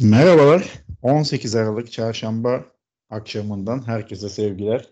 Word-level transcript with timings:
Merhabalar. 0.00 0.64
18 1.02 1.56
Aralık 1.56 1.92
Çarşamba 1.92 2.64
akşamından 3.10 3.86
herkese 3.86 4.28
sevgiler. 4.28 4.84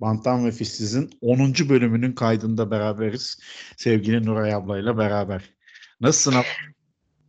Bantam 0.00 0.44
ve 0.46 0.52
Fissiz'in 0.52 1.10
10. 1.20 1.54
bölümünün 1.68 2.12
kaydında 2.12 2.70
beraberiz. 2.70 3.38
Sevgili 3.76 4.26
Nuray 4.26 4.54
ablayla 4.54 4.98
beraber. 4.98 5.42
Nasılsın 6.00 6.32
abla? 6.38 6.48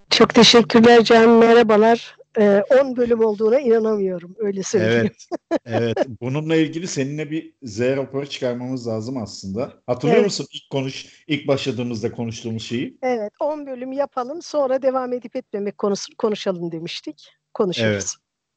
Çok 0.09 0.33
teşekkürler 0.33 1.04
Can. 1.04 1.29
Merhabalar. 1.29 2.18
Ee, 2.39 2.63
10 2.81 2.95
bölüm 2.95 3.20
olduğuna 3.20 3.59
inanamıyorum. 3.59 4.36
Öyle 4.38 4.63
söyleyeyim. 4.63 5.11
Evet. 5.52 5.57
evet. 5.65 6.07
Bununla 6.21 6.55
ilgili 6.55 6.88
seninle 6.88 7.32
bir 7.32 7.54
Z 7.63 7.79
raporu 7.79 8.25
çıkarmamız 8.25 8.88
lazım 8.88 9.18
aslında. 9.18 9.73
Hatırlıyor 9.88 10.18
Evet. 10.18 10.25
musun 10.25 10.47
ilk 10.54 10.69
konuş 10.69 11.23
ilk 11.27 11.47
başladığımızda 11.47 12.11
konuştuğumuz 12.11 12.64
şeyi? 12.64 12.97
Evet. 13.01 13.33
10 13.39 13.65
bölüm 13.65 13.92
yapalım. 13.92 14.42
Sonra 14.42 14.82
devam 14.82 15.14
edip 15.14 15.36
etmemek 15.36 15.78
konusu 15.78 16.18
konuşalım 16.18 16.71
demiştik. 16.71 17.29
Konuşuruz. 17.54 17.87
Evet. 17.87 18.14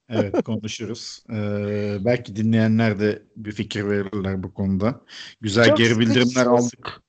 Evet 0.09 0.45
konuşuruz. 0.45 1.25
Ee, 1.31 1.97
belki 2.05 2.37
dinleyenler 2.37 3.01
de 3.01 3.23
bir 3.37 3.53
fikir 3.53 3.85
verirler 3.85 4.43
bu 4.43 4.55
konuda. 4.55 5.01
Güzel 5.41 5.69
Çok 5.69 5.79
geri 5.79 5.99
bildirimler 5.99 6.47
aldık. 6.47 7.03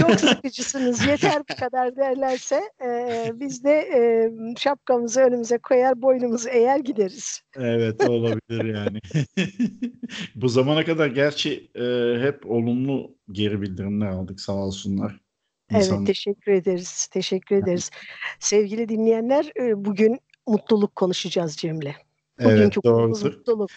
Çok 0.00 0.10
sıkıcısınız. 0.20 1.06
Yeter 1.06 1.42
bu 1.50 1.54
kadar 1.60 1.96
derlerse 1.96 2.62
e, 2.84 3.30
biz 3.34 3.64
de 3.64 3.70
e, 3.70 4.30
şapkamızı 4.58 5.20
önümüze 5.20 5.58
koyar, 5.58 6.02
boynumuzu 6.02 6.48
eğer 6.48 6.78
gideriz. 6.78 7.40
Evet 7.56 8.08
olabilir 8.08 8.74
yani. 8.74 8.98
Bu 10.34 10.48
zamana 10.48 10.84
kadar 10.84 11.06
gerçi 11.06 11.70
e, 11.74 11.82
hep 12.22 12.50
olumlu 12.50 13.14
geri 13.32 13.62
bildirimler 13.62 14.06
aldık 14.06 14.40
sağ 14.40 14.52
olsunlar. 14.52 15.20
Evet, 15.70 15.82
İnsanlar- 15.84 16.06
teşekkür 16.06 16.52
ederiz. 16.52 17.06
Teşekkür 17.06 17.56
ederiz. 17.56 17.90
Sevgili 18.40 18.88
dinleyenler, 18.88 19.52
e, 19.60 19.84
bugün 19.84 20.18
mutluluk 20.46 20.96
konuşacağız 20.96 21.56
Cem'le. 21.56 21.80
evet 22.38 22.56
Bugünkü 22.56 22.80
konumuz 22.80 23.22
doğrudur. 23.24 23.36
mutluluk. 23.38 23.70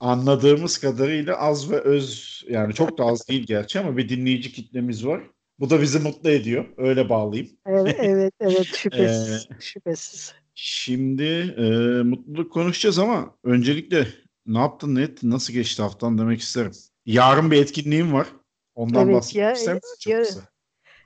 Anladığımız 0.00 0.78
kadarıyla 0.78 1.36
az 1.36 1.70
ve 1.70 1.80
öz 1.80 2.44
yani 2.48 2.74
çok 2.74 2.98
da 2.98 3.04
az 3.04 3.28
değil 3.28 3.46
gerçi 3.46 3.80
ama 3.80 3.96
bir 3.96 4.08
dinleyici 4.08 4.52
kitlemiz 4.52 5.06
var. 5.06 5.20
Bu 5.58 5.70
da 5.70 5.80
bizi 5.80 5.98
mutlu 5.98 6.30
ediyor. 6.30 6.64
Öyle 6.76 7.08
bağlayayım. 7.08 7.50
Evet, 7.66 7.96
evet, 8.02 8.34
evet 8.40 8.66
şüphesiz, 8.66 9.48
Ee, 9.50 9.60
şüphesiz. 9.60 10.34
Şimdi 10.54 11.24
e, 11.58 11.62
mutluluk 12.02 12.52
konuşacağız 12.52 12.98
ama 12.98 13.34
öncelikle 13.44 14.06
ne 14.46 14.58
yaptın 14.58 14.94
ne 14.94 15.02
ettin 15.02 15.30
nasıl 15.30 15.52
geçti 15.52 15.82
haftan 15.82 16.18
demek 16.18 16.40
isterim. 16.40 16.72
Yarın 17.06 17.50
bir 17.50 17.62
etkinliğim 17.62 18.12
var. 18.12 18.26
Ondan 18.74 19.04
Evet, 19.04 19.16
bahsetmek 19.16 19.56
ister 19.56 19.74
misin? 19.74 19.96
Çok 20.00 20.24
kısa. 20.24 20.40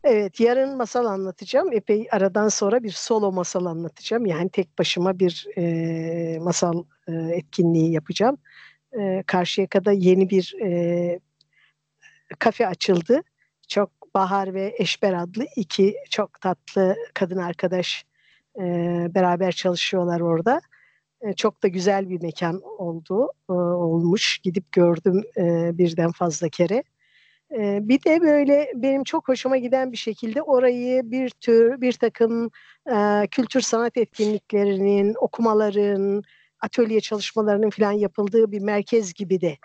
Evet, 0.05 0.41
yarın 0.41 0.77
masal 0.77 1.05
anlatacağım. 1.05 1.73
Epey 1.73 2.07
aradan 2.11 2.49
sonra 2.49 2.83
bir 2.83 2.91
solo 2.91 3.33
masal 3.33 3.65
anlatacağım. 3.65 4.27
Yani 4.27 4.51
tek 4.51 4.79
başıma 4.79 5.19
bir 5.19 5.47
e, 5.57 6.39
masal 6.39 6.85
e, 7.09 7.13
etkinliği 7.13 7.93
yapacağım. 7.93 8.37
E, 9.01 9.23
Karşıyaka'da 9.27 9.93
yeni 9.93 10.31
bir 10.31 10.55
e, 10.63 11.21
kafe 12.39 12.67
açıldı. 12.67 13.23
Çok 13.69 14.02
Bahar 14.15 14.55
ve 14.55 14.75
Eşber 14.79 15.13
adlı 15.13 15.47
iki 15.57 15.97
çok 16.11 16.41
tatlı 16.41 16.97
kadın 17.15 17.39
arkadaş 17.39 18.05
e, 18.61 18.63
beraber 19.15 19.53
çalışıyorlar 19.53 20.21
orada. 20.21 20.61
E, 21.21 21.33
çok 21.33 21.63
da 21.63 21.69
güzel 21.69 22.09
bir 22.11 22.23
mekan 22.23 22.61
oldu, 22.79 23.29
e, 23.51 23.53
olmuş. 23.53 24.39
Gidip 24.39 24.73
gördüm 24.73 25.23
e, 25.37 25.79
birden 25.79 26.13
fazla 26.13 26.49
kere. 26.49 26.83
Ee, 27.53 27.79
Bir 27.83 28.05
de 28.05 28.21
böyle 28.21 28.73
benim 28.75 29.05
çok 29.05 29.29
hoşuma 29.29 29.57
giden 29.57 29.93
bir 29.93 29.97
şekilde 29.97 30.43
orayı 30.43 31.11
bir 31.11 31.31
tür 31.31 31.81
bir 31.81 31.93
takım 31.93 32.51
e, 32.95 33.27
kültür 33.31 33.61
sanat 33.61 33.97
etkinliklerinin, 33.97 35.15
okumaların, 35.21 36.23
atölye 36.61 37.01
çalışmalarının 37.01 37.71
falan 37.71 37.93
yapıldığı 37.93 38.53
bir 38.53 38.61
merkez 38.61 39.15
gibi 39.15 39.41
de 39.41 39.57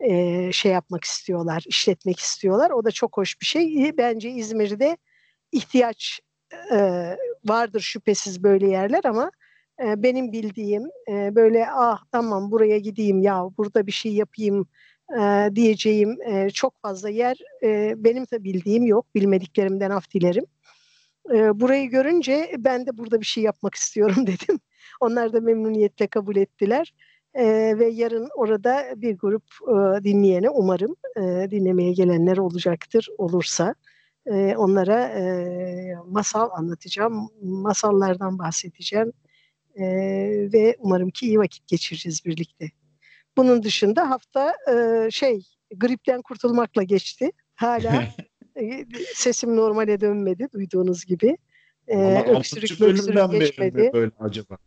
e, 0.00 0.52
şey 0.52 0.72
yapmak 0.72 1.04
istiyorlar, 1.04 1.64
işletmek 1.66 2.20
istiyorlar. 2.20 2.70
O 2.70 2.84
da 2.84 2.90
çok 2.90 3.16
hoş 3.16 3.40
bir 3.40 3.46
şey. 3.46 3.92
Bence 3.98 4.30
İzmir'de 4.30 4.96
ihtiyaç 5.52 6.20
e, 6.72 6.78
vardır 7.44 7.80
şüphesiz 7.80 8.42
böyle 8.42 8.68
yerler 8.68 9.04
ama 9.04 9.30
e, 9.82 10.02
benim 10.02 10.32
bildiğim 10.32 10.84
e, 11.08 11.34
böyle 11.34 11.66
ah 11.70 12.04
tamam 12.12 12.50
buraya 12.50 12.78
gideyim 12.78 13.22
ya 13.22 13.44
burada 13.58 13.86
bir 13.86 13.92
şey 13.92 14.12
yapayım 14.12 14.66
e, 15.18 15.50
diyeceğim 15.54 16.18
e, 16.22 16.50
çok 16.50 16.82
fazla 16.82 17.08
yer 17.08 17.36
e, 17.62 17.94
benim 17.96 18.24
de 18.24 18.44
bildiğim 18.44 18.86
yok. 18.86 19.14
Bilmediklerimden 19.14 19.90
af 19.90 20.10
dilerim. 20.14 20.44
E, 21.34 21.60
burayı 21.60 21.90
görünce 21.90 22.50
ben 22.58 22.86
de 22.86 22.98
burada 22.98 23.20
bir 23.20 23.26
şey 23.26 23.44
yapmak 23.44 23.74
istiyorum 23.82 24.26
dedim. 24.26 24.60
Onlar 25.00 25.32
da 25.32 25.40
memnuniyetle 25.40 26.06
kabul 26.06 26.36
ettiler. 26.36 26.94
E, 27.36 27.44
ve 27.78 27.86
yarın 27.88 28.28
orada 28.36 28.84
bir 28.96 29.18
grup 29.18 29.44
e, 29.68 30.04
dinleyene 30.04 30.50
umarım 30.50 30.96
e, 31.16 31.50
dinlemeye 31.50 31.92
gelenler 31.92 32.36
olacaktır 32.36 33.08
olursa. 33.18 33.74
e, 34.26 34.56
onlara 34.56 35.00
e, 35.08 35.94
masal 36.06 36.50
anlatacağım, 36.52 37.28
masallardan 37.42 38.38
bahsedeceğim 38.38 39.12
E, 39.78 39.84
ve 40.52 40.76
umarım 40.78 41.10
ki 41.10 41.26
iyi 41.26 41.38
vakit 41.38 41.66
geçireceğiz 41.68 42.24
birlikte. 42.24 42.70
Bunun 43.36 43.62
dışında 43.62 44.10
hafta 44.10 44.54
e, 44.72 45.10
şey 45.10 45.42
gripten 45.76 46.22
kurtulmakla 46.22 46.82
geçti. 46.82 47.30
Hala 47.54 48.04
e, 48.60 48.86
sesim 49.14 49.56
normale 49.56 50.00
dönmedi 50.00 50.48
duyduğunuz 50.52 51.04
gibi. 51.04 51.36
E, 51.88 51.96
Ama 51.96 52.38
öksürük 52.38 52.70
6. 52.70 52.80
bölümden 52.80 53.24
öksürük 53.24 53.40
geçmedi. 53.40 53.90
böyle 53.92 54.10
acaba? 54.18 54.58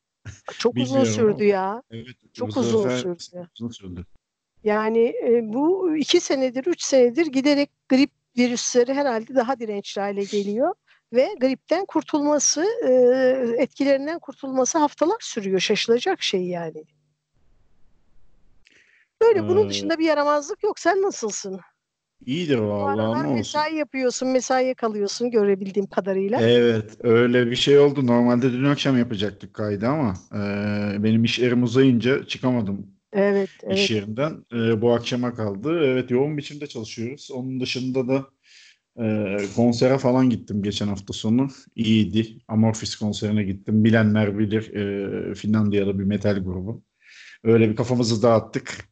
Çok 0.57 0.77
uzun 0.77 1.03
sürdü 1.03 1.43
ya. 1.43 1.83
Evet. 1.91 2.15
Çok 2.33 2.57
uzun 2.57 2.83
sefer 2.83 2.97
sürdü. 2.97 3.49
Uzun 3.59 3.69
sürdü. 3.71 4.05
Yani 4.63 5.15
e, 5.23 5.41
bu 5.53 5.95
iki 5.97 6.19
senedir, 6.19 6.65
üç 6.65 6.81
senedir 6.83 7.25
giderek 7.25 7.69
grip 7.89 8.11
virüsleri 8.37 8.93
herhalde 8.93 9.35
daha 9.35 9.59
dirençli 9.59 10.01
hale 10.01 10.23
geliyor. 10.23 10.73
Ve 11.13 11.35
gripten 11.41 11.85
kurtulması, 11.85 12.65
e, 12.87 12.91
etkilerinden 13.63 14.19
kurtulması 14.19 14.77
haftalar 14.77 15.17
sürüyor. 15.19 15.59
Şaşılacak 15.59 16.21
şey 16.21 16.47
yani. 16.47 16.83
Böyle 19.21 19.47
bunun 19.47 19.65
Ee, 19.65 19.69
dışında 19.69 19.99
bir 19.99 20.05
yaramazlık 20.05 20.63
yok. 20.63 20.79
Sen 20.79 21.01
nasılsın? 21.01 21.59
İyidir 22.25 22.57
vallahi 22.57 23.23
ne 23.23 23.27
olsun. 23.27 23.35
mesai 23.35 23.75
yapıyorsun, 23.75 24.29
mesaiye 24.29 24.73
kalıyorsun 24.73 25.31
görebildiğim 25.31 25.87
kadarıyla. 25.87 26.41
Evet 26.41 26.97
öyle 26.99 27.51
bir 27.51 27.55
şey 27.55 27.79
oldu. 27.79 28.07
Normalde 28.07 28.53
dün 28.53 28.63
akşam 28.63 28.97
yapacaktık 28.97 29.53
kaydı 29.53 29.87
ama 29.87 30.13
e, 30.33 31.03
benim 31.03 31.23
işlerim 31.23 31.63
uzayınca 31.63 32.27
çıkamadım 32.27 32.87
Evet, 33.13 33.49
iş 33.49 33.63
evet. 33.63 33.91
yerinden. 33.91 34.45
E, 34.53 34.81
bu 34.81 34.93
akşama 34.93 35.33
kaldı. 35.33 35.79
Evet 35.83 36.11
yoğun 36.11 36.37
biçimde 36.37 36.67
çalışıyoruz. 36.67 37.31
Onun 37.31 37.59
dışında 37.59 38.07
da 38.07 38.25
e, 39.03 39.37
konsere 39.55 39.97
falan 39.97 40.29
gittim 40.29 40.63
geçen 40.63 40.87
hafta 40.87 41.13
sonu. 41.13 41.47
İyiydi. 41.75 42.27
Amorphis 42.47 42.95
konserine 42.95 43.43
gittim. 43.43 43.83
Bilenler 43.83 44.39
bilir. 44.39 44.73
E, 44.73 45.33
Finlandiyalı 45.35 45.99
bir 45.99 46.03
metal 46.03 46.43
grubu. 46.43 46.83
Öyle 47.43 47.69
bir 47.69 47.75
kafamızı 47.75 48.23
dağıttık. 48.23 48.88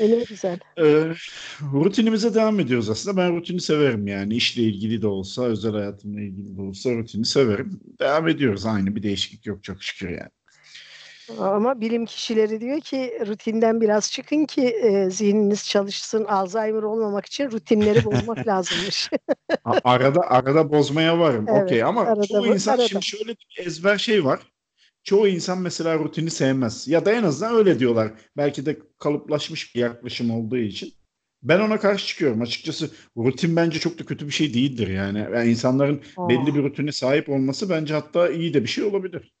E, 0.00 0.10
ne 0.10 0.24
güzel. 0.24 0.58
Ee, 0.78 1.12
rutinimize 1.72 2.34
devam 2.34 2.60
ediyoruz 2.60 2.90
aslında. 2.90 3.16
Ben 3.16 3.36
rutini 3.36 3.60
severim 3.60 4.06
yani. 4.06 4.34
İşle 4.34 4.62
ilgili 4.62 5.02
de 5.02 5.06
olsa, 5.06 5.44
özel 5.44 5.72
hayatımla 5.72 6.20
ilgili 6.20 6.56
de 6.56 6.62
olsa 6.62 6.90
rutini 6.90 7.24
severim. 7.24 7.80
Devam 8.00 8.28
ediyoruz 8.28 8.66
aynı. 8.66 8.96
Bir 8.96 9.02
değişiklik 9.02 9.46
yok 9.46 9.64
çok 9.64 9.82
şükür 9.82 10.08
yani. 10.08 10.30
Ama 11.38 11.80
bilim 11.80 12.06
kişileri 12.06 12.60
diyor 12.60 12.80
ki 12.80 13.18
rutinden 13.26 13.80
biraz 13.80 14.12
çıkın 14.12 14.44
ki 14.44 14.62
e, 14.62 15.10
zihniniz 15.10 15.68
çalışsın. 15.68 16.24
Alzheimer 16.24 16.82
olmamak 16.82 17.26
için 17.26 17.50
rutinleri 17.50 18.04
bozmak 18.04 18.46
lazımmış. 18.46 19.10
Arada 19.64 20.20
arada 20.20 20.72
bozmaya 20.72 21.18
varım. 21.18 21.46
Evet, 21.48 21.62
Okey 21.62 21.82
ama 21.82 22.14
çoğu 22.28 22.46
insan 22.46 22.72
arada. 22.72 22.88
şimdi 22.88 23.04
şöyle 23.04 23.28
bir 23.28 23.66
ezber 23.66 23.98
şey 23.98 24.24
var. 24.24 24.40
Çoğu 25.04 25.28
insan 25.28 25.58
mesela 25.58 25.98
rutini 25.98 26.30
sevmez. 26.30 26.88
Ya 26.88 27.04
da 27.04 27.12
en 27.12 27.22
azından 27.22 27.54
öyle 27.54 27.78
diyorlar. 27.78 28.12
Belki 28.36 28.66
de 28.66 28.78
kalıplaşmış 28.98 29.74
bir 29.74 29.80
yaklaşım 29.80 30.30
olduğu 30.30 30.56
için. 30.56 30.92
Ben 31.42 31.60
ona 31.60 31.80
karşı 31.80 32.06
çıkıyorum. 32.06 32.42
Açıkçası 32.42 32.90
rutin 33.16 33.56
bence 33.56 33.78
çok 33.78 33.98
da 33.98 34.04
kötü 34.04 34.26
bir 34.26 34.32
şey 34.32 34.54
değildir 34.54 34.88
yani. 34.88 35.18
yani 35.18 35.50
insanların 35.50 36.02
belli 36.18 36.54
bir 36.54 36.62
rutine 36.62 36.92
sahip 36.92 37.28
olması 37.28 37.70
bence 37.70 37.94
hatta 37.94 38.30
iyi 38.30 38.54
de 38.54 38.62
bir 38.62 38.68
şey 38.68 38.84
olabilir. 38.84 39.32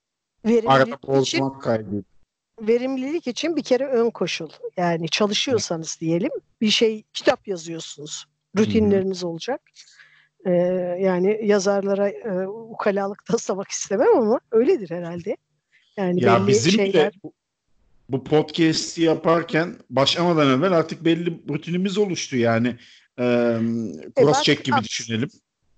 Arada 0.44 0.90
Verimlilik 0.90 0.98
için, 0.98 1.40
bozmak 1.40 1.62
kaydıyla. 1.62 2.02
verimlilik 2.60 3.26
için 3.26 3.56
bir 3.56 3.62
kere 3.62 3.86
ön 3.86 4.10
koşul. 4.10 4.48
Yani 4.76 5.08
çalışıyorsanız 5.08 5.98
diyelim 6.00 6.30
bir 6.60 6.70
şey 6.70 7.04
kitap 7.12 7.48
yazıyorsunuz. 7.48 8.24
Rutinleriniz 8.58 9.24
olacak. 9.24 9.60
Ee, 10.46 10.50
yani 11.00 11.40
yazarlara 11.42 12.08
e, 12.08 12.46
ukalalık 12.48 13.24
taslamak 13.24 13.68
istemem 13.70 14.18
ama 14.18 14.40
öyledir 14.52 14.90
herhalde. 14.90 15.36
Yani 16.00 16.24
Ya 16.24 16.46
bizim 16.46 16.72
şeyler. 16.72 17.12
bile 17.12 17.32
bu, 18.08 18.24
podcast'i 18.24 19.02
yaparken 19.02 19.76
başlamadan 19.90 20.58
evvel 20.58 20.72
artık 20.72 21.04
belli 21.04 21.40
rutinimiz 21.48 21.98
oluştu 21.98 22.36
yani. 22.36 22.76
E 23.18 23.58
cross 24.18 24.42
check 24.42 24.64
gibi 24.64 24.76
düşünelim. 24.82 25.28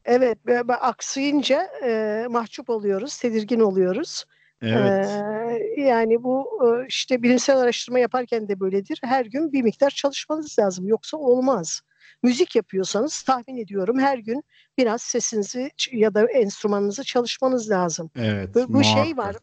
Evet, 0.05 0.39
aksayınca 0.81 1.69
e, 1.85 2.25
mahcup 2.31 2.71
oluyoruz, 2.71 3.19
tedirgin 3.19 3.61
oluyoruz. 3.61 4.25
Evet. 4.63 5.07
Ee, 5.07 5.81
yani 5.81 6.23
bu 6.23 6.61
e, 6.65 6.87
işte 6.89 7.23
bilimsel 7.23 7.59
araştırma 7.59 7.99
yaparken 7.99 8.49
de 8.49 8.61
böyledir. 8.61 8.99
Her 9.05 9.25
gün 9.25 9.53
bir 9.53 9.63
miktar 9.63 9.91
çalışmanız 9.91 10.59
lazım. 10.59 10.89
Yoksa 10.89 11.17
olmaz. 11.17 11.81
Müzik 12.23 12.57
yapıyorsanız 12.57 13.23
tahmin 13.23 13.57
ediyorum 13.57 13.99
her 13.99 14.19
gün 14.19 14.45
biraz 14.79 15.03
sesinizi 15.03 15.71
ya 15.93 16.15
da 16.15 16.31
enstrümanınızı 16.31 17.05
çalışmanız 17.05 17.71
lazım. 17.71 18.11
Evet. 18.17 18.55
Bu, 18.55 18.75
bu 18.75 18.85
şey 18.85 19.17
var. 19.17 19.37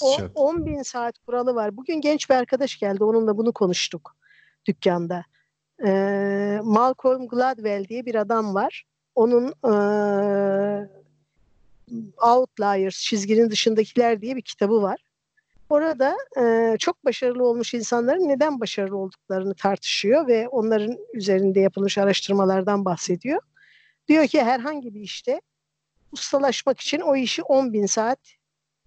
O, 0.00 0.16
10 0.34 0.66
bin 0.66 0.82
saat 0.82 1.18
kuralı 1.18 1.54
var. 1.54 1.76
Bugün 1.76 2.00
genç 2.00 2.30
bir 2.30 2.34
arkadaş 2.34 2.78
geldi. 2.78 3.04
Onunla 3.04 3.36
bunu 3.38 3.52
konuştuk 3.52 4.16
dükkanda. 4.66 5.24
Ee, 5.86 6.60
Malcolm 6.62 7.28
Gladwell 7.28 7.84
diye 7.88 8.06
bir 8.06 8.14
adam 8.14 8.54
var. 8.54 8.84
Onun 9.14 9.48
e, 9.48 9.72
Outliers, 12.22 12.98
çizginin 13.00 13.50
dışındakiler 13.50 14.20
diye 14.20 14.36
bir 14.36 14.42
kitabı 14.42 14.82
var. 14.82 15.00
Orada 15.68 16.16
e, 16.40 16.76
çok 16.78 17.04
başarılı 17.04 17.46
olmuş 17.46 17.74
insanların 17.74 18.28
neden 18.28 18.60
başarılı 18.60 18.96
olduklarını 18.96 19.54
tartışıyor 19.54 20.26
ve 20.26 20.48
onların 20.48 20.96
üzerinde 21.14 21.60
yapılmış 21.60 21.98
araştırmalardan 21.98 22.84
bahsediyor. 22.84 23.42
Diyor 24.08 24.26
ki 24.26 24.42
herhangi 24.42 24.94
bir 24.94 25.00
işte 25.00 25.40
ustalaşmak 26.12 26.80
için 26.80 27.00
o 27.00 27.16
işi 27.16 27.42
10 27.42 27.72
bin 27.72 27.86
saat 27.86 28.18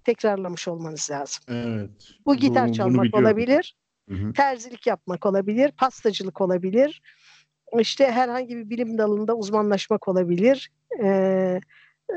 tekrarlamış 0.03 0.67
olmanız 0.67 1.11
lazım. 1.11 1.43
Evet. 1.47 1.89
Bu 2.25 2.35
gitar 2.35 2.69
bu, 2.69 2.73
çalmak 2.73 3.15
olabilir, 3.15 3.75
hı 4.09 4.15
hı. 4.15 4.33
terzilik 4.33 4.87
yapmak 4.87 5.25
olabilir, 5.25 5.71
pastacılık 5.71 6.41
olabilir, 6.41 7.01
işte 7.79 8.11
herhangi 8.11 8.57
bir 8.57 8.69
bilim 8.69 8.97
dalında 8.97 9.35
uzmanlaşmak 9.35 10.07
olabilir, 10.07 10.71
e, 11.03 11.07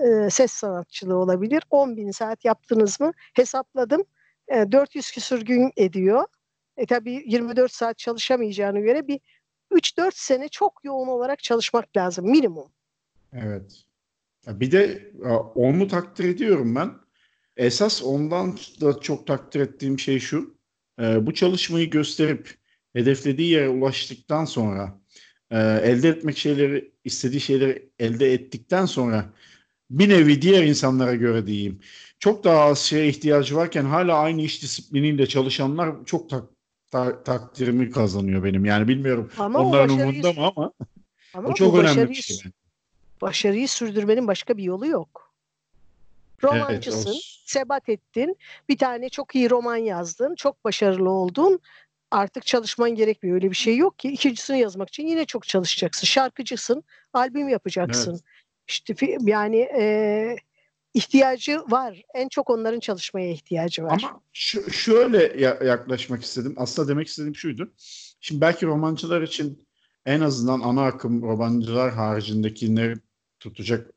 e, 0.05 0.31
ses 0.31 0.53
sanatçılığı 0.53 1.17
olabilir. 1.17 1.63
10 1.71 1.97
bin 1.97 2.11
saat 2.11 2.45
yaptınız 2.45 3.01
mı 3.01 3.13
hesapladım 3.35 4.05
400 4.51 5.11
küsur 5.11 5.41
gün 5.41 5.73
ediyor. 5.77 6.25
E 6.77 6.87
tabii 6.87 7.23
24 7.27 7.73
saat 7.73 7.99
çalışamayacağını 7.99 8.81
göre 8.81 9.09
bir 9.09 9.21
3-4 9.71 10.11
sene 10.15 10.49
çok 10.49 10.81
yoğun 10.85 11.09
olarak 11.09 11.43
çalışmak 11.43 11.97
lazım 11.97 12.31
minimum. 12.31 12.73
Evet. 13.33 13.85
Bir 14.49 14.73
de 14.73 15.13
onu 15.55 15.89
takdir 15.89 16.25
ediyorum 16.25 16.75
ben. 16.75 16.91
Esas 17.57 18.03
ondan 18.03 18.59
da 18.81 19.01
çok 19.01 19.27
takdir 19.27 19.61
ettiğim 19.61 19.99
şey 19.99 20.21
şu. 20.21 20.59
Bu 20.99 21.35
çalışmayı 21.35 21.91
gösterip 21.91 22.55
hedeflediği 22.93 23.51
yere 23.51 23.69
ulaştıktan 23.69 24.45
sonra 24.45 25.01
elde 25.51 26.09
etmek 26.09 26.39
şeyleri, 26.39 26.93
istediği 27.05 27.41
şeyleri 27.41 27.91
elde 27.99 28.33
ettikten 28.33 28.87
sonra 28.87 29.33
bir 29.91 30.09
nevi 30.09 30.43
diğer 30.43 30.63
insanlara 30.63 31.15
göre 31.15 31.47
diyeyim 31.47 31.81
çok 32.19 32.45
daha 32.45 32.61
az 32.61 32.79
şeye 32.79 33.09
ihtiyacı 33.09 33.57
varken 33.57 33.85
hala 33.85 34.19
aynı 34.19 34.43
iş 34.43 34.63
disipliniyle 34.63 35.27
çalışanlar 35.27 36.05
çok 36.07 36.31
tak, 36.31 36.45
ta, 36.91 37.23
takdirimi 37.23 37.91
kazanıyor 37.91 38.45
benim. 38.45 38.65
Yani 38.65 38.89
bilmiyorum 38.89 39.31
ama 39.39 39.59
onların 39.59 40.01
umurunda 40.01 40.33
mı 40.33 40.53
ama, 40.57 40.73
ama 41.35 41.49
o 41.49 41.55
çok 41.55 41.79
önemli 41.79 42.11
bir 42.11 42.15
şey. 42.15 42.39
Başarıyı 43.23 43.69
sürdürmenin 43.69 44.27
başka 44.27 44.57
bir 44.57 44.63
yolu 44.63 44.87
yok. 44.87 45.35
Romancısın, 46.43 47.11
evet, 47.11 47.19
o... 47.19 47.47
sebat 47.47 47.89
ettin, 47.89 48.37
bir 48.69 48.79
tane 48.79 49.09
çok 49.09 49.35
iyi 49.35 49.51
roman 49.51 49.77
yazdın, 49.77 50.35
çok 50.35 50.65
başarılı 50.65 51.11
oldun. 51.11 51.61
Artık 52.11 52.47
çalışman 52.47 52.95
gerekmiyor. 52.95 53.35
Öyle 53.35 53.51
bir 53.51 53.57
şey 53.57 53.77
yok 53.77 53.99
ki. 53.99 54.09
İkincisini 54.09 54.61
yazmak 54.61 54.89
için 54.89 55.07
yine 55.07 55.25
çok 55.25 55.47
çalışacaksın. 55.47 56.07
Şarkıcısın, 56.07 56.85
albüm 57.13 57.49
yapacaksın. 57.49 58.11
Evet. 58.13 58.23
İşte 58.69 58.95
yani 59.21 59.69
e, 59.79 60.37
ihtiyacı 60.95 61.61
var. 61.69 62.03
En 62.15 62.29
çok 62.29 62.51
onların 62.51 62.81
çalışmaya 62.81 63.31
ihtiyacı 63.31 63.85
var. 63.85 64.03
Ama 64.05 64.21
şu, 64.33 64.71
şöyle 64.71 65.41
yaklaşmak 65.67 66.25
istedim. 66.25 66.55
Aslında 66.57 66.89
demek 66.89 67.09
istediğim 67.09 67.37
şuydu. 67.37 67.73
Şimdi 68.21 68.41
belki 68.41 68.67
romancılar 68.67 69.23
için 69.23 69.67
en 70.07 70.21
azından 70.21 70.61
ana 70.61 70.85
akım 70.85 71.23
romancılar 71.23 71.93
haricindekileri 71.93 72.95
tutacak 73.41 73.91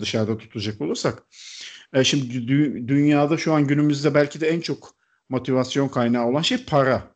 dışarıda 0.00 0.38
tutacak 0.38 0.80
olursak 0.80 1.22
şimdi 2.02 2.48
dünyada 2.88 3.36
şu 3.36 3.52
an 3.52 3.66
günümüzde 3.66 4.14
belki 4.14 4.40
de 4.40 4.48
en 4.48 4.60
çok 4.60 4.94
motivasyon 5.28 5.88
kaynağı 5.88 6.26
olan 6.26 6.42
şey 6.42 6.64
para. 6.64 7.14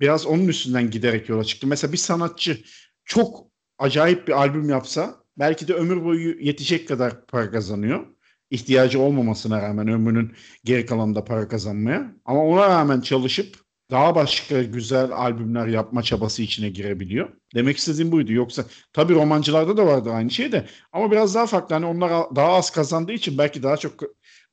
Biraz 0.00 0.26
onun 0.26 0.48
üstünden 0.48 0.90
giderek 0.90 1.28
yola 1.28 1.44
çıktı. 1.44 1.66
Mesela 1.66 1.92
bir 1.92 1.98
sanatçı 1.98 2.64
çok 3.04 3.46
acayip 3.78 4.28
bir 4.28 4.32
albüm 4.32 4.68
yapsa 4.68 5.25
belki 5.38 5.68
de 5.68 5.74
ömür 5.74 6.04
boyu 6.04 6.40
yetecek 6.40 6.88
kadar 6.88 7.26
para 7.26 7.50
kazanıyor 7.50 8.06
ihtiyacı 8.50 9.00
olmamasına 9.00 9.62
rağmen 9.62 9.88
ömrünün 9.88 10.32
geri 10.64 10.86
kalanında 10.86 11.24
para 11.24 11.48
kazanmaya. 11.48 12.12
Ama 12.24 12.44
ona 12.44 12.68
rağmen 12.68 13.00
çalışıp 13.00 13.56
daha 13.90 14.14
başka 14.14 14.62
güzel 14.62 15.12
albümler 15.12 15.66
yapma 15.66 16.02
çabası 16.02 16.42
içine 16.42 16.68
girebiliyor. 16.68 17.28
Demek 17.54 17.76
istediğim 17.76 18.12
buydu. 18.12 18.32
Yoksa 18.32 18.64
tabii 18.92 19.14
romancılarda 19.14 19.76
da 19.76 19.86
vardı 19.86 20.10
aynı 20.10 20.30
şey 20.30 20.52
de 20.52 20.66
ama 20.92 21.10
biraz 21.10 21.34
daha 21.34 21.46
farklı. 21.46 21.74
Hani 21.74 21.86
onlar 21.86 22.10
daha 22.36 22.52
az 22.52 22.70
kazandığı 22.70 23.12
için 23.12 23.38
belki 23.38 23.62
daha 23.62 23.76
çok 23.76 23.92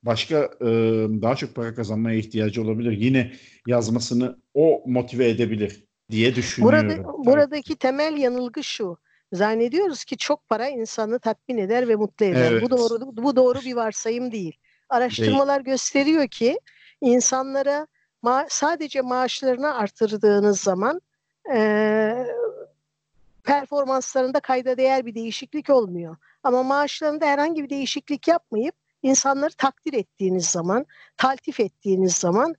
başka 0.02 0.50
e, 0.60 0.66
daha 1.22 1.36
çok 1.36 1.54
para 1.54 1.74
kazanmaya 1.74 2.18
ihtiyacı 2.18 2.62
olabilir. 2.62 2.92
Yine 2.92 3.32
yazmasını 3.66 4.38
o 4.54 4.82
motive 4.86 5.28
edebilir 5.28 5.84
diye 6.10 6.34
düşünüyorum. 6.34 6.88
Burada, 6.88 7.24
buradaki 7.24 7.76
temel 7.76 8.16
yanılgı 8.16 8.64
şu. 8.64 8.98
Zannediyoruz 9.34 10.04
ki 10.04 10.16
çok 10.16 10.48
para 10.48 10.68
insanı 10.68 11.18
tatmin 11.18 11.58
eder 11.58 11.88
ve 11.88 11.96
mutlu 11.96 12.26
eder. 12.26 12.52
Evet. 12.52 12.62
Bu 12.62 12.70
doğru 12.70 13.16
bu 13.16 13.36
doğru 13.36 13.60
bir 13.60 13.74
varsayım 13.74 14.32
değil. 14.32 14.56
Araştırmalar 14.88 15.64
değil. 15.64 15.74
gösteriyor 15.74 16.28
ki 16.28 16.60
insanlara 17.00 17.86
ma- 18.22 18.46
sadece 18.48 19.00
maaşlarını 19.00 19.74
artırdığınız 19.74 20.60
zaman 20.60 21.00
e, 21.54 22.26
performanslarında 23.44 24.40
kayda 24.40 24.76
değer 24.76 25.06
bir 25.06 25.14
değişiklik 25.14 25.70
olmuyor. 25.70 26.16
Ama 26.42 26.62
maaşlarında 26.62 27.26
herhangi 27.26 27.64
bir 27.64 27.70
değişiklik 27.70 28.28
yapmayıp 28.28 28.74
insanları 29.02 29.52
takdir 29.52 29.92
ettiğiniz 29.92 30.46
zaman, 30.46 30.86
taltif 31.16 31.60
ettiğiniz 31.60 32.16
zaman 32.16 32.54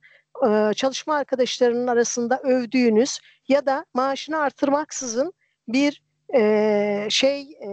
çalışma 0.74 1.14
arkadaşlarının 1.14 1.86
arasında 1.86 2.40
övdüğünüz 2.42 3.18
ya 3.48 3.66
da 3.66 3.84
maaşını 3.94 4.38
artırmaksızın 4.38 5.32
bir 5.68 6.05
e, 6.34 7.06
şey 7.10 7.40
e, 7.40 7.70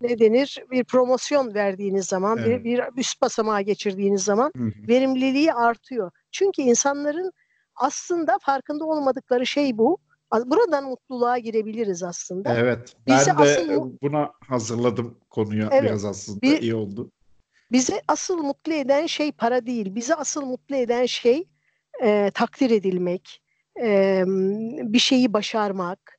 ne 0.00 0.18
denir 0.18 0.64
bir 0.70 0.84
promosyon 0.84 1.54
verdiğiniz 1.54 2.06
zaman 2.06 2.38
evet. 2.38 2.64
bir, 2.64 2.78
bir 2.78 2.82
üst 2.96 3.22
basamağa 3.22 3.60
geçirdiğiniz 3.60 4.24
zaman 4.24 4.52
hı 4.56 4.64
hı. 4.64 4.88
verimliliği 4.88 5.52
artıyor. 5.52 6.10
Çünkü 6.30 6.62
insanların 6.62 7.32
aslında 7.74 8.38
farkında 8.42 8.84
olmadıkları 8.84 9.46
şey 9.46 9.78
bu. 9.78 9.98
Buradan 10.46 10.84
mutluluğa 10.84 11.38
girebiliriz 11.38 12.02
aslında. 12.02 12.54
Evet. 12.54 12.96
Ben 13.06 13.16
Bizi 13.16 13.26
de 13.26 13.32
asıl, 13.32 13.92
buna 14.02 14.30
hazırladım 14.48 15.18
konuyu 15.30 15.68
evet, 15.72 15.82
biraz 15.82 16.04
aslında 16.04 16.40
bir, 16.42 16.62
iyi 16.62 16.74
oldu. 16.74 17.10
Bizi 17.72 18.02
asıl 18.08 18.42
mutlu 18.42 18.72
eden 18.72 19.06
şey 19.06 19.32
para 19.32 19.66
değil. 19.66 19.94
Bizi 19.94 20.14
asıl 20.14 20.44
mutlu 20.44 20.76
eden 20.76 21.06
şey 21.06 21.48
e, 22.02 22.30
takdir 22.34 22.70
edilmek, 22.70 23.42
e, 23.80 24.22
bir 24.82 24.98
şeyi 24.98 25.32
başarmak, 25.32 26.17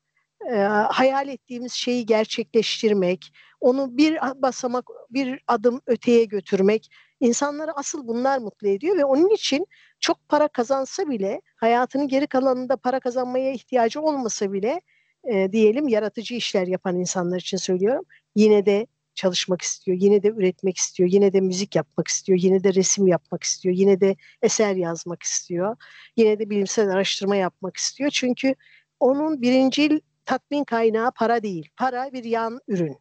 e, 0.51 0.58
hayal 0.89 1.27
ettiğimiz 1.27 1.74
şeyi 1.74 2.06
gerçekleştirmek, 2.06 3.34
onu 3.62 3.98
bir 3.98 4.18
basamak, 4.41 4.86
bir 5.10 5.44
adım 5.48 5.82
öteye 5.88 6.25
götürmek 6.25 6.91
insanları 7.20 7.72
asıl 7.75 8.08
bunlar 8.08 8.39
mutlu 8.39 8.68
ediyor 8.68 8.98
ve 8.98 9.06
onun 9.06 9.29
için 9.29 9.68
çok 10.00 10.29
para 10.29 10.48
kazansa 10.48 11.10
bile 11.10 11.41
hayatının 11.56 12.08
geri 12.08 12.27
kalanında 12.27 12.77
para 12.77 13.00
kazanmaya 13.00 13.51
ihtiyacı 13.51 14.01
olmasa 14.01 14.53
bile 14.53 14.82
e, 15.24 15.51
diyelim 15.51 15.88
yaratıcı 15.88 16.36
işler 16.36 16.68
yapan 16.68 16.96
insanlar 17.00 17.39
için 17.39 17.58
söylüyorum. 17.58 18.06
Yine 18.36 18.65
de 18.65 18.88
çalışmak 19.15 19.62
istiyor, 19.62 19.98
yine 20.01 20.24
de 20.24 20.27
üretmek 20.27 20.77
istiyor, 20.77 21.10
yine 21.12 21.34
de 21.34 21.41
müzik 21.41 21.75
yapmak 21.75 22.08
istiyor, 22.08 22.39
yine 22.41 22.63
de 22.63 22.74
resim 22.74 23.08
yapmak 23.08 23.44
istiyor, 23.44 23.75
yine 23.75 24.01
de 24.01 24.15
eser 24.41 24.75
yazmak 24.75 25.24
istiyor, 25.24 25.77
yine 26.18 26.39
de 26.39 26.50
bilimsel 26.50 26.89
araştırma 26.89 27.36
yapmak 27.36 27.77
istiyor. 27.77 28.10
Çünkü 28.10 28.56
onun 29.00 29.41
birincil 29.41 30.00
tatmin 30.29 30.63
kaynağı 30.63 31.12
para 31.12 31.43
değil. 31.43 31.69
Para 31.77 32.13
bir 32.13 32.24
yan 32.24 32.59
ürün. 32.67 32.98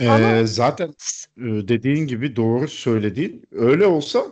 Ee, 0.00 0.08
Ama... 0.08 0.46
Zaten 0.46 0.88
e, 1.36 1.42
dediğin 1.68 2.06
gibi 2.06 2.36
doğru 2.36 2.68
söylediğin. 2.68 3.42
Öyle 3.52 3.86
olsa 3.86 4.26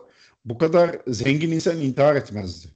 bu 0.44 0.58
kadar 0.58 0.96
zengin 1.06 1.52
insan 1.52 1.80
intihar 1.80 2.16
etmezdi. 2.16 2.68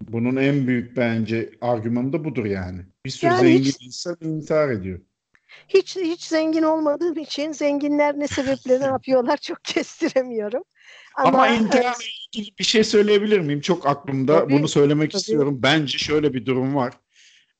Bunun 0.00 0.36
en 0.36 0.66
büyük 0.66 0.96
bence 0.96 1.50
argümanı 1.60 2.12
da 2.12 2.24
budur 2.24 2.44
yani. 2.44 2.80
Bir 3.04 3.10
sürü 3.10 3.30
yani 3.30 3.40
zengin 3.40 3.64
hiç, 3.64 3.86
insan 3.86 4.16
intihar 4.20 4.68
ediyor. 4.68 5.00
Hiç 5.68 5.96
hiç 5.96 6.22
zengin 6.22 6.62
olmadığım 6.62 7.18
için 7.18 7.52
zenginler 7.52 8.18
ne 8.18 8.28
sebeple 8.28 8.80
ne 8.80 8.84
yapıyorlar 8.84 9.36
çok 9.36 9.64
kestiremiyorum. 9.64 10.62
Ama, 11.16 11.28
Ama 11.28 11.48
intiharla 11.48 11.94
ilgili 12.32 12.58
bir 12.58 12.64
şey 12.64 12.84
söyleyebilir 12.84 13.40
miyim? 13.40 13.60
Çok 13.60 13.86
aklımda. 13.86 14.38
Tabii, 14.38 14.52
Bunu 14.52 14.68
söylemek 14.68 15.10
tabii. 15.10 15.20
istiyorum. 15.20 15.58
Bence 15.62 15.98
şöyle 15.98 16.34
bir 16.34 16.46
durum 16.46 16.74
var. 16.74 16.94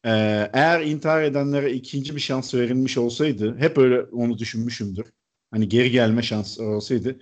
Ee, 0.05 0.51
eğer 0.53 0.81
intihar 0.81 1.23
edenlere 1.23 1.73
ikinci 1.73 2.17
bir 2.17 2.21
şans 2.21 2.55
verilmiş 2.55 2.99
olsaydı, 2.99 3.57
hep 3.59 3.79
öyle 3.79 4.03
onu 4.03 4.39
düşünmüşümdür. 4.39 5.07
Hani 5.51 5.69
geri 5.69 5.91
gelme 5.91 6.23
şansı 6.23 6.65
olsaydı, 6.65 7.21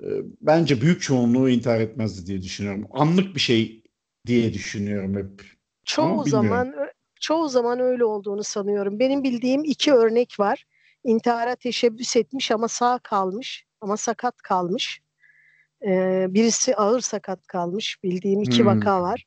e, 0.00 0.06
bence 0.40 0.80
büyük 0.80 1.02
çoğunluğu 1.02 1.50
intihar 1.50 1.80
etmezdi 1.80 2.26
diye 2.26 2.42
düşünüyorum. 2.42 2.86
Anlık 2.90 3.34
bir 3.34 3.40
şey 3.40 3.82
diye 4.26 4.54
düşünüyorum 4.54 5.16
hep. 5.16 5.42
Çoğu 5.84 6.24
zaman 6.24 6.74
çoğu 7.20 7.48
zaman 7.48 7.80
öyle 7.80 8.04
olduğunu 8.04 8.44
sanıyorum. 8.44 8.98
Benim 8.98 9.22
bildiğim 9.22 9.64
iki 9.64 9.92
örnek 9.92 10.40
var. 10.40 10.64
İntihara 11.04 11.56
teşebbüs 11.56 12.16
etmiş 12.16 12.50
ama 12.50 12.68
sağ 12.68 12.98
kalmış 12.98 13.64
ama 13.80 13.96
sakat 13.96 14.36
kalmış. 14.36 15.00
Ee, 15.86 16.26
birisi 16.28 16.76
ağır 16.76 17.00
sakat 17.00 17.46
kalmış. 17.46 18.02
Bildiğim 18.02 18.42
iki 18.42 18.58
hmm. 18.58 18.66
vaka 18.66 19.02
var. 19.02 19.24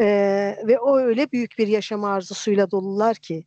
Ee, 0.00 0.58
ve 0.66 0.78
o 0.78 0.98
öyle 0.98 1.32
büyük 1.32 1.58
bir 1.58 1.68
yaşam 1.68 2.04
arzusuyla 2.04 2.70
dolular 2.70 3.16
ki. 3.16 3.44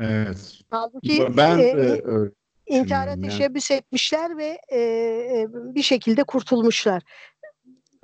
Evet. 0.00 0.60
Halbuki 0.70 1.28
ben 1.36 1.58
e, 1.58 1.62
e, 1.62 2.02
intihara 2.66 3.20
teşebbüs 3.20 3.70
yani. 3.70 3.78
etmişler 3.78 4.36
ve 4.36 4.58
e, 4.68 4.78
e, 4.78 5.46
bir 5.52 5.82
şekilde 5.82 6.24
kurtulmuşlar. 6.24 7.02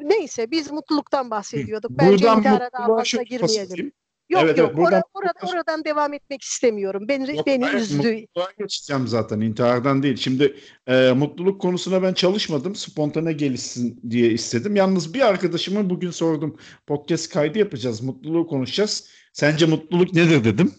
Neyse 0.00 0.50
biz 0.50 0.70
mutluluktan 0.70 1.30
bahsediyorduk. 1.30 1.90
Bence 1.90 2.24
Buradan 2.24 2.38
intihara 2.38 2.70
daha 2.72 2.96
fazla 2.96 3.22
girmeyelim. 3.22 3.92
Yok 4.32 4.42
evet, 4.44 4.58
yok 4.58 4.68
evet, 4.68 4.76
buradan, 4.76 5.02
orada, 5.14 5.32
oradan 5.52 5.84
devam 5.84 6.12
etmek 6.12 6.42
istemiyorum. 6.42 7.08
Beni, 7.08 7.36
yok, 7.36 7.46
beni 7.46 7.64
üzdü. 7.64 7.96
Mutluluğa 7.96 8.48
geçeceğim 8.58 9.08
zaten 9.08 9.40
intihardan 9.40 10.02
değil. 10.02 10.16
Şimdi 10.16 10.56
e, 10.86 11.12
mutluluk 11.12 11.60
konusuna 11.60 12.02
ben 12.02 12.14
çalışmadım. 12.14 12.74
Spontane 12.74 13.32
gelişsin 13.32 14.00
diye 14.10 14.30
istedim. 14.30 14.76
Yalnız 14.76 15.14
bir 15.14 15.20
arkadaşıma 15.20 15.90
bugün 15.90 16.10
sordum. 16.10 16.56
Podcast 16.86 17.32
kaydı 17.32 17.58
yapacağız. 17.58 18.00
Mutluluğu 18.00 18.46
konuşacağız. 18.46 19.08
Sence 19.32 19.66
mutluluk 19.66 20.14
nedir 20.14 20.44
dedim. 20.44 20.74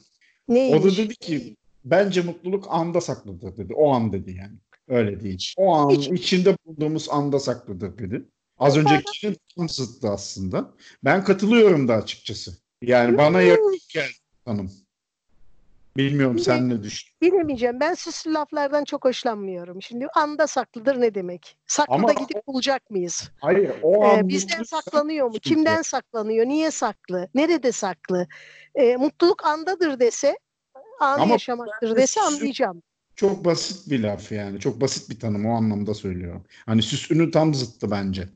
Neymiş? 0.47 0.81
O 0.81 0.83
da 0.83 0.97
dedi 0.97 1.15
ki 1.15 1.55
bence 1.85 2.21
mutluluk 2.21 2.65
anda 2.69 3.01
saklıdır 3.01 3.57
dedi. 3.57 3.73
O 3.73 3.93
an 3.93 4.13
dedi 4.13 4.31
yani. 4.31 4.57
Öyle 4.87 5.21
değil. 5.21 5.53
O 5.57 5.75
an 5.75 5.89
Hiç. 5.89 6.07
içinde 6.07 6.57
bulunduğumuz 6.65 7.09
anda 7.09 7.39
saklıdır 7.39 7.97
dedi. 7.97 8.25
Az 8.57 8.77
öncekinin 8.77 9.37
tam 9.57 9.69
zıttı 9.69 10.09
aslında. 10.09 10.71
Ben 11.03 11.23
katılıyorum 11.23 11.87
da 11.87 11.93
açıkçası. 11.93 12.62
Yani 12.83 13.17
bana 13.17 13.41
yakın 13.41 13.77
geldi 13.89 14.13
hanım. 14.45 14.71
Bilmiyorum 15.97 16.35
Bile, 16.35 16.43
sen 16.43 16.69
ne 16.69 16.83
düşün. 16.83 17.09
Bilemeyeceğim. 17.21 17.79
Ben 17.79 17.93
süslü 17.93 18.33
laflardan 18.33 18.83
çok 18.83 19.05
hoşlanmıyorum. 19.05 19.81
Şimdi 19.81 20.07
anda 20.15 20.47
saklıdır 20.47 21.01
ne 21.01 21.15
demek? 21.15 21.57
Saklı 21.67 21.93
Ama 21.93 22.07
da 22.07 22.13
gidip 22.13 22.47
bulacak 22.47 22.89
mıyız? 22.89 23.31
Hayır. 23.41 23.71
O 23.81 24.07
ee, 24.07 24.27
bizden 24.27 24.63
saklanıyor 24.63 25.27
mu? 25.27 25.33
Kimden 25.33 25.81
saklanıyor? 25.81 26.45
Niye 26.45 26.71
saklı? 26.71 27.29
Nerede 27.35 27.71
saklı? 27.71 28.27
Ee, 28.75 28.95
mutluluk 28.95 29.45
andadır 29.45 29.99
dese, 29.99 30.39
an 30.99 31.19
Ama 31.19 31.31
yaşamaktır 31.33 31.95
dese 31.95 32.21
anlayacağım. 32.21 32.83
Çok 33.15 33.45
basit 33.45 33.91
bir 33.91 33.99
laf 33.99 34.31
yani. 34.31 34.59
Çok 34.59 34.81
basit 34.81 35.09
bir 35.09 35.19
tanım 35.19 35.45
o 35.45 35.53
anlamda 35.53 35.93
söylüyorum. 35.93 36.45
Hani 36.65 36.81
süslünün 36.81 37.31
tam 37.31 37.53
zıttı 37.53 37.91
bence. 37.91 38.29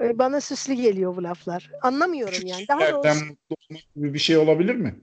Ee, 0.00 0.18
bana 0.18 0.40
süslü 0.40 0.74
geliyor 0.74 1.16
bu 1.16 1.22
laflar. 1.22 1.70
Anlamıyorum 1.82 2.46
yani. 2.46 2.68
Daha 2.68 2.92
doğrusu... 2.92 3.24
mutlu 3.24 3.56
olmak 3.70 3.82
gibi 3.96 4.14
bir 4.14 4.18
şey 4.18 4.36
olabilir 4.36 4.74
mi? 4.74 5.00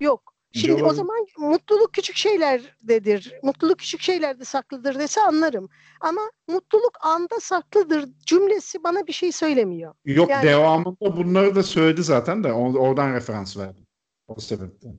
Yok. 0.00 0.36
Şimdi 0.52 0.72
olabilir. 0.72 0.90
o 0.90 0.94
zaman 0.94 1.26
mutluluk 1.38 1.92
küçük 1.92 2.16
şeylerdedir. 2.16 3.34
Mutluluk 3.42 3.78
küçük 3.78 4.00
şeylerde 4.00 4.44
saklıdır 4.44 4.98
dese 4.98 5.20
anlarım. 5.20 5.68
Ama 6.00 6.20
mutluluk 6.48 6.92
anda 7.02 7.40
saklıdır 7.40 8.08
cümlesi 8.26 8.84
bana 8.84 9.06
bir 9.06 9.12
şey 9.12 9.32
söylemiyor. 9.32 9.94
Yok 10.04 10.30
yani... 10.30 10.46
devamında 10.46 11.16
bunları 11.16 11.54
da 11.54 11.62
söyledi 11.62 12.02
zaten 12.02 12.44
de 12.44 12.52
oradan 12.52 13.14
referans 13.14 13.56
verdim. 13.56 13.86
O 14.28 14.40
sebepten. 14.40 14.98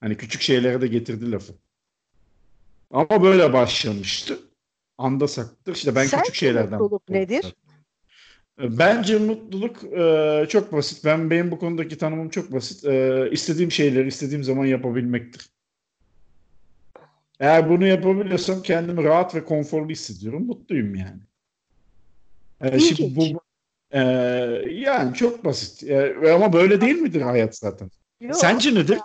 Hani 0.00 0.16
küçük 0.16 0.42
şeylere 0.42 0.80
de 0.80 0.86
getirdi 0.86 1.32
lafı. 1.32 1.52
Ama 2.90 3.22
böyle 3.22 3.52
başlamıştı. 3.52 4.38
Anda 4.98 5.28
saklıdır. 5.28 5.74
İşte 5.74 5.94
ben 5.94 6.06
Sen 6.06 6.20
küçük 6.20 6.34
şeylerden. 6.34 6.78
mutluluk 6.78 7.08
nedir? 7.08 7.54
Bence 8.58 9.18
mutluluk 9.18 9.84
e, 9.84 10.46
çok 10.48 10.72
basit. 10.72 11.04
Ben 11.04 11.30
benim 11.30 11.50
bu 11.50 11.58
konudaki 11.58 11.98
tanımım 11.98 12.28
çok 12.28 12.52
basit. 12.52 12.84
E, 12.84 13.28
istediğim 13.32 13.72
şeyleri 13.72 14.08
istediğim 14.08 14.44
zaman 14.44 14.64
yapabilmektir. 14.64 15.50
Eğer 17.40 17.70
bunu 17.70 17.86
yapabiliyorsam 17.86 18.62
kendimi 18.62 19.04
rahat 19.04 19.34
ve 19.34 19.44
konforlu 19.44 19.90
hissediyorum. 19.90 20.46
Mutluyum 20.46 20.94
yani. 20.94 21.20
E, 22.60 22.78
şimdi 22.78 23.16
bu 23.16 23.40
e, 23.90 24.00
yani 24.70 25.14
çok 25.14 25.44
basit. 25.44 25.90
E, 25.90 26.32
ama 26.32 26.52
böyle 26.52 26.80
değil 26.80 26.96
midir 26.96 27.20
hayat 27.20 27.56
zaten? 27.56 27.90
Yok. 28.20 28.36
Sence 28.36 28.74
nedir? 28.74 28.98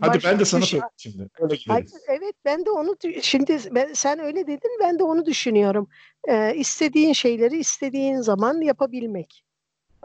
Hadi 0.00 0.16
Başka 0.16 0.30
ben 0.30 0.38
de 0.38 0.44
sana 0.44 0.62
söyleyeyim 0.62 0.90
şimdi. 0.96 1.28
Öyle 1.40 1.86
evet 2.08 2.34
ben 2.44 2.66
de 2.66 2.70
onu 2.70 2.96
şimdi 3.22 3.58
ben, 3.70 3.92
sen 3.92 4.18
öyle 4.18 4.46
dedin 4.46 4.78
ben 4.80 4.98
de 4.98 5.02
onu 5.02 5.26
düşünüyorum. 5.26 5.88
Ee, 6.28 6.54
istediğin 6.54 7.12
şeyleri 7.12 7.58
istediğin 7.58 8.20
zaman 8.20 8.60
yapabilmek. 8.60 9.44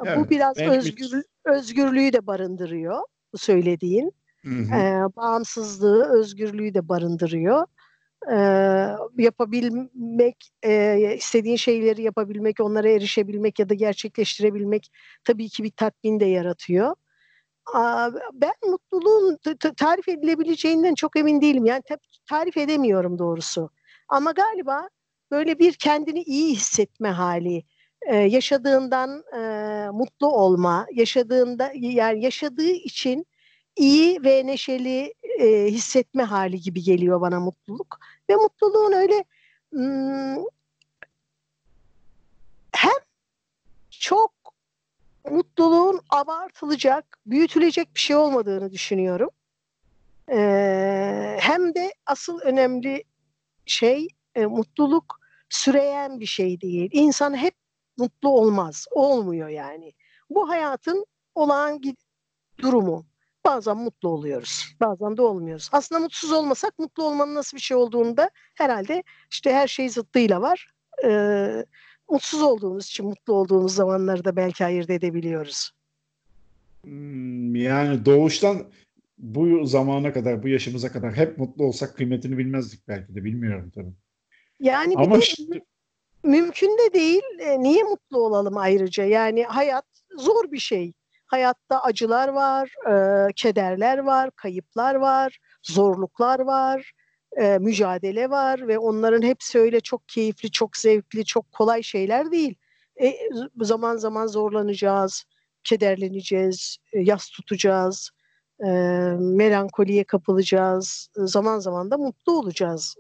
Evet, 0.05 0.17
bu 0.17 0.29
biraz 0.29 0.57
özgür, 0.57 1.23
özgürlüğü 1.45 2.13
de 2.13 2.27
barındırıyor 2.27 3.00
bu 3.33 3.38
söylediğin. 3.38 4.12
Hı 4.41 4.50
hı. 4.50 4.75
Ee, 4.75 5.15
bağımsızlığı, 5.15 6.19
özgürlüğü 6.19 6.73
de 6.73 6.89
barındırıyor. 6.89 7.65
Ee, 8.31 8.88
yapabilmek, 9.17 10.50
e, 10.63 11.15
istediğin 11.17 11.55
şeyleri 11.55 12.01
yapabilmek, 12.01 12.59
onlara 12.59 12.89
erişebilmek 12.89 13.59
ya 13.59 13.69
da 13.69 13.73
gerçekleştirebilmek 13.73 14.91
tabii 15.23 15.50
ki 15.50 15.63
bir 15.63 15.71
tatmin 15.71 16.19
de 16.19 16.25
yaratıyor 16.25 16.95
ben 18.34 18.53
mutluluğun 18.67 19.39
tarif 19.77 20.10
edilebileceğinden 20.10 20.96
çok 20.96 21.17
emin 21.17 21.41
değilim. 21.41 21.65
Yani 21.65 21.82
tarif 22.29 22.58
edemiyorum 22.58 23.20
doğrusu. 23.20 23.70
Ama 24.10 24.32
galiba 24.32 24.89
böyle 25.32 25.60
bir 25.60 25.74
kendini 25.74 26.22
iyi 26.24 26.55
hissetme 26.55 27.10
hali, 27.10 27.63
yaşadığından 28.12 29.24
mutlu 29.93 30.27
olma, 30.27 30.88
yaşadığında 30.93 31.72
yani 31.75 32.24
yaşadığı 32.24 32.72
için 32.72 33.25
iyi 33.75 34.24
ve 34.24 34.46
neşeli 34.46 35.13
hissetme 35.72 36.24
hali 36.24 36.62
gibi 36.62 36.84
geliyor 36.84 37.22
bana 37.22 37.39
mutluluk. 37.39 38.00
Ve 38.29 38.36
mutluluğun 38.36 38.91
öyle 38.91 39.24
hem 42.72 43.00
çok 43.89 44.32
mutluluğun 45.30 46.01
abartılacak, 46.10 47.18
büyütülecek 47.25 47.96
bir 47.96 48.00
şey 48.00 48.15
olmadığını 48.15 48.72
düşünüyorum. 48.72 49.30
Ee, 50.32 51.38
hem 51.39 51.75
de 51.75 51.94
asıl 52.06 52.39
önemli 52.39 53.03
şey 53.65 54.08
e, 54.36 54.46
mutluluk 54.46 55.20
süreyen 55.50 56.20
bir 56.20 56.25
şey 56.25 56.62
değil. 56.62 56.89
İnsan 56.94 57.38
hep 57.38 57.56
mutlu 57.98 58.30
olmaz. 58.30 58.86
Olmuyor 58.92 59.50
yani. 59.50 59.94
Bu 60.30 60.50
hayatın 60.50 61.06
olağan 61.36 61.82
durumu. 62.60 63.06
Bazen 63.46 63.77
mutlu 63.77 64.10
oluyoruz. 64.10 64.75
Bazen 64.82 65.18
de 65.18 65.22
olmuyoruz. 65.22 65.70
Aslında 65.72 66.01
mutsuz 66.01 66.32
olmasak 66.32 66.80
mutlu 66.80 67.03
olmanın 67.03 67.36
nasıl 67.36 67.58
bir 67.58 67.62
şey 67.62 67.77
olduğunu 67.77 68.18
da 68.18 68.30
herhalde 68.56 69.03
işte 69.32 69.53
her 69.53 69.68
şey 69.68 69.89
zıttıyla 69.89 70.42
var. 70.42 70.68
Ee, 71.03 71.65
mutsuz 72.13 72.41
olduğumuz 72.41 72.86
için 72.86 73.05
mutlu 73.05 73.34
olduğumuz 73.34 73.75
zamanları 73.75 74.25
da 74.25 74.36
belki 74.36 74.65
ayırt 74.65 74.89
edebiliyoruz. 74.89 75.72
Hmm, 76.84 77.55
yani 77.55 78.05
doğuştan 78.05 78.63
bu 79.17 79.65
zamana 79.65 80.13
kadar, 80.13 80.43
bu 80.43 80.48
yaşımıza 80.48 80.91
kadar 80.91 81.13
hep 81.13 81.38
mutlu 81.38 81.65
olsak 81.65 81.96
kıymetini 81.96 82.38
bilmezdik 82.38 82.88
belki 82.88 83.15
de. 83.15 83.24
Bilmiyorum 83.24 83.72
tabii. 83.75 83.93
Yani 84.60 84.93
Ama 84.98 85.15
de, 85.15 85.22
şimdi... 85.22 85.62
mümkün 86.24 86.77
de 86.77 86.93
değil. 86.93 87.24
E, 87.39 87.60
niye 87.60 87.84
mutlu 87.84 88.17
olalım 88.17 88.58
ayrıca? 88.58 89.03
Yani 89.03 89.43
hayat 89.43 89.86
zor 90.17 90.51
bir 90.51 90.60
şey. 90.60 90.93
Hayatta 91.25 91.84
acılar 91.84 92.27
var, 92.27 92.72
e, 92.89 93.27
kederler 93.36 93.98
var, 93.98 94.32
kayıplar 94.32 94.96
var, 94.96 95.39
zorluklar 95.63 96.39
var 96.39 96.93
e, 97.41 97.57
mücadele 97.57 98.29
var 98.29 98.67
ve 98.67 98.79
onların 98.79 99.21
hepsi 99.21 99.59
öyle 99.59 99.79
çok 99.79 100.09
keyifli, 100.09 100.51
çok 100.51 100.77
zevkli, 100.77 101.25
çok 101.25 101.51
kolay 101.51 101.83
şeyler 101.83 102.31
değil. 102.31 102.55
E, 103.01 103.13
zaman 103.61 103.97
zaman 103.97 104.27
zorlanacağız, 104.27 105.23
kederleneceğiz, 105.63 106.77
e, 106.93 106.99
yas 106.99 107.29
tutacağız, 107.29 108.11
e, 108.59 108.67
melankoliye 109.19 110.03
kapılacağız, 110.03 111.09
zaman 111.15 111.59
zaman 111.59 111.91
da 111.91 111.97
mutlu 111.97 112.39
olacağız. 112.39 112.95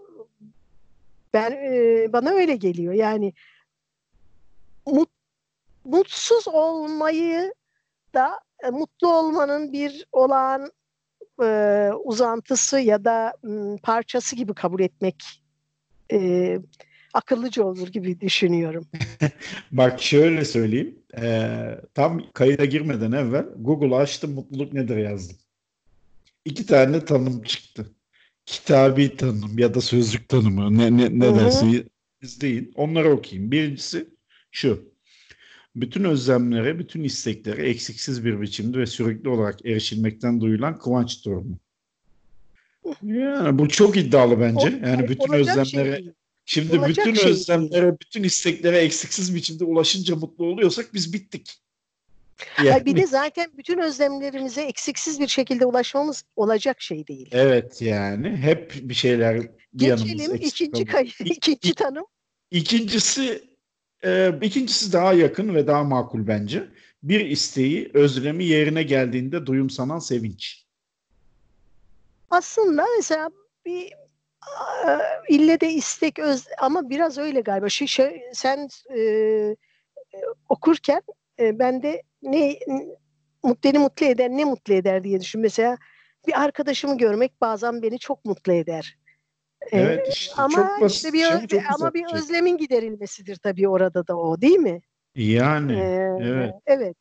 Ben 1.33 1.51
e, 1.51 2.13
bana 2.13 2.29
öyle 2.29 2.55
geliyor. 2.55 2.93
Yani 2.93 3.33
mut, 4.85 5.09
mutsuz 5.83 6.47
olmayı 6.47 7.53
da 8.13 8.39
e, 8.63 8.69
mutlu 8.69 9.13
olmanın 9.13 9.73
bir 9.73 10.07
olağan 10.11 10.71
e, 11.41 11.89
uzantısı 12.03 12.79
ya 12.79 13.05
da 13.05 13.33
m, 13.43 13.77
parçası 13.77 14.35
gibi 14.35 14.53
kabul 14.53 14.79
etmek 14.79 15.23
e, 16.11 16.59
akıllıca 17.13 17.63
olur 17.63 17.87
gibi 17.87 18.21
düşünüyorum. 18.21 18.87
Bak 19.71 20.01
şöyle 20.01 20.45
söyleyeyim. 20.45 20.99
E, 21.21 21.51
tam 21.93 22.21
kayıda 22.33 22.65
girmeden 22.65 23.11
evvel 23.11 23.45
Google 23.57 23.95
açtım 23.95 24.33
mutluluk 24.33 24.73
nedir 24.73 24.97
yazdım. 24.97 25.37
İki 26.45 26.65
tane 26.65 27.05
tanım 27.05 27.43
çıktı. 27.43 27.85
Kitabi 28.45 29.17
tanım 29.17 29.59
ya 29.59 29.73
da 29.73 29.81
sözlük 29.81 30.29
tanımı 30.29 30.77
ne, 30.77 30.97
ne, 30.97 31.19
ne 31.19 31.35
dersin 31.35 31.89
değil. 32.41 32.71
Onları 32.75 33.11
okuyayım. 33.11 33.51
Birincisi 33.51 34.07
şu. 34.51 34.92
Bütün 35.75 36.03
özlemlere, 36.03 36.79
bütün 36.79 37.03
isteklere 37.03 37.69
eksiksiz 37.69 38.25
bir 38.25 38.41
biçimde 38.41 38.77
ve 38.77 38.85
sürekli 38.85 39.29
olarak 39.29 39.65
erişilmekten 39.65 40.41
duyulan 40.41 40.79
kıvanç 40.79 41.25
durumu. 41.25 41.57
Yani 43.03 43.59
bu 43.59 43.67
çok 43.67 43.97
iddialı 43.97 44.39
bence. 44.39 44.81
Yani 44.85 45.09
bütün 45.09 45.33
olacak 45.33 45.65
şey 45.67 45.81
özlemlere 45.81 46.13
şimdi 46.45 46.79
Olacak 46.79 46.89
bütün 46.89 47.13
şey 47.13 47.31
özlemlere, 47.31 47.99
bütün 47.99 48.23
isteklere 48.23 48.77
eksiksiz 48.77 49.35
biçimde 49.35 49.63
ulaşınca 49.63 50.15
mutlu 50.15 50.45
oluyorsak 50.45 50.93
biz 50.93 51.13
bittik. 51.13 51.59
Ay 52.57 52.85
bir 52.85 52.95
de 52.95 53.07
zaten 53.07 53.51
bütün 53.57 53.77
özlemlerimize 53.77 54.61
eksiksiz 54.61 55.19
bir 55.19 55.27
şekilde 55.27 55.65
ulaşmamız 55.65 56.23
olacak 56.35 56.81
şey 56.81 57.07
değil. 57.07 57.29
Evet 57.31 57.81
yani 57.81 58.29
hep 58.29 58.73
bir 58.81 58.93
şeyler 58.93 59.41
Geçelim 59.75 60.35
ikinci 60.35 60.85
kay 60.85 61.11
ikinci 61.25 61.73
tanım. 61.73 62.05
İkincisi 62.51 63.43
e, 64.05 64.33
ikincisi 64.41 64.93
daha 64.93 65.13
yakın 65.13 65.55
ve 65.55 65.67
daha 65.67 65.83
makul 65.83 66.27
bence. 66.27 66.67
Bir 67.03 67.25
isteği, 67.25 67.91
özlemi 67.93 68.45
yerine 68.45 68.83
geldiğinde 68.83 69.45
duyumsanan 69.45 69.99
sevinç. 69.99 70.65
Aslında 72.29 72.85
mesela 72.97 73.29
bir 73.65 73.93
ille 75.29 75.59
de 75.59 75.71
istek 75.71 76.19
öz 76.19 76.47
ama 76.59 76.89
biraz 76.89 77.17
öyle 77.17 77.41
galiba. 77.41 77.69
Şu 77.69 77.87
şey, 77.87 78.21
sen 78.33 78.69
e, 78.95 78.99
e, 78.99 79.55
okurken 80.49 81.01
e, 81.39 81.59
ben 81.59 81.83
de 81.83 82.01
ne 82.21 82.59
beni 83.63 83.79
mutlu 83.79 84.05
eder 84.05 84.29
ne 84.29 84.45
mutlu 84.45 84.73
eder 84.73 85.03
diye 85.03 85.21
düşün. 85.21 85.41
Mesela 85.41 85.77
bir 86.27 86.41
arkadaşımı 86.41 86.97
görmek 86.97 87.41
bazen 87.41 87.81
beni 87.81 87.99
çok 87.99 88.25
mutlu 88.25 88.53
eder. 88.53 88.97
E, 89.71 89.79
Evet 89.81 90.07
işte 90.07 90.33
ama 90.37 90.55
çok 90.55 90.81
basit 90.81 90.95
işte 90.95 91.13
bir 91.13 91.23
şey 91.23 91.27
öz- 91.37 91.43
ama 91.53 91.85
çok 91.85 91.93
güzel 91.93 91.93
bir 91.93 92.13
özlemin 92.17 92.57
giderilmesidir 92.57 93.35
tabii 93.35 93.67
orada 93.69 94.07
da 94.07 94.17
o 94.17 94.41
değil 94.41 94.55
mi? 94.59 94.81
Yani 95.15 95.73
Ee, 95.73 96.17
evet. 96.21 96.53
evet. 96.65 96.97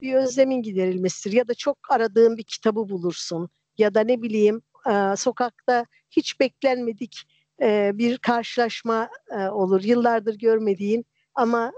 Bir 0.00 0.14
özlemin 0.14 0.62
giderilmesidir 0.62 1.36
ya 1.36 1.48
da 1.48 1.54
çok 1.54 1.78
aradığın 1.90 2.36
bir 2.36 2.42
kitabı 2.44 2.88
bulursun 2.88 3.48
ya 3.78 3.94
da 3.94 4.00
ne 4.00 4.22
bileyim 4.22 4.62
e, 4.90 5.16
sokakta 5.16 5.86
hiç 6.10 6.40
beklenmedik 6.40 7.22
e, 7.62 7.90
bir 7.94 8.18
karşılaşma 8.18 9.08
e, 9.30 9.48
olur. 9.48 9.82
Yıllardır 9.84 10.34
görmediğin 10.38 11.06
ama 11.34 11.72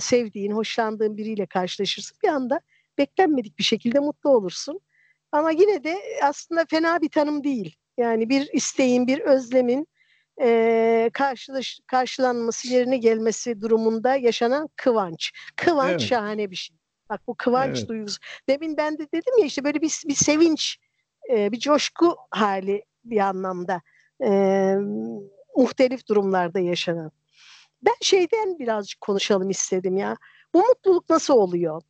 sevdiğin, 0.00 0.50
hoşlandığın 0.52 1.16
biriyle 1.16 1.46
karşılaşırsın. 1.46 2.16
Bir 2.22 2.28
anda 2.28 2.60
beklenmedik 2.98 3.58
bir 3.58 3.64
şekilde 3.64 3.98
mutlu 4.00 4.30
olursun. 4.30 4.80
Ama 5.32 5.50
yine 5.50 5.84
de 5.84 5.98
aslında 6.22 6.64
fena 6.70 7.00
bir 7.02 7.08
tanım 7.08 7.44
değil. 7.44 7.76
Yani 7.98 8.28
bir 8.28 8.48
isteğin, 8.52 9.06
bir 9.06 9.20
özlemin 9.20 9.86
e, 10.42 11.10
karşılaş, 11.12 11.80
karşılanması, 11.86 12.68
yerine 12.68 12.96
gelmesi 12.98 13.60
durumunda 13.60 14.16
yaşanan 14.16 14.68
kıvanç. 14.76 15.32
Kıvanç 15.56 15.90
Evet. 15.90 16.00
şahane 16.00 16.50
bir 16.50 16.56
şey. 16.56 16.76
Bak 17.10 17.20
bu 17.26 17.34
kıvanç 17.34 17.76
Evet. 17.78 17.88
duygusu. 17.88 18.18
Demin 18.48 18.76
ben 18.76 18.98
de 18.98 19.06
dedim 19.14 19.38
ya 19.38 19.44
işte 19.44 19.64
böyle 19.64 19.80
bir, 19.82 20.02
bir 20.08 20.14
sevinç, 20.14 20.76
e, 21.30 21.52
bir 21.52 21.58
coşku 21.58 22.16
hali 22.30 22.84
bir 23.04 23.18
anlamda. 23.18 23.82
E, 24.24 24.30
muhtelif 25.56 26.08
durumlarda 26.08 26.60
yaşanan. 26.60 27.12
Ben 27.82 27.94
şeyden 28.00 28.58
birazcık 28.58 29.00
konuşalım 29.00 29.50
istedim 29.50 29.96
ya. 29.96 30.16
Bu 30.54 30.58
mutluluk 30.58 31.10
nasıl 31.10 31.34
oluyor? 31.34 31.82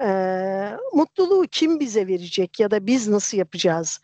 E, 0.00 0.08
mutluluğu 0.92 1.46
kim 1.50 1.80
bize 1.80 2.06
verecek 2.06 2.60
ya 2.60 2.70
da 2.70 2.86
biz 2.86 3.08
nasıl 3.08 3.38
yapacağız? 3.38 4.00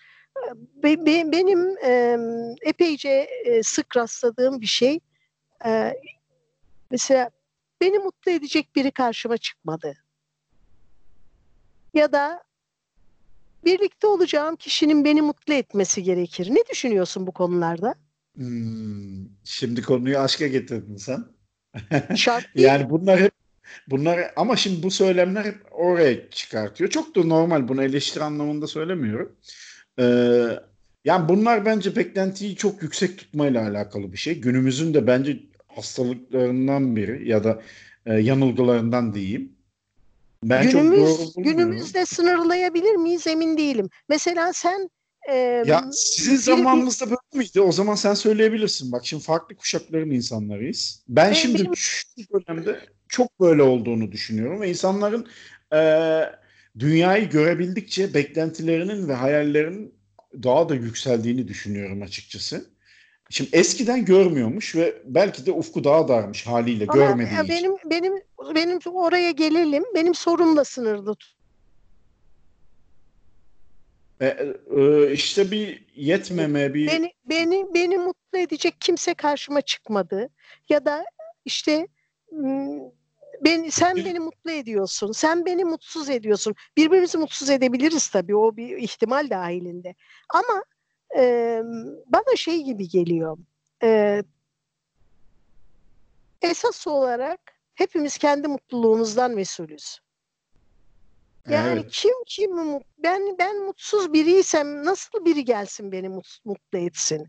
Be- 0.54 1.06
be- 1.06 1.32
benim 1.32 1.76
e, 1.84 2.18
epeyce 2.62 3.28
e, 3.44 3.62
sık 3.62 3.96
rastladığım 3.96 4.60
bir 4.60 4.66
şey 4.66 5.00
e, 5.66 5.94
mesela 6.90 7.30
beni 7.80 7.98
mutlu 7.98 8.30
edecek 8.32 8.76
biri 8.76 8.90
karşıma 8.90 9.36
çıkmadı. 9.36 9.94
Ya 11.94 12.12
da 12.12 12.42
birlikte 13.64 14.06
olacağım 14.06 14.56
kişinin 14.56 15.04
beni 15.04 15.22
mutlu 15.22 15.54
etmesi 15.54 16.02
gerekir. 16.02 16.48
Ne 16.50 16.66
düşünüyorsun 16.70 17.26
bu 17.26 17.32
konularda? 17.32 17.94
Hmm, 18.34 19.26
şimdi 19.44 19.82
konuyu 19.82 20.18
aşka 20.18 20.46
getirdin 20.46 20.96
sen. 20.96 21.24
Şart 22.16 22.44
değil. 22.54 22.66
Yani 22.66 22.90
bunlar 22.90 23.20
hep 23.20 23.32
bunlar 23.88 24.32
ama 24.36 24.56
şimdi 24.56 24.82
bu 24.82 24.90
söylemler 24.90 25.54
oraya 25.70 26.30
çıkartıyor. 26.30 26.90
Çok 26.90 27.16
da 27.16 27.24
normal 27.24 27.68
bunu 27.68 27.84
eleştiri 27.84 28.24
anlamında 28.24 28.66
söylemiyorum. 28.66 29.32
Ee, 30.00 30.04
yani 31.04 31.28
bunlar 31.28 31.66
bence 31.66 31.96
beklentiyi 31.96 32.56
çok 32.56 32.82
yüksek 32.82 33.18
tutmayla 33.18 33.68
alakalı 33.68 34.12
bir 34.12 34.18
şey. 34.18 34.40
Günümüzün 34.40 34.94
de 34.94 35.06
bence 35.06 35.40
hastalıklarından 35.66 36.96
biri 36.96 37.28
ya 37.28 37.44
da 37.44 37.62
e, 38.06 38.14
yanılgılarından 38.14 39.14
diyeyim. 39.14 39.52
Ben 40.44 40.68
çok 40.68 40.82
Günümüz, 40.82 41.34
günümüzde 41.36 42.06
sınırlayabilir 42.06 42.94
miyiz 42.94 43.26
emin 43.26 43.58
değilim. 43.58 43.88
Mesela 44.08 44.52
sen 44.52 44.90
e, 45.28 45.34
Ya 45.66 45.84
sizin 45.92 46.32
biri- 46.34 46.38
zamanınızda 46.56 47.06
böyle 47.06 47.18
miydi? 47.34 47.60
O 47.60 47.72
zaman 47.72 47.94
sen 47.94 48.14
söyleyebilirsin. 48.14 48.92
Bak 48.92 49.06
şimdi 49.06 49.22
farklı 49.22 49.56
kuşakların 49.56 50.10
insanlarıyız. 50.10 51.02
Ben 51.08 51.32
şimdi 51.32 51.70
şu 51.74 52.06
dönemde 52.32 52.80
çok 53.08 53.40
böyle 53.40 53.62
olduğunu 53.62 54.12
düşünüyorum 54.12 54.60
ve 54.60 54.68
insanların 54.68 55.26
eee, 55.72 56.32
dünyayı 56.78 57.30
görebildikçe 57.30 58.14
beklentilerinin 58.14 59.08
ve 59.08 59.14
hayallerinin 59.14 59.94
daha 60.42 60.68
da 60.68 60.74
yükseldiğini 60.74 61.48
düşünüyorum 61.48 62.02
açıkçası. 62.02 62.70
Şimdi 63.30 63.50
eskiden 63.52 64.04
görmüyormuş 64.04 64.76
ve 64.76 65.02
belki 65.04 65.46
de 65.46 65.52
ufku 65.52 65.84
daha 65.84 66.08
darmış 66.08 66.46
haliyle 66.46 66.84
ama 66.88 66.92
görmediği 66.92 67.44
için. 67.44 67.48
benim 67.48 67.76
benim 67.84 68.14
benim 68.54 68.78
oraya 68.94 69.30
gelelim. 69.30 69.84
Benim 69.94 70.14
sorumla 70.14 70.64
sınırlı 70.64 71.14
tut. 71.14 71.38
E, 74.20 74.26
e, 74.76 75.12
işte 75.12 75.50
bir 75.50 75.86
yetmeme, 75.94 76.74
bir 76.74 76.86
Beni 76.86 77.12
beni 77.24 77.66
beni 77.74 77.96
mutlu 77.98 78.38
edecek 78.38 78.74
kimse 78.80 79.14
karşıma 79.14 79.60
çıkmadı. 79.60 80.28
Ya 80.68 80.84
da 80.84 81.04
işte 81.44 81.88
ben 83.44 83.68
sen 83.68 83.96
beni 83.96 84.18
mutlu 84.18 84.50
ediyorsun. 84.50 85.12
Sen 85.12 85.46
beni 85.46 85.64
mutsuz 85.64 86.10
ediyorsun. 86.10 86.54
Birbirimizi 86.76 87.18
mutsuz 87.18 87.50
edebiliriz 87.50 88.08
tabii. 88.08 88.36
O 88.36 88.56
bir 88.56 88.76
ihtimal 88.76 89.30
dahilinde. 89.30 89.94
Ama 90.28 90.64
e, 91.16 91.62
bana 92.06 92.36
şey 92.36 92.62
gibi 92.62 92.88
geliyor. 92.88 93.38
E, 93.82 94.22
esas 96.42 96.86
olarak 96.86 97.40
hepimiz 97.74 98.18
kendi 98.18 98.48
mutluluğumuzdan 98.48 99.30
mesulüz. 99.30 99.98
Yani 101.48 101.80
evet. 101.80 101.90
kim 101.92 102.14
kimi 102.26 102.80
ben 102.98 103.38
ben 103.38 103.64
mutsuz 103.64 104.12
biriysem 104.12 104.84
nasıl 104.84 105.24
biri 105.24 105.44
gelsin 105.44 105.92
beni 105.92 106.08
mut- 106.08 106.44
mutlu 106.44 106.78
etsin? 106.78 107.28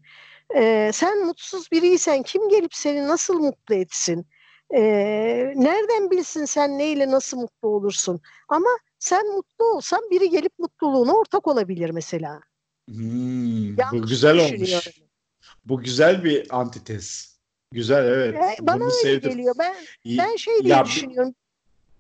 Ee, 0.56 0.92
sen 0.94 1.26
mutsuz 1.26 1.72
biriysen 1.72 2.24
kim 2.24 2.50
gelip 2.50 2.76
seni 2.76 3.08
nasıl 3.08 3.40
mutlu 3.40 3.76
etsin? 3.76 4.28
Ee, 4.76 5.54
nereden 5.56 6.12
bilsin 6.12 6.46
sen 6.46 6.78
neyle 6.78 7.12
nasıl 7.12 7.38
mutlu 7.38 7.68
olursun? 7.68 8.22
Ama 8.50 8.70
sen 9.00 9.28
mutlu 9.36 9.66
olsan 9.66 10.02
biri 10.12 10.30
gelip 10.30 10.60
mutluluğuna 10.60 11.14
ortak 11.14 11.48
olabilir 11.48 11.90
mesela. 11.90 12.42
Hmm, 12.90 13.78
bu 13.78 14.02
güzel 14.08 14.38
olmuş. 14.38 14.90
Bu 15.66 15.80
güzel 15.82 16.24
bir 16.24 16.48
antitez. 16.60 17.38
Güzel 17.72 18.06
evet. 18.06 18.36
Ee, 18.36 18.68
bana 18.68 18.76
Bunu 18.76 18.84
öyle 18.84 18.94
sevdim. 19.02 19.30
geliyor. 19.32 19.56
Ben 19.60 19.76
ben 20.06 20.36
şey 20.36 20.64
diye 20.64 20.74
Ya 20.74 20.86
düşünüyorum. 20.86 21.36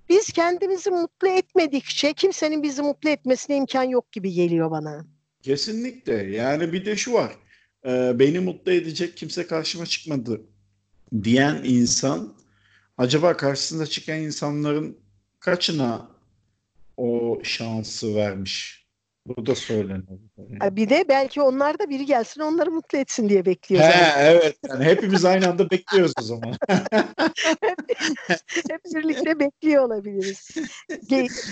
Biz 0.10 0.32
kendimizi 0.32 0.90
mutlu 0.92 1.28
etmedikçe 1.28 2.14
kimsenin 2.14 2.64
bizi 2.64 2.82
mutlu 2.82 3.10
etmesine 3.10 3.56
imkan 3.58 3.84
yok 3.84 4.12
gibi 4.12 4.32
geliyor 4.34 4.72
bana. 4.72 5.06
Kesinlikle. 5.42 6.14
Yani 6.14 6.74
bir 6.74 6.86
de 6.86 6.96
şu 6.96 7.14
var. 7.14 7.32
Ee, 7.86 8.12
beni 8.20 8.40
mutlu 8.40 8.72
edecek 8.72 9.18
kimse 9.18 9.48
karşıma 9.48 9.86
çıkmadı 9.86 10.42
diyen 11.24 11.62
insan 11.64 12.34
acaba 13.00 13.38
karşısında 13.38 13.86
çıkan 13.86 14.18
insanların 14.20 14.98
kaçına 15.40 16.08
o 16.98 17.40
şansı 17.44 18.16
vermiş? 18.16 18.86
Bu 19.26 19.46
da 19.46 19.56
söylenebilir. 19.56 20.60
Ha, 20.60 20.76
Bir 20.76 20.90
de 20.90 21.06
belki 21.10 21.42
onlar 21.42 21.80
da 21.80 21.90
biri 21.90 22.06
gelsin 22.06 22.42
onları 22.42 22.72
mutlu 22.72 22.98
etsin 22.98 23.30
diye 23.30 23.46
bekliyor 23.46 23.84
He, 23.84 24.14
evet. 24.18 24.58
Yani 24.70 24.84
hepimiz 24.84 25.26
aynı 25.26 25.48
anda 25.50 25.70
bekliyoruz 25.70 26.14
o 26.20 26.22
zaman. 26.22 26.54
Hep 28.70 28.86
birlikte 28.96 29.40
bekliyor 29.40 29.84
olabiliriz. 29.84 30.50
Ge- 30.90 31.50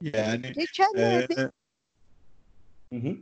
Yani 0.00 0.52
geçenlerde 0.52 1.50
e, 2.92 2.96
hı 2.96 3.08
hı. 3.08 3.16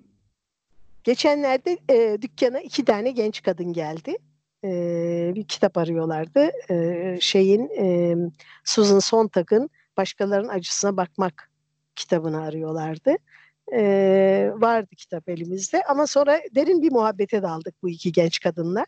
geçenlerde 1.04 1.78
e, 1.90 2.22
dükkana 2.22 2.60
iki 2.60 2.84
tane 2.84 3.10
genç 3.10 3.42
kadın 3.42 3.72
geldi. 3.72 4.16
E, 4.64 5.32
bir 5.34 5.44
kitap 5.44 5.78
arıyorlardı. 5.78 6.50
E, 6.70 7.18
şeyin 7.20 7.68
e, 7.78 8.16
Susan 8.64 8.98
Sontag'ın 8.98 9.70
Başkalarının 9.96 10.48
Acısına 10.48 10.96
Bakmak 10.96 11.50
kitabını 11.96 12.42
arıyorlardı. 12.42 13.16
E, 13.72 14.50
vardı 14.54 14.96
kitap 14.96 15.28
elimizde 15.28 15.82
ama 15.88 16.06
sonra 16.06 16.40
derin 16.54 16.82
bir 16.82 16.92
muhabbete 16.92 17.42
daldık 17.42 17.74
bu 17.82 17.88
iki 17.88 18.12
genç 18.12 18.40
kadınla. 18.40 18.86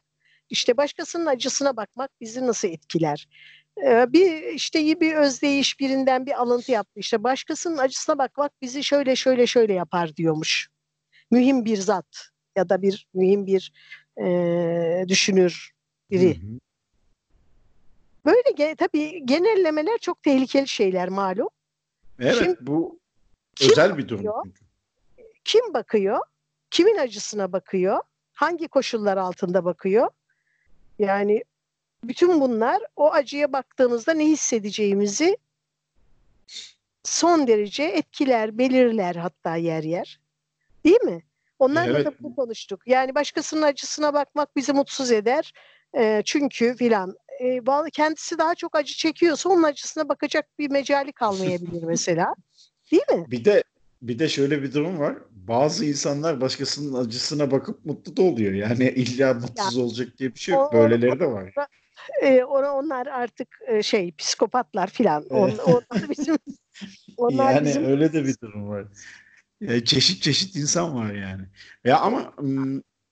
İşte 0.51 0.77
başkasının 0.77 1.27
acısına 1.27 1.77
bakmak 1.77 2.11
bizi 2.21 2.47
nasıl 2.47 2.69
etkiler? 2.69 3.29
Bir 3.87 4.43
işte 4.43 5.01
bir 5.01 5.15
özdeyiş 5.15 5.81
birinden 5.81 6.27
bir 6.27 6.41
alıntı 6.41 6.73
yaptı. 6.73 7.01
İşte 7.01 7.25
başkasının 7.25 7.79
acısına 7.79 8.19
bakmak 8.19 8.63
bizi 8.63 8.85
şöyle 8.85 9.17
şöyle 9.17 9.47
şöyle 9.47 9.73
yapar 9.73 10.17
diyormuş. 10.17 10.69
Mühim 11.31 11.65
bir 11.65 11.77
zat 11.77 12.29
ya 12.57 12.69
da 12.69 12.83
bir 12.83 13.07
mühim 13.15 13.47
bir 13.47 13.73
e, 14.21 15.05
düşünür 15.09 15.73
biri. 16.11 16.43
Hı 16.43 16.47
hı. 16.47 16.61
Böyle 18.25 18.51
ge, 18.57 18.75
tabii 18.75 19.27
genellemeler 19.27 19.99
çok 19.99 20.23
tehlikeli 20.23 20.69
şeyler 20.69 21.09
malum. 21.09 21.49
Evet 22.19 22.39
Şimdi, 22.39 22.57
bu 22.61 22.99
özel 23.63 23.99
bir 23.99 24.09
durum. 24.09 24.25
Bakıyor, 24.25 24.55
kim 25.45 25.75
bakıyor? 25.75 26.19
Kimin 26.71 26.97
acısına 26.97 27.53
bakıyor? 27.53 28.01
Hangi 28.33 28.69
koşullar 28.69 29.17
altında 29.17 29.65
bakıyor? 29.65 30.09
Yani 30.99 31.45
bütün 32.05 32.41
bunlar 32.41 32.83
o 32.97 33.13
acıya 33.13 33.53
baktığımızda 33.53 34.15
ne 34.15 34.27
hissedeceğimizi 34.27 35.39
son 37.05 37.47
derece 37.47 37.83
etkiler, 37.83 38.59
belirler 38.59 39.17
hatta 39.17 39.57
yer 39.57 39.83
yer. 39.83 40.21
Değil 40.85 41.01
mi? 41.01 41.23
Onlarla 41.61 41.97
evet. 41.97 42.07
da 42.07 42.13
bunu 42.21 42.35
konuştuk. 42.35 42.81
Yani 42.87 43.15
başkasının 43.15 43.63
acısına 43.63 44.15
bakmak 44.15 44.57
bizi 44.57 44.73
mutsuz 44.73 45.13
eder. 45.13 45.53
E, 45.99 46.23
çünkü 46.25 46.77
filan 46.77 47.15
e, 47.41 47.61
kendisi 47.93 48.39
daha 48.39 48.55
çok 48.55 48.77
acı 48.77 48.95
çekiyorsa 48.95 49.49
onun 49.49 49.63
acısına 49.63 50.09
bakacak 50.09 50.59
bir 50.59 50.71
mecali 50.71 51.13
kalmayabilir 51.13 51.83
mesela. 51.87 52.35
Değil 52.93 53.03
mi? 53.13 53.25
Bir 53.31 53.45
de 53.45 53.63
bir 54.03 54.19
de 54.19 54.29
şöyle 54.29 54.63
bir 54.63 54.75
durum 54.75 54.99
var. 54.99 55.17
Bazı 55.31 55.85
insanlar 55.85 56.41
başkasının 56.41 57.05
acısına 57.05 57.51
bakıp 57.51 57.85
mutlu 57.85 58.17
da 58.17 58.23
oluyor. 58.23 58.53
Yani 58.53 58.85
illa 58.97 59.35
mutsuz 59.35 59.77
ya, 59.77 59.83
olacak 59.83 60.09
diye 60.19 60.35
bir 60.35 60.41
şey 60.41 60.55
yok. 60.55 60.73
Böyleleri 60.73 61.21
de 61.21 61.27
var. 61.27 61.55
E, 62.23 62.45
onlar 62.45 63.07
artık 63.07 63.49
e, 63.69 63.83
şey 63.83 64.15
psikopatlar 64.19 64.87
filan. 64.87 65.25
On, 65.25 65.51
onlar 65.67 66.09
bizim 66.11 66.37
onlar 67.17 67.55
yani 67.55 67.67
bizim... 67.67 67.85
öyle 67.85 68.13
de 68.13 68.25
bir 68.25 68.41
durum 68.43 68.69
var. 68.69 68.85
Yani 69.61 69.85
çeşit 69.85 70.23
çeşit 70.23 70.57
insan 70.57 70.95
var 70.95 71.15
yani. 71.15 71.43
Ya 71.85 71.99
ama 72.01 72.35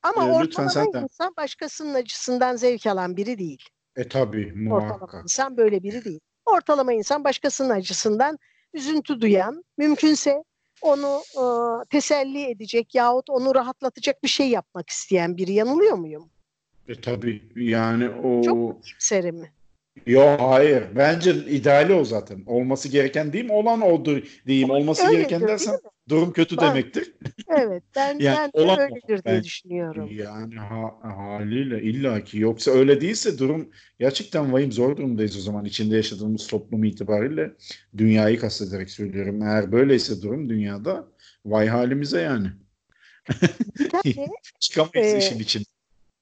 ama 0.02 0.40
e, 0.40 0.44
lütfen 0.44 0.68
sen 0.68 0.92
de... 0.92 0.98
insan 0.98 1.32
başkasının 1.36 1.94
acısından 1.94 2.56
zevk 2.56 2.86
alan 2.86 3.16
biri 3.16 3.38
değil. 3.38 3.64
E 3.96 4.08
tabi 4.08 4.52
muhakkak. 4.52 5.02
Ortalama 5.02 5.22
insan 5.22 5.56
böyle 5.56 5.82
biri 5.82 6.04
değil. 6.04 6.20
Ortalama 6.46 6.92
insan 6.92 7.24
başkasının 7.24 7.70
acısından 7.70 8.38
üzüntü 8.74 9.20
duyan, 9.20 9.64
mümkünse 9.78 10.44
onu 10.82 11.22
e, 11.34 11.42
teselli 11.90 12.50
edecek 12.50 12.94
yahut 12.94 13.30
onu 13.30 13.54
rahatlatacak 13.54 14.22
bir 14.22 14.28
şey 14.28 14.48
yapmak 14.48 14.90
isteyen 14.90 15.36
biri. 15.36 15.52
Yanılıyor 15.52 15.96
muyum? 15.96 16.30
E 16.88 17.00
tabi 17.00 17.42
yani 17.56 18.08
o... 18.08 18.42
Çok 18.42 18.86
iyimserim 18.86 19.36
mi? 19.36 19.52
Yok 20.06 20.40
hayır. 20.40 20.84
Bence 20.96 21.34
ideali 21.34 21.94
o 21.94 22.04
zaten. 22.04 22.42
Olması 22.46 22.88
gereken 22.88 23.32
değil 23.32 23.44
mi? 23.44 23.52
Olan 23.52 23.80
odur 23.80 24.22
diyeyim. 24.46 24.70
Olması 24.70 25.02
Öyledir, 25.02 25.18
gereken 25.18 25.48
dersen 25.48 25.78
durum 26.08 26.32
kötü 26.32 26.56
ben, 26.56 26.70
demektir. 26.70 27.14
Evet. 27.58 27.82
Ben, 27.96 28.18
yani 28.18 28.50
ben 28.54 28.60
olan 28.62 28.78
öyledir 28.78 29.20
ben, 29.24 29.32
diye 29.32 29.44
düşünüyorum. 29.44 30.08
Yani 30.10 30.54
ha, 30.54 30.94
haliyle 31.02 31.82
illaki. 31.82 32.38
Yoksa 32.38 32.70
öyle 32.70 33.00
değilse 33.00 33.38
durum 33.38 33.70
gerçekten 33.98 34.52
vahim 34.52 34.72
zor 34.72 34.96
durumdayız 34.96 35.36
o 35.36 35.40
zaman. 35.40 35.64
içinde 35.64 35.96
yaşadığımız 35.96 36.46
toplum 36.46 36.84
itibariyle 36.84 37.52
dünyayı 37.96 38.38
kastederek 38.38 38.90
söylüyorum. 38.90 39.42
Eğer 39.42 39.72
böyleyse 39.72 40.22
durum 40.22 40.48
dünyada 40.48 41.08
vay 41.44 41.68
halimize 41.68 42.20
yani. 42.20 42.48
Çıkamayız 44.60 45.14
e, 45.14 45.18
işin 45.18 45.38
içinde. 45.38 45.77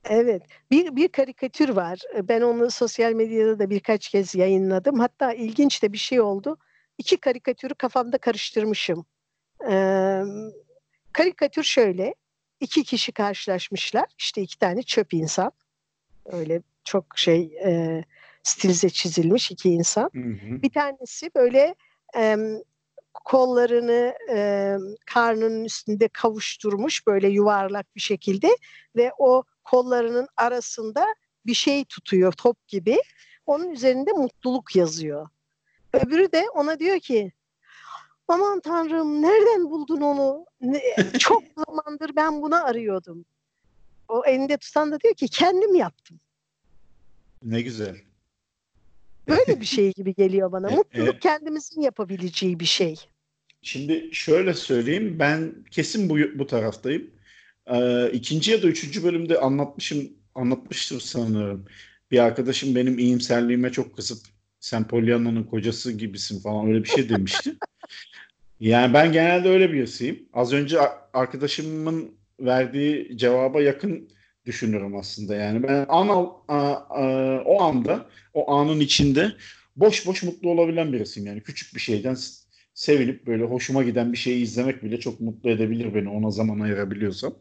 Evet. 0.08 0.42
Bir, 0.70 0.96
bir 0.96 1.08
karikatür 1.08 1.68
var. 1.68 1.98
Ben 2.22 2.40
onu 2.40 2.70
sosyal 2.70 3.12
medyada 3.12 3.58
da 3.58 3.70
birkaç 3.70 4.08
kez 4.08 4.34
yayınladım. 4.34 4.98
Hatta 4.98 5.32
ilginç 5.32 5.82
de 5.82 5.92
bir 5.92 5.98
şey 5.98 6.20
oldu. 6.20 6.58
İki 6.98 7.16
karikatürü 7.16 7.74
kafamda 7.74 8.18
karıştırmışım. 8.18 9.06
Ee, 9.70 10.22
karikatür 11.12 11.62
şöyle. 11.62 12.14
İki 12.60 12.84
kişi 12.84 13.12
karşılaşmışlar. 13.12 14.04
İşte 14.18 14.42
iki 14.42 14.58
tane 14.58 14.82
çöp 14.82 15.14
insan. 15.14 15.52
Öyle 16.24 16.62
çok 16.84 17.18
şey 17.18 17.58
e, 17.64 18.04
stilize 18.42 18.90
çizilmiş 18.90 19.50
iki 19.50 19.70
insan. 19.70 20.10
Hı 20.14 20.18
hı. 20.18 20.62
Bir 20.62 20.70
tanesi 20.70 21.30
böyle 21.34 21.74
e, 22.16 22.36
kollarını 23.14 24.14
e, 24.30 24.76
karnının 25.06 25.64
üstünde 25.64 26.08
kavuşturmuş 26.08 27.06
böyle 27.06 27.28
yuvarlak 27.28 27.96
bir 27.96 28.00
şekilde 28.00 28.56
ve 28.96 29.12
o 29.18 29.44
kollarının 29.70 30.28
arasında 30.36 31.06
bir 31.46 31.54
şey 31.54 31.84
tutuyor 31.84 32.32
top 32.32 32.68
gibi. 32.68 32.98
Onun 33.46 33.70
üzerinde 33.70 34.12
mutluluk 34.12 34.76
yazıyor. 34.76 35.28
Öbürü 35.92 36.32
de 36.32 36.44
ona 36.54 36.78
diyor 36.78 37.00
ki 37.00 37.32
aman 38.28 38.60
tanrım 38.60 39.22
nereden 39.22 39.70
buldun 39.70 40.00
onu? 40.00 40.46
Ne, 40.60 40.82
çok 41.18 41.42
zamandır 41.56 42.16
ben 42.16 42.42
bunu 42.42 42.64
arıyordum. 42.64 43.24
O 44.08 44.24
elinde 44.26 44.56
tutan 44.56 44.92
da 44.92 45.00
diyor 45.00 45.14
ki 45.14 45.28
kendim 45.28 45.74
yaptım. 45.74 46.20
Ne 47.42 47.62
güzel. 47.62 47.96
Böyle 49.28 49.60
bir 49.60 49.66
şey 49.66 49.92
gibi 49.92 50.14
geliyor 50.14 50.52
bana. 50.52 50.70
E, 50.70 50.76
mutluluk 50.76 51.22
kendimizin 51.22 51.80
yapabileceği 51.80 52.60
bir 52.60 52.64
şey. 52.64 52.96
Şimdi 53.62 54.08
şöyle 54.12 54.54
söyleyeyim. 54.54 55.16
Ben 55.18 55.54
kesin 55.70 56.10
bu, 56.10 56.16
bu 56.38 56.46
taraftayım. 56.46 57.10
Ee, 57.70 58.10
ikinci 58.12 58.50
ya 58.50 58.62
da 58.62 58.66
üçüncü 58.66 59.04
bölümde 59.04 59.40
anlatmışım, 59.40 60.08
anlatmıştır 60.34 61.00
sanırım. 61.00 61.64
Bir 62.10 62.18
arkadaşım 62.18 62.74
benim 62.74 62.98
iyimserliğime 62.98 63.72
çok 63.72 63.96
kızıp 63.96 64.18
sen 64.60 64.88
Pollyanna'nın 64.88 65.44
kocası 65.44 65.92
gibisin 65.92 66.40
falan 66.40 66.66
öyle 66.68 66.84
bir 66.84 66.88
şey 66.88 67.08
demişti. 67.08 67.56
yani 68.60 68.94
ben 68.94 69.12
genelde 69.12 69.48
öyle 69.48 69.72
birisiyim. 69.72 70.28
Az 70.32 70.52
önce 70.52 70.78
arkadaşımın 71.12 72.10
verdiği 72.40 73.18
cevaba 73.18 73.62
yakın 73.62 74.08
düşünürüm 74.46 74.96
aslında. 74.96 75.34
Yani 75.34 75.62
ben 75.62 75.86
an, 75.88 76.08
a, 76.08 76.54
a, 76.88 77.42
o 77.44 77.62
anda, 77.62 78.06
o 78.34 78.52
anın 78.52 78.80
içinde 78.80 79.32
boş 79.76 80.06
boş 80.06 80.22
mutlu 80.22 80.50
olabilen 80.50 80.92
birisiyim. 80.92 81.26
Yani 81.26 81.40
küçük 81.42 81.74
bir 81.74 81.80
şeyden 81.80 82.16
sevilip 82.76 83.26
böyle 83.26 83.44
hoşuma 83.44 83.82
giden 83.82 84.12
bir 84.12 84.18
şeyi 84.18 84.42
izlemek 84.42 84.82
bile 84.82 85.00
çok 85.00 85.20
mutlu 85.20 85.50
edebilir 85.50 85.94
beni 85.94 86.08
ona 86.08 86.30
zaman 86.30 86.60
ayırabiliyorsam. 86.60 87.34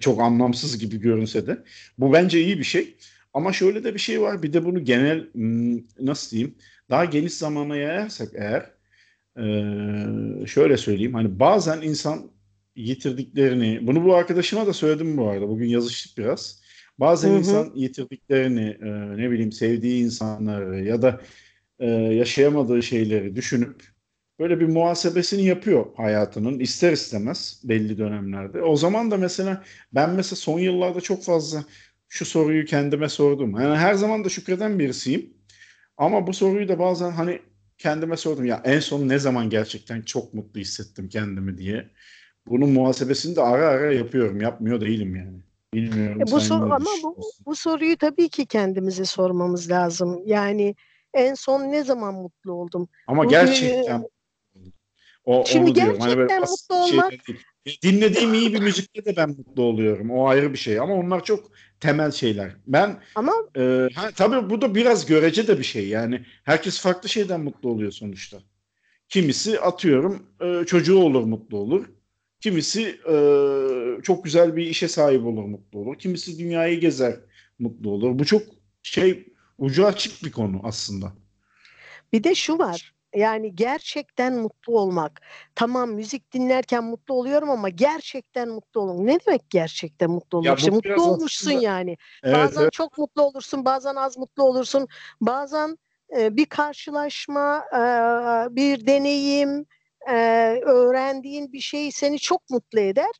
Çok 0.00 0.20
anlamsız 0.20 0.78
gibi 0.78 1.00
görünse 1.00 1.46
de. 1.46 1.64
Bu 1.98 2.12
bence 2.12 2.40
iyi 2.40 2.58
bir 2.58 2.64
şey. 2.64 2.96
Ama 3.34 3.52
şöyle 3.52 3.84
de 3.84 3.94
bir 3.94 3.98
şey 3.98 4.20
var. 4.20 4.42
Bir 4.42 4.52
de 4.52 4.64
bunu 4.64 4.84
genel 4.84 5.32
hmm, 5.32 5.76
nasıl 6.00 6.30
diyeyim 6.30 6.54
daha 6.90 7.04
geniş 7.04 7.34
zamana 7.34 7.76
yayarsak 7.76 8.28
eğer 8.34 8.70
şöyle 10.46 10.76
söyleyeyim. 10.76 11.14
Hani 11.14 11.40
bazen 11.40 11.82
insan 11.82 12.30
yitirdiklerini 12.76 13.86
bunu 13.86 14.04
bu 14.04 14.14
arkadaşıma 14.14 14.66
da 14.66 14.72
söyledim 14.72 15.16
bu 15.16 15.28
arada. 15.28 15.48
Bugün 15.48 15.68
yazıştık 15.68 16.18
biraz. 16.18 16.60
Bazen 16.98 17.30
hı 17.30 17.34
hı. 17.34 17.38
insan 17.38 17.72
yitirdiklerini 17.74 18.76
ne 19.16 19.30
bileyim 19.30 19.52
sevdiği 19.52 20.04
insanları 20.04 20.84
ya 20.84 21.02
da 21.02 21.20
yaşayamadığı 22.14 22.82
şeyleri 22.82 23.36
düşünüp 23.36 23.89
böyle 24.40 24.60
bir 24.60 24.66
muhasebesini 24.66 25.44
yapıyor 25.44 25.86
hayatının 25.96 26.58
ister 26.58 26.92
istemez 26.92 27.60
belli 27.64 27.98
dönemlerde. 27.98 28.62
O 28.62 28.76
zaman 28.76 29.10
da 29.10 29.16
mesela 29.16 29.64
ben 29.92 30.10
mesela 30.10 30.36
son 30.36 30.58
yıllarda 30.58 31.00
çok 31.00 31.24
fazla 31.24 31.64
şu 32.08 32.24
soruyu 32.24 32.64
kendime 32.64 33.08
sordum. 33.08 33.60
Yani 33.60 33.76
her 33.76 33.94
zaman 33.94 34.24
da 34.24 34.28
şükreden 34.28 34.78
birisiyim. 34.78 35.34
Ama 35.96 36.26
bu 36.26 36.32
soruyu 36.32 36.68
da 36.68 36.78
bazen 36.78 37.10
hani 37.10 37.40
kendime 37.78 38.16
sordum 38.16 38.44
ya 38.44 38.62
en 38.64 38.80
son 38.80 39.08
ne 39.08 39.18
zaman 39.18 39.50
gerçekten 39.50 40.02
çok 40.02 40.34
mutlu 40.34 40.60
hissettim 40.60 41.08
kendimi 41.08 41.58
diye. 41.58 41.90
Bunun 42.46 42.68
muhasebesini 42.70 43.36
de 43.36 43.40
ara 43.40 43.66
ara 43.66 43.92
yapıyorum. 43.92 44.40
Yapmıyor 44.40 44.80
değilim 44.80 45.16
yani. 45.16 45.38
Bilmiyorum. 45.74 46.22
E 46.22 46.30
bu 46.30 46.40
sor 46.40 46.62
ama 46.62 46.90
bu, 47.02 47.16
bu 47.46 47.56
soruyu 47.56 47.96
tabii 47.96 48.28
ki 48.28 48.46
kendimize 48.46 49.04
sormamız 49.04 49.70
lazım. 49.70 50.22
Yani 50.26 50.74
en 51.14 51.34
son 51.34 51.60
ne 51.60 51.84
zaman 51.84 52.14
mutlu 52.14 52.52
oldum? 52.52 52.88
Ama 53.06 53.24
bu, 53.24 53.28
gerçekten 53.28 54.04
o, 55.24 55.44
Şimdi 55.46 55.72
gerçekten 55.72 56.00
hani 56.00 56.16
böyle 56.16 56.38
mutlu 56.38 56.74
olmak... 56.74 57.12
Şey 57.12 57.36
Dinlediğim 57.82 58.34
iyi 58.34 58.54
bir 58.54 58.60
müzikte 58.60 59.04
de 59.04 59.16
ben 59.16 59.28
mutlu 59.28 59.62
oluyorum. 59.62 60.10
O 60.10 60.28
ayrı 60.28 60.52
bir 60.52 60.58
şey 60.58 60.80
ama 60.80 60.94
onlar 60.94 61.24
çok 61.24 61.50
temel 61.80 62.10
şeyler. 62.10 62.56
Ben 62.66 63.02
ama 63.14 63.32
e, 63.56 63.88
ha, 63.94 64.10
tabii 64.16 64.50
bu 64.50 64.60
da 64.60 64.74
biraz 64.74 65.06
görece 65.06 65.46
de 65.48 65.58
bir 65.58 65.64
şey. 65.64 65.88
Yani 65.88 66.24
herkes 66.44 66.80
farklı 66.80 67.08
şeyden 67.08 67.40
mutlu 67.40 67.68
oluyor 67.68 67.92
sonuçta. 67.92 68.38
Kimisi 69.08 69.60
atıyorum 69.60 70.26
e, 70.40 70.66
çocuğu 70.66 70.98
olur 70.98 71.24
mutlu 71.24 71.56
olur. 71.56 71.86
Kimisi 72.40 73.00
e, 73.10 73.14
çok 74.02 74.24
güzel 74.24 74.56
bir 74.56 74.66
işe 74.66 74.88
sahip 74.88 75.24
olur 75.26 75.44
mutlu 75.44 75.78
olur. 75.78 75.98
Kimisi 75.98 76.38
dünyayı 76.38 76.80
gezer 76.80 77.14
mutlu 77.58 77.90
olur. 77.90 78.18
Bu 78.18 78.24
çok 78.24 78.42
şey 78.82 79.32
ucu 79.58 79.86
açık 79.86 80.24
bir 80.24 80.32
konu 80.32 80.60
aslında. 80.62 81.12
Bir 82.12 82.24
de 82.24 82.34
şu 82.34 82.58
var 82.58 82.94
Yani 83.14 83.56
gerçekten 83.56 84.34
mutlu 84.38 84.78
olmak. 84.78 85.20
Tamam 85.54 85.90
müzik 85.92 86.32
dinlerken 86.32 86.84
mutlu 86.84 87.14
oluyorum 87.14 87.50
ama 87.50 87.68
gerçekten 87.68 88.48
mutlu 88.48 88.80
olmak. 88.80 88.98
Ne 88.98 89.18
demek 89.26 89.50
gerçekten 89.50 90.10
mutlu 90.10 90.38
olmak? 90.38 90.50
Ya 90.50 90.56
İşte 90.58 90.70
mutlu 90.70 90.90
biraz 90.90 91.06
olmuşsun 91.06 91.50
aslında 91.50 91.64
yani. 91.64 91.96
evet 92.22 92.34
Bazen 92.34 92.62
evet 92.62 92.72
çok 92.72 92.98
mutlu 92.98 93.22
olursun, 93.22 93.64
bazen 93.64 93.94
az 93.94 94.18
mutlu 94.18 94.42
olursun. 94.42 94.88
Bazen 95.20 95.76
e, 96.18 96.36
bir 96.36 96.46
karşılaşma, 96.46 97.64
e, 97.72 97.80
bir 98.56 98.86
deneyim, 98.86 99.66
e, 100.10 100.14
öğrendiğin 100.64 101.52
bir 101.52 101.60
şey 101.60 101.92
seni 101.92 102.18
çok 102.18 102.50
mutlu 102.50 102.80
eder. 102.80 103.10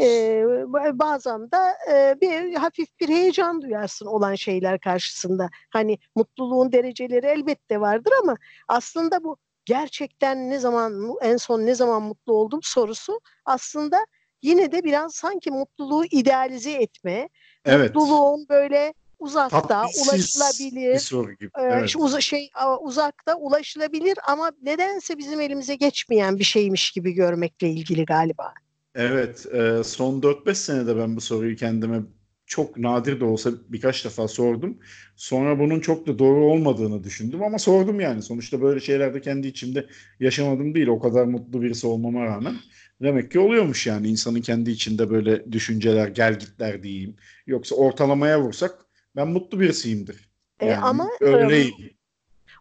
E, 0.00 0.44
bazen 0.92 1.50
de 1.50 1.56
e, 1.92 2.20
bir 2.20 2.54
hafif 2.54 3.00
bir 3.00 3.08
heyecan 3.08 3.62
duyarsın 3.62 4.06
olan 4.06 4.34
şeyler 4.34 4.80
karşısında. 4.80 5.48
Hani 5.70 5.98
mutluluğun 6.14 6.72
dereceleri 6.72 7.26
elbette 7.26 7.80
vardır 7.80 8.12
ama 8.22 8.36
aslında 8.68 9.24
bu 9.24 9.36
gerçekten 9.64 10.50
ne 10.50 10.58
zaman 10.58 11.14
en 11.22 11.36
son 11.36 11.66
ne 11.66 11.74
zaman 11.74 12.02
mutlu 12.02 12.32
oldum 12.32 12.60
sorusu 12.62 13.20
aslında 13.44 14.06
yine 14.42 14.72
de 14.72 14.84
biraz 14.84 15.14
sanki 15.14 15.50
mutluluğu 15.50 16.04
idealize 16.04 16.72
etme, 16.72 17.28
evet 17.64 17.94
mutluluğun 17.94 18.46
böyle 18.48 18.94
uzakta, 19.18 19.60
tatminsiz 19.60 20.04
bir 20.04 20.10
ulaşılabilir, 20.10 20.98
soru 20.98 21.32
gibi. 21.32 21.50
Evet. 21.58 21.96
uza- 21.96 22.20
şey 22.20 22.50
uzakta 22.80 23.34
ulaşılabilir 23.34 24.18
ama 24.28 24.52
nedense 24.62 25.18
bizim 25.18 25.40
elimize 25.40 25.74
geçmeyen 25.74 26.38
bir 26.38 26.44
şeymiş 26.44 26.90
gibi 26.90 27.12
görmekle 27.12 27.68
ilgili 27.68 28.04
galiba. 28.04 28.54
Evet, 28.96 29.46
e, 29.54 29.84
son 29.84 30.22
4-5 30.22 30.58
senede 30.58 30.96
ben 30.96 31.16
bu 31.16 31.20
soruyu 31.20 31.56
kendime 31.56 32.02
çok 32.46 32.78
nadir 32.78 33.20
de 33.20 33.24
olsa 33.24 33.50
birkaç 33.68 34.04
defa 34.04 34.28
sordum. 34.28 34.78
Sonra 35.16 35.58
bunun 35.58 35.80
çok 35.80 36.06
da 36.06 36.18
doğru 36.18 36.44
olmadığını 36.44 37.04
düşündüm 37.04 37.42
ama 37.42 37.58
sordum 37.58 38.00
yani. 38.00 38.22
Sonuçta 38.22 38.60
böyle 38.62 38.80
şeyler 38.80 39.14
de 39.14 39.20
kendi 39.20 39.46
içimde 39.48 39.86
yaşamadım 40.20 40.74
değil. 40.74 40.86
O 40.86 40.98
kadar 41.00 41.24
mutlu 41.24 41.62
birisi 41.62 41.86
olmama 41.86 42.24
rağmen. 42.24 42.54
Demek 43.02 43.30
ki 43.30 43.38
oluyormuş 43.40 43.86
yani 43.86 44.08
insanın 44.08 44.40
kendi 44.40 44.70
içinde 44.70 45.10
böyle 45.10 45.52
düşünceler, 45.52 46.08
gelgitler 46.08 46.82
diyeyim. 46.82 47.16
Yoksa 47.46 47.74
ortalamaya 47.74 48.40
vursak 48.42 48.86
ben 49.16 49.28
mutlu 49.28 49.60
birisiyimdir. 49.60 50.30
E, 50.60 50.66
Yani 50.66 50.84
ama 50.84 51.08
e, 51.20 51.24
öyleyim. 51.24 51.74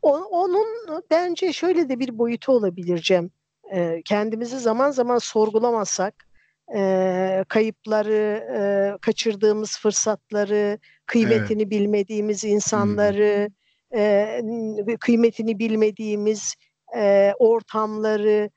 o- 0.02 0.24
onun 0.32 0.66
bence 1.12 1.54
şöyle 1.54 1.90
de 1.90 2.00
bir 2.00 2.18
boyutu 2.18 2.52
olabilir 2.52 2.98
Cem. 2.98 3.30
E, 3.74 4.02
kendimizi 4.06 4.60
zaman 4.60 4.92
zaman 4.92 5.18
sorgulamazsak 5.18 6.25
e, 6.76 7.44
kayıpları, 7.50 8.44
e, 8.96 8.98
kaçırdığımız 9.02 9.80
fırsatları, 9.80 10.56
Evet. 10.56 10.80
kıymetini 11.06 11.70
bilmediğimiz 11.70 12.44
Hmm. 12.44 12.52
insanları, 12.52 13.50
e, 13.96 14.42
kıymetini 15.00 15.60
bilmediğimiz 15.60 16.56
e, 16.98 17.34
ortamları 17.40 18.50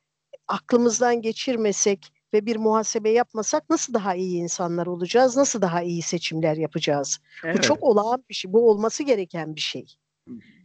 aklımızdan 0.49 1.23
geçirmesek 1.23 2.13
ve 2.35 2.47
bir 2.47 2.57
muhasebe 2.57 3.11
yapmasak 3.11 3.71
nasıl 3.71 3.95
daha 3.95 4.15
iyi 4.15 4.39
insanlar 4.43 4.87
olacağız? 4.87 5.37
Nasıl 5.37 5.63
daha 5.63 5.83
iyi 5.83 6.03
seçimler 6.03 6.57
yapacağız? 6.57 7.19
Bu 7.53 7.59
Evet. 7.59 7.63
çok 7.63 7.83
olağan 7.83 8.25
bir 8.31 8.35
şey. 8.35 8.53
Bu 8.53 8.71
olması 8.71 9.03
gereken 9.03 9.55
bir 9.57 9.61
şey. 9.61 9.87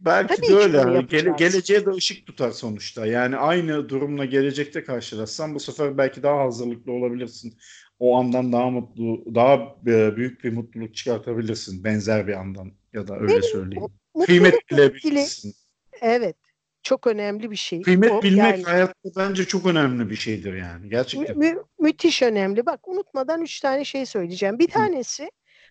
Belki 0.00 0.36
Tabii 0.36 0.48
de 0.48 0.54
öyle. 0.56 0.78
Hani 0.78 1.06
Gele- 1.06 1.36
geleceğe 1.38 1.86
de 1.86 1.90
ışık 1.90 2.26
tutar 2.26 2.50
sonuçta. 2.50 3.06
Yani 3.06 3.36
aynı 3.36 3.88
durumla 3.88 4.24
gelecekte 4.24 4.84
karşılaşsan 4.84 5.54
bu 5.54 5.60
sefer 5.60 5.98
belki 5.98 6.22
daha 6.22 6.44
hazırlıklı 6.44 6.92
olabilirsin. 6.92 7.58
O 7.98 8.16
andan 8.16 8.52
daha 8.52 8.70
mutlu, 8.70 9.34
daha 9.34 9.54
e, 9.86 10.16
büyük 10.16 10.44
bir 10.44 10.52
mutluluk 10.52 10.94
çıkartabilirsin 10.94 11.84
benzer 11.84 12.26
bir 12.26 12.32
andan 12.32 12.72
ya 12.92 13.08
da 13.08 13.14
öyle 13.16 13.28
Benim 13.28 13.42
söyleyeyim. 13.42 13.88
mu- 14.14 14.24
Kıymet 14.24 14.70
bilebilirsin. 14.70 15.54
evet 16.00 16.36
çok 16.82 17.06
önemli 17.06 17.50
bir 17.50 17.56
şey. 17.56 17.82
Kıymet 17.82 18.10
O 18.10 18.22
bilmek 18.22 18.38
yani 18.38 18.62
hayatta 18.62 19.10
bence 19.16 19.44
çok 19.44 19.66
önemli 19.66 20.10
bir 20.10 20.16
şeydir 20.16 20.54
yani. 20.54 20.82
mü- 20.82 20.90
Gerçekten. 20.90 21.38
mü- 21.38 21.62
müthiş 21.80 22.22
önemli. 22.22 22.66
Bak 22.66 22.88
unutmadan 22.88 23.42
üç 23.42 23.60
tane 23.60 23.84
şey 23.84 24.06
söyleyeceğim. 24.06 24.58
Bir 24.58 24.68
Hı. 24.68 24.72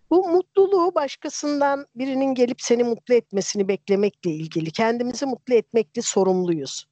Bu 0.09 0.29
mutluluğu 0.29 0.95
başkasından 0.95 1.85
birinin 1.95 2.33
gelip 2.33 2.61
seni 2.61 2.83
mutlu 2.83 3.13
etmesini 3.13 3.67
beklemekle 3.67 4.31
ilgili. 4.31 4.71
Kendimizi 4.71 5.25
mutlu 5.25 5.53
etmekle 5.53 6.01
sorumluyuz. 6.01 6.85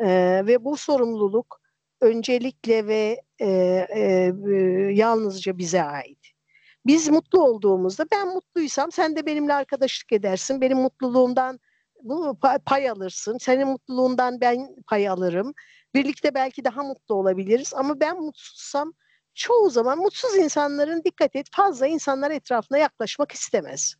Ee, 0.00 0.42
ve 0.46 0.64
bu 0.64 0.76
sorumluluk 0.76 1.60
öncelikle 2.00 2.86
ve 2.86 3.22
e, 3.38 3.46
e, 3.48 4.32
e, 4.48 4.54
yalnızca 4.92 5.58
bize 5.58 5.82
ait. 5.82 6.18
Biz 6.86 7.08
mutlu 7.08 7.42
olduğumuzda 7.44 8.04
ben 8.12 8.28
mutluysam 8.28 8.92
sen 8.92 9.16
de 9.16 9.26
benimle 9.26 9.54
arkadaşlık 9.54 10.12
edersin. 10.12 10.60
Benim 10.60 10.78
mutluluğumdan 10.78 11.60
bu 12.02 12.24
pa- 12.42 12.64
pay 12.64 12.90
alırsın. 12.90 13.38
Senin 13.38 13.68
mutluluğundan 13.68 14.40
ben 14.40 14.76
pay 14.86 15.08
alırım. 15.08 15.54
Birlikte 15.94 16.34
belki 16.34 16.64
daha 16.64 16.82
mutlu 16.82 17.14
olabiliriz 17.14 17.74
ama 17.74 18.00
ben 18.00 18.20
mutsuzsam 18.20 18.92
çoğu 19.34 19.70
zaman 19.70 19.98
mutsuz 19.98 20.36
insanların 20.36 21.04
dikkat 21.04 21.36
et 21.36 21.46
fazla 21.52 21.86
insanlar 21.86 22.30
etrafına 22.30 22.78
yaklaşmak 22.78 23.32
istemez. 23.32 23.94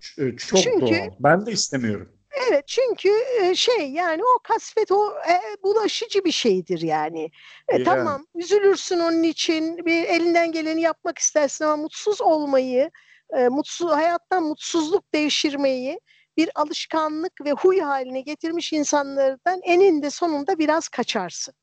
Ç- 0.00 0.34
e, 0.34 0.36
Çok 0.36 0.58
Çünkü 0.62 0.80
doğal. 0.86 1.10
Ben 1.20 1.46
de 1.46 1.52
istemiyorum. 1.52 2.12
Evet 2.50 2.68
çünkü 2.68 3.10
e, 3.42 3.54
şey 3.54 3.90
yani 3.90 4.22
o 4.24 4.38
kasvet 4.42 4.92
o 4.92 5.10
e, 5.10 5.62
bulaşıcı 5.62 6.24
bir 6.24 6.32
şeydir 6.32 6.80
yani. 6.80 7.30
E, 7.68 7.72
Yani. 7.72 7.84
tamam 7.84 8.26
üzülürsün 8.34 8.98
onun 8.98 9.22
için 9.22 9.76
bir 9.76 10.04
elinden 10.04 10.52
geleni 10.52 10.80
yapmak 10.80 11.18
istersin 11.18 11.64
ama 11.64 11.76
mutsuz 11.76 12.20
olmayı, 12.20 12.90
e, 13.36 13.48
mutsuz 13.48 13.90
hayattan 13.90 14.42
mutsuzluk 14.42 15.14
devşirmeyi 15.14 16.00
bir 16.36 16.50
alışkanlık 16.54 17.32
ve 17.44 17.52
huy 17.52 17.80
haline 17.80 18.20
getirmiş 18.20 18.72
insanlardan 18.72 19.60
eninde 19.62 20.10
sonunda 20.10 20.58
biraz 20.58 20.88
kaçarsın. 20.88 21.54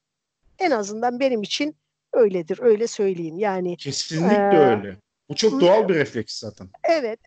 En 0.60 0.72
azından 0.72 1.20
benim 1.20 1.42
için 1.42 1.78
öyledir 2.14 2.60
öyle 2.62 2.88
söyleyeyim 2.88 3.38
yani. 3.38 3.78
Kesinlikle 3.78 4.58
e, 4.58 4.58
öyle. 4.58 4.98
Bu 5.30 5.36
çok 5.36 5.62
doğal 5.62 5.90
bir 5.90 5.96
refleks 5.96 6.40
zaten. 6.40 6.70
Evet, 6.84 7.20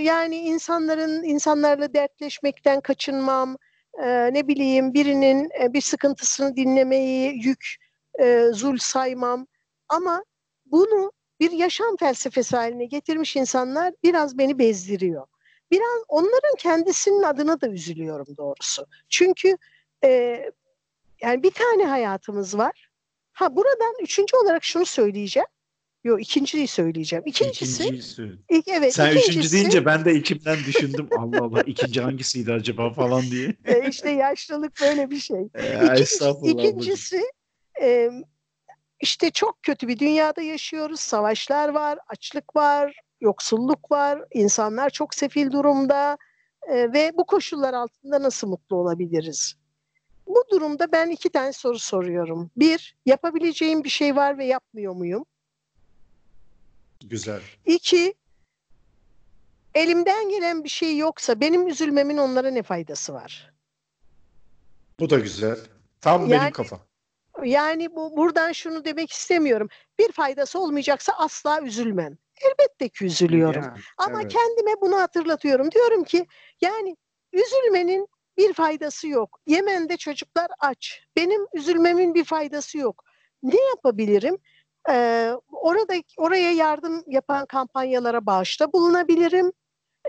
yani 0.00 0.36
insanların 0.36 1.22
insanlarla 1.24 1.94
dertleşmekten 1.94 2.80
kaçınmam, 2.80 3.56
e, 4.02 4.34
ne 4.34 4.48
bileyim 4.48 4.94
birinin 4.94 5.48
e, 5.62 5.72
bir 5.72 5.80
sıkıntısını 5.80 6.56
dinlemeyi 6.56 7.46
yük, 7.46 7.76
e, 8.20 8.46
zul 8.52 8.76
saymam. 8.76 9.46
Ama 9.88 10.24
bunu 10.66 11.12
bir 11.40 11.50
yaşam 11.50 11.96
felsefesi 11.96 12.56
haline 12.56 12.84
getirmiş 12.84 13.36
insanlar 13.36 13.94
biraz 14.02 14.38
beni 14.38 14.58
bezdiriyor. 14.58 15.26
Biraz 15.70 16.02
onların 16.08 16.56
kendisinin 16.58 17.22
adına 17.22 17.60
da 17.60 17.68
üzülüyorum 17.68 18.26
doğrusu. 18.36 18.86
Çünkü 19.08 19.56
e, 20.04 20.42
yani 21.22 21.42
bir 21.42 21.50
tane 21.50 21.84
hayatımız 21.84 22.58
var. 22.58 22.87
Ha 23.38 23.56
buradan 23.56 23.94
üçüncü 24.02 24.36
olarak 24.36 24.64
şunu 24.64 24.86
söyleyeceğim. 24.86 25.46
Yok 26.04 26.22
ikinciyi 26.22 26.66
söyleyeceğim. 26.68 27.22
İkincisi 27.26 27.82
İkinciyi 27.82 28.02
söyle. 28.02 28.32
İlk, 28.50 28.68
evet, 28.68 28.94
Sen 28.94 29.06
üçüncü 29.06 29.30
ikincisi, 29.30 29.56
deyince 29.56 29.84
ben 29.84 30.04
de 30.04 30.14
içimden 30.14 30.56
düşündüm. 30.66 31.08
Allah 31.16 31.42
Allah 31.42 31.62
ikinci 31.62 32.00
hangisiydi 32.00 32.52
acaba 32.52 32.92
falan 32.92 33.22
diye. 33.22 33.54
e, 33.64 33.88
işte 33.88 34.10
yaşlılık 34.10 34.80
böyle 34.80 35.10
bir 35.10 35.18
şey. 35.18 35.40
İkinci- 35.54 36.02
estağfurullah 36.02 36.52
ablacığım. 36.52 36.70
ikincisi 36.80 37.22
e, 37.82 38.10
işte 39.00 39.30
çok 39.30 39.62
kötü 39.62 39.88
bir 39.88 39.98
dünyada 39.98 40.42
yaşıyoruz. 40.42 41.00
Savaşlar 41.00 41.68
var, 41.68 41.98
açlık 42.08 42.56
var, 42.56 43.00
yoksulluk 43.20 43.90
var. 43.90 44.24
İnsanlar 44.34 44.90
çok 44.90 45.14
sefil 45.14 45.50
durumda 45.50 46.18
e, 46.68 46.92
ve 46.92 47.12
bu 47.14 47.26
koşullar 47.26 47.74
altında 47.74 48.22
nasıl 48.22 48.48
mutlu 48.48 48.76
olabiliriz? 48.76 49.54
Bu 50.28 50.44
durumda 50.50 50.92
ben 50.92 51.10
iki 51.10 51.30
tane 51.30 51.52
soru 51.52 51.78
soruyorum. 51.78 52.50
Bir, 52.56 52.96
yapabileceğim 53.06 53.84
bir 53.84 53.88
şey 53.88 54.16
var 54.16 54.38
ve 54.38 54.44
yapmıyor 54.44 54.92
muyum? 54.92 55.24
Güzel. 57.04 57.40
İki, 57.66 58.14
elimden 59.74 60.28
gelen 60.28 60.64
bir 60.64 60.68
şey 60.68 60.98
yoksa 60.98 61.40
benim 61.40 61.68
üzülmemin 61.68 62.16
onlara 62.16 62.50
ne 62.50 62.62
faydası 62.62 63.14
var? 63.14 63.52
Bu 65.00 65.10
da 65.10 65.18
güzel. 65.18 65.58
Tam 66.00 66.20
benim 66.22 66.32
Yani- 66.32 66.52
kafa. 66.52 66.80
Yani 67.44 67.96
bu 67.96 68.16
buradan 68.16 68.52
şunu 68.52 68.84
demek 68.84 69.12
istemiyorum. 69.12 69.68
Bir 69.98 70.12
faydası 70.12 70.58
olmayacaksa 70.60 71.12
asla 71.18 71.62
üzülmem. 71.62 72.18
Elbette 72.40 72.88
ki 72.88 73.04
üzülüyorum. 73.04 73.62
Yani, 73.62 73.78
Ama 73.98 74.22
evet. 74.22 74.32
kendime 74.32 74.80
bunu 74.80 74.96
hatırlatıyorum. 74.96 75.70
Diyorum 75.72 76.04
ki 76.04 76.26
yani 76.60 76.96
üzülmenin 77.32 78.08
bir 78.38 78.52
faydası 78.52 79.08
yok. 79.08 79.40
Yemen'de 79.46 79.96
çocuklar 79.96 80.46
aç. 80.60 81.02
Benim 81.16 81.46
üzülmemin 81.54 82.14
bir 82.14 82.24
faydası 82.24 82.78
yok. 82.78 83.04
Ne 83.42 83.60
yapabilirim? 83.68 84.38
Ee, 84.90 85.32
orada 85.52 85.94
oraya 86.16 86.52
yardım 86.52 87.04
yapan 87.06 87.46
kampanyalara 87.46 88.26
bağışta 88.26 88.72
bulunabilirim. 88.72 89.52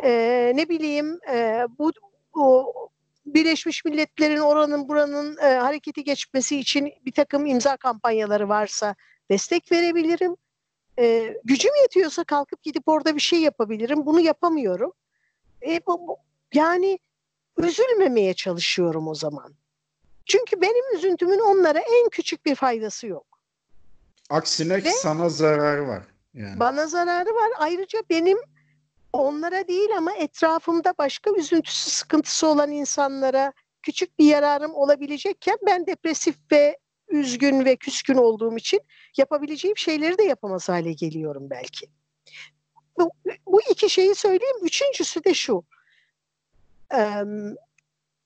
Ee, 0.04 0.52
ne 0.56 0.70
bileyim 0.70 1.20
e, 1.32 1.66
bu, 1.80 1.92
bu 2.36 2.74
Birleşmiş 3.26 3.86
Milletler'in 3.86 4.38
oranın 4.40 4.88
buranın 4.90 5.38
e, 5.38 5.46
hareketi 5.54 6.04
geçmesi 6.04 6.60
için 6.60 6.94
bir 7.06 7.12
takım 7.12 7.46
imza 7.46 7.78
kampanyaları 7.78 8.50
varsa 8.50 8.96
destek 9.32 9.72
verebilirim. 9.72 10.36
E, 11.00 11.34
gücüm 11.44 11.72
yetiyorsa 11.82 12.24
kalkıp 12.24 12.64
gidip 12.64 12.88
orada 12.88 13.16
bir 13.16 13.22
şey 13.22 13.40
yapabilirim. 13.42 14.06
Bunu 14.06 14.20
yapamıyorum. 14.20 14.94
E, 15.68 15.80
bu, 15.88 16.08
bu- 16.08 16.18
yani 16.54 17.00
üzülmemeye 17.64 18.34
çalışıyorum 18.34 19.08
o 19.08 19.16
zaman. 19.16 19.56
Çünkü 20.26 20.62
benim 20.62 20.96
üzüntümün 20.96 21.40
onlara 21.40 21.80
en 21.80 22.10
küçük 22.10 22.46
bir 22.46 22.56
faydası 22.56 23.08
yok. 23.08 23.26
Aksine 24.30 24.84
Ve 24.84 24.92
sana 24.92 25.30
zararı 25.30 25.88
var. 25.88 26.04
Yani. 26.34 26.60
Bana 26.60 26.88
zararı 26.88 27.30
var. 27.30 27.50
Ayrıca 27.58 28.00
benim 28.10 28.38
onlara 29.14 29.68
değil 29.68 29.90
ama 29.98 30.14
etrafımda 30.14 30.94
başka 30.98 31.32
üzüntüsü, 31.32 31.90
sıkıntısı 31.90 32.48
olan 32.48 32.72
insanlara 32.72 33.54
küçük 33.82 34.20
bir 34.20 34.26
yararım 34.26 34.76
olabilecekken 34.76 35.58
ben 35.66 35.88
depresif 35.88 36.36
ve 36.52 36.78
üzgün 37.08 37.66
ve 37.66 37.76
küskün 37.76 38.16
olduğum 38.16 38.58
için 38.58 38.80
yapabileceğim 39.18 39.78
şeyleri 39.78 40.18
de 40.18 40.24
yapamaz 40.24 40.70
hale 40.70 40.94
geliyorum 40.94 41.50
belki. 41.50 41.88
Bu, 42.98 43.12
bu 43.46 43.62
iki 43.72 43.90
şeyi 43.90 44.16
söyleyeyim. 44.16 44.58
Üçüncüsü 44.62 45.24
de 45.24 45.34
şu. 45.34 45.64
Ee, 46.96 47.24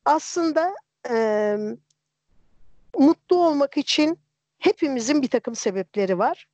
aslında 0.06 0.74
e, 1.10 1.58
mutlu 2.98 3.48
olmak 3.48 3.78
için 3.78 4.20
hepimizin 4.60 5.22
bir 5.22 5.30
takım 5.30 5.56
sebepleri 5.56 6.20
var. 6.20 6.48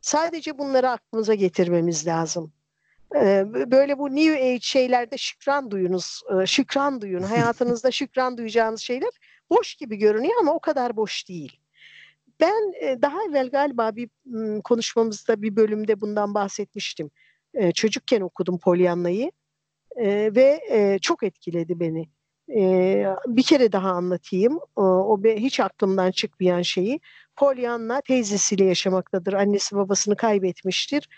Sadece 0.00 0.58
bunları 0.58 0.90
aklımıza 0.90 1.34
getirmemiz 1.34 2.06
lazım. 2.06 2.52
Böyle 3.70 3.98
bu 3.98 4.16
New 4.16 4.50
Age 4.50 4.60
şeylerde 4.60 5.18
şükran 5.18 5.70
duyunuz, 5.70 6.22
e, 6.42 6.46
şükran 6.46 7.00
duyun. 7.00 7.22
Hayatınızda 7.22 7.90
şükran 7.90 8.38
duyacağınız 8.38 8.80
şeyler 8.80 9.10
boş 9.50 9.74
gibi 9.74 9.96
görünüyor 9.96 10.34
ama 10.40 10.52
o 10.54 10.60
kadar 10.60 10.96
boş 10.96 11.28
değil. 11.28 11.60
Ben 12.40 12.72
e, 12.80 13.02
daha 13.02 13.18
evvel 13.30 13.50
galiba 13.50 13.96
bir 13.96 14.10
konuşmamızda 14.60 15.42
bir 15.42 15.56
bölümde 15.56 16.00
bundan 16.00 16.34
bahsetmiştim. 16.34 17.10
E, 17.54 17.72
çocukken 17.72 18.20
okudum 18.20 18.58
Pollyanna'yı 18.58 19.30
ve 19.96 20.60
çok 21.02 21.22
etkiledi 21.22 21.80
beni. 21.80 22.08
Bir 23.26 23.42
kere 23.42 23.72
daha 23.72 23.90
anlatayım. 23.90 24.60
O 24.76 25.20
hiç 25.24 25.60
aklımdan 25.60 26.10
çıkmayan 26.10 26.62
şeyi. 26.62 27.00
Pollyanna 27.36 28.00
teyzesiyle 28.00 28.64
yaşamaktadır. 28.64 29.32
Annesi 29.32 29.76
babasını 29.76 30.16
kaybetmiştir 30.16 31.08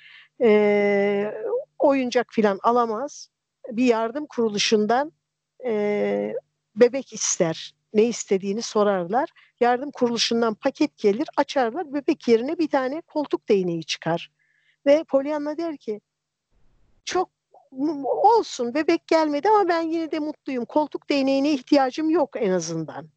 oyuncak 1.85 2.27
filan 2.33 2.59
alamaz. 2.63 3.29
Bir 3.71 3.85
yardım 3.85 4.27
kuruluşundan 4.27 5.13
e, 5.65 6.35
bebek 6.77 7.13
ister. 7.13 7.75
Ne 7.95 8.05
istediğini 8.05 8.63
sorarlar. 8.63 9.29
Yardım 9.61 9.91
kuruluşundan 9.91 10.55
paket 10.55 10.99
gelir, 10.99 11.29
açarlar. 11.37 11.95
Bebek 11.95 12.29
yerine 12.29 12.59
bir 12.59 12.69
tane 12.69 13.01
koltuk 13.01 13.49
değneği 13.49 13.85
çıkar. 13.85 14.31
Ve 14.87 15.05
Pollyanna 15.05 15.57
der 15.57 15.77
ki 15.77 16.01
çok 17.05 17.29
olsun 18.07 18.75
bebek 18.75 19.07
gelmedi 19.07 19.49
ama 19.49 19.69
ben 19.69 19.83
yine 19.83 20.11
de 20.13 20.19
mutluyum. 20.19 20.65
Koltuk 20.65 21.11
değneğine 21.11 21.53
ihtiyacım 21.53 22.11
yok 22.11 22.31
en 22.37 22.51
azından. 22.51 23.09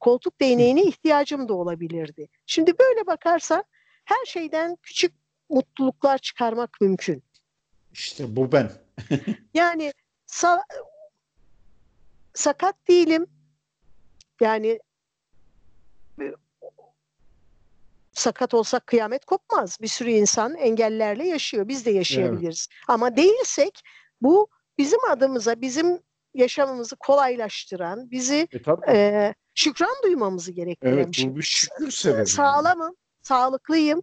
Koltuk 0.00 0.40
değneğine 0.40 0.82
ihtiyacım 0.82 1.48
da 1.48 1.54
olabilirdi. 1.54 2.28
Şimdi 2.46 2.78
böyle 2.78 3.06
bakarsan 3.06 3.64
her 4.04 4.24
şeyden 4.24 4.76
küçük 4.82 5.14
mutluluklar 5.48 6.18
çıkarmak 6.18 6.80
mümkün. 6.80 7.22
İşte 7.92 8.36
bu 8.36 8.52
ben. 8.52 8.70
yani 9.54 9.92
sa 10.26 10.62
sakat 12.34 12.88
değilim. 12.88 13.26
Yani 14.40 14.78
sakat 18.18 18.54
olsak 18.54 18.86
kıyamet 18.86 19.24
kopmaz. 19.24 19.78
Bir 19.82 19.88
sürü 19.88 20.10
insan 20.10 20.54
engellerle 20.54 21.26
yaşıyor. 21.28 21.68
Biz 21.68 21.86
de 21.86 21.90
yaşayabiliriz. 21.90 22.68
Evet. 22.70 22.84
Ama 22.88 23.16
değilsek 23.16 23.80
bu 24.22 24.48
bizim 24.78 25.00
adımıza, 25.10 25.60
bizim 25.60 26.00
yaşamımızı 26.34 26.96
kolaylaştıran, 26.96 28.10
bizi 28.10 28.48
e, 28.86 28.92
e, 28.96 29.34
şükran 29.54 29.94
duymamızı 30.04 30.52
gerektiren 30.52 30.92
evet, 30.92 31.08
bir 31.08 31.16
şey. 31.16 31.30
bu 31.30 31.36
bir 31.36 31.42
şükür 31.42 31.90
sebebi. 31.90 32.26
Sağlamım, 32.26 32.96
sağlıklıyım. 33.22 34.02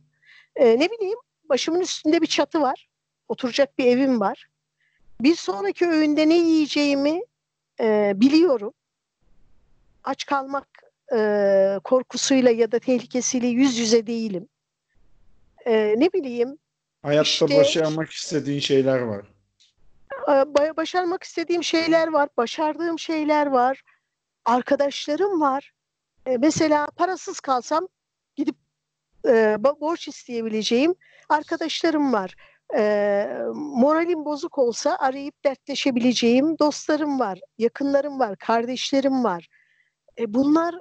E, 0.56 0.80
ne 0.80 0.92
bileyim 0.92 1.20
başımın 1.50 1.80
üstünde 1.80 2.22
bir 2.22 2.28
çatı 2.28 2.62
var 2.62 2.90
oturacak 3.28 3.78
bir 3.78 3.86
evim 3.86 4.20
var. 4.20 4.48
Bir 5.22 5.36
sonraki 5.36 5.88
öğünde 5.88 6.30
ne 6.30 6.38
yiyeceğimi 6.38 7.22
e, 7.80 8.14
biliyorum. 8.16 8.74
Aç 10.04 10.26
kalmak 10.26 10.83
e, 11.16 11.80
korkusuyla 11.84 12.52
ya 12.52 12.72
da 12.72 12.80
tehlikesiyle 12.80 13.48
yüz 13.48 13.78
yüze 13.78 14.08
değilim. 14.08 14.48
E, 15.66 15.96
ne 15.98 16.14
bileyim. 16.14 16.58
Hayatta 17.02 17.30
işte, 17.30 17.58
başarmak 17.58 18.10
istediğin 18.10 18.60
şeyler 18.60 19.00
var. 19.00 19.26
E, 20.28 20.78
başarmak 20.78 21.24
istediğim 21.24 21.64
şeyler 21.64 22.08
var. 22.08 22.30
Başardığım 22.38 23.00
şeyler 23.00 23.48
var. 23.48 23.84
Arkadaşlarım 24.46 25.42
var. 25.42 25.72
E, 26.26 26.38
mesela 26.38 26.88
parasız 26.96 27.40
kalsam 27.40 27.88
gidip 28.36 28.56
e, 29.28 29.58
borç 29.82 30.08
isteyebileceğim 30.08 30.96
arkadaşlarım 31.30 32.14
var 32.14 32.36
e, 32.76 33.28
moralim 33.54 34.26
bozuk 34.26 34.58
olsa 34.58 34.96
arayıp 35.00 35.44
dertleşebileceğim 35.44 36.60
dostlarım 36.60 37.20
var, 37.20 37.40
yakınlarım 37.58 38.20
var, 38.20 38.36
kardeşlerim 38.36 39.24
var. 39.24 39.48
E, 40.20 40.34
bunlar 40.34 40.76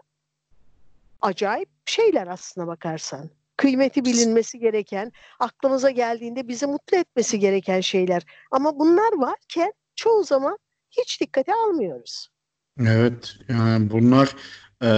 acayip 1.23 1.69
şeyler 1.87 2.27
aslına 2.27 2.67
bakarsan. 2.67 3.31
Kıymeti 3.57 4.05
bilinmesi 4.05 4.59
gereken, 4.59 5.13
aklımıza 5.41 5.91
geldiğinde 5.91 6.49
bizi 6.49 6.67
mutlu 6.67 6.97
etmesi 6.97 7.39
gereken 7.39 7.81
şeyler. 7.81 8.23
Ama 8.51 8.79
bunlar 8.79 9.13
varken 9.17 9.73
çoğu 9.97 10.25
zaman 10.25 10.59
hiç 10.91 11.21
dikkate 11.21 11.55
almıyoruz. 11.55 12.29
Evet, 12.81 13.37
yani 13.49 13.91
bunlar 13.91 14.37
e, 14.83 14.91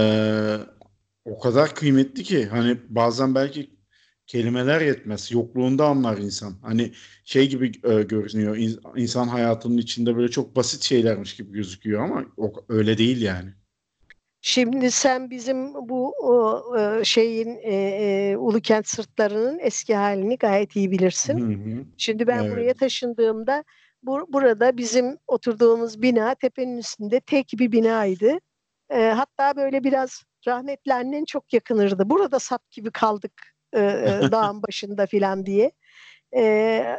o 1.25 1.39
kadar 1.39 1.75
kıymetli 1.75 2.23
ki 2.23 2.45
hani 2.45 2.77
bazen 2.89 3.35
belki 3.35 3.75
kelimeler 4.27 4.81
yetmez. 4.81 5.31
Yokluğunda 5.31 5.85
anlar 5.85 6.17
insan. 6.17 6.57
Hani 6.61 6.93
şey 7.23 7.49
gibi 7.49 7.65
e, 7.67 8.03
görünüyor. 8.03 8.57
İnsan 8.95 9.27
hayatının 9.27 9.77
içinde 9.77 10.15
böyle 10.15 10.31
çok 10.31 10.55
basit 10.55 10.83
şeylermiş 10.83 11.35
gibi 11.35 11.51
gözüküyor 11.51 12.03
ama 12.03 12.25
o, 12.37 12.53
öyle 12.69 12.97
değil 12.97 13.21
yani. 13.21 13.53
Şimdi 14.47 14.91
sen 14.91 15.29
bizim 15.29 15.73
bu 15.73 16.13
e, 16.77 17.03
şeyin 17.03 17.59
e, 17.63 17.73
e, 17.73 18.37
Ulukent 18.37 18.87
sırtlarının 18.87 19.59
eski 19.59 19.95
halini 19.95 20.37
gayet 20.37 20.75
iyi 20.75 20.91
bilirsin. 20.91 21.39
Hı 21.39 21.79
hı. 21.79 21.85
Şimdi 21.97 22.27
ben 22.27 22.43
evet. 22.43 22.51
buraya 22.51 22.73
taşındığımda 22.73 23.63
bu, 24.03 24.25
burada 24.29 24.77
bizim 24.77 25.17
oturduğumuz 25.27 26.01
bina 26.01 26.35
tepenin 26.35 26.77
üstünde 26.77 27.19
tek 27.19 27.51
bir 27.59 27.71
binaydı. 27.71 28.39
E, 28.89 29.01
hatta 29.01 29.55
böyle 29.55 29.83
biraz 29.83 30.23
rahmetli 30.47 30.93
annen 30.93 31.25
çok 31.25 31.53
yakınırdı. 31.53 32.09
Burada 32.09 32.39
sap 32.39 32.71
gibi 32.71 32.91
kaldık 32.91 33.33
e, 33.73 33.81
e, 33.81 34.19
dağın 34.31 34.63
başında 34.63 35.05
filan 35.05 35.45
diye. 35.45 35.71
E, 36.35 36.97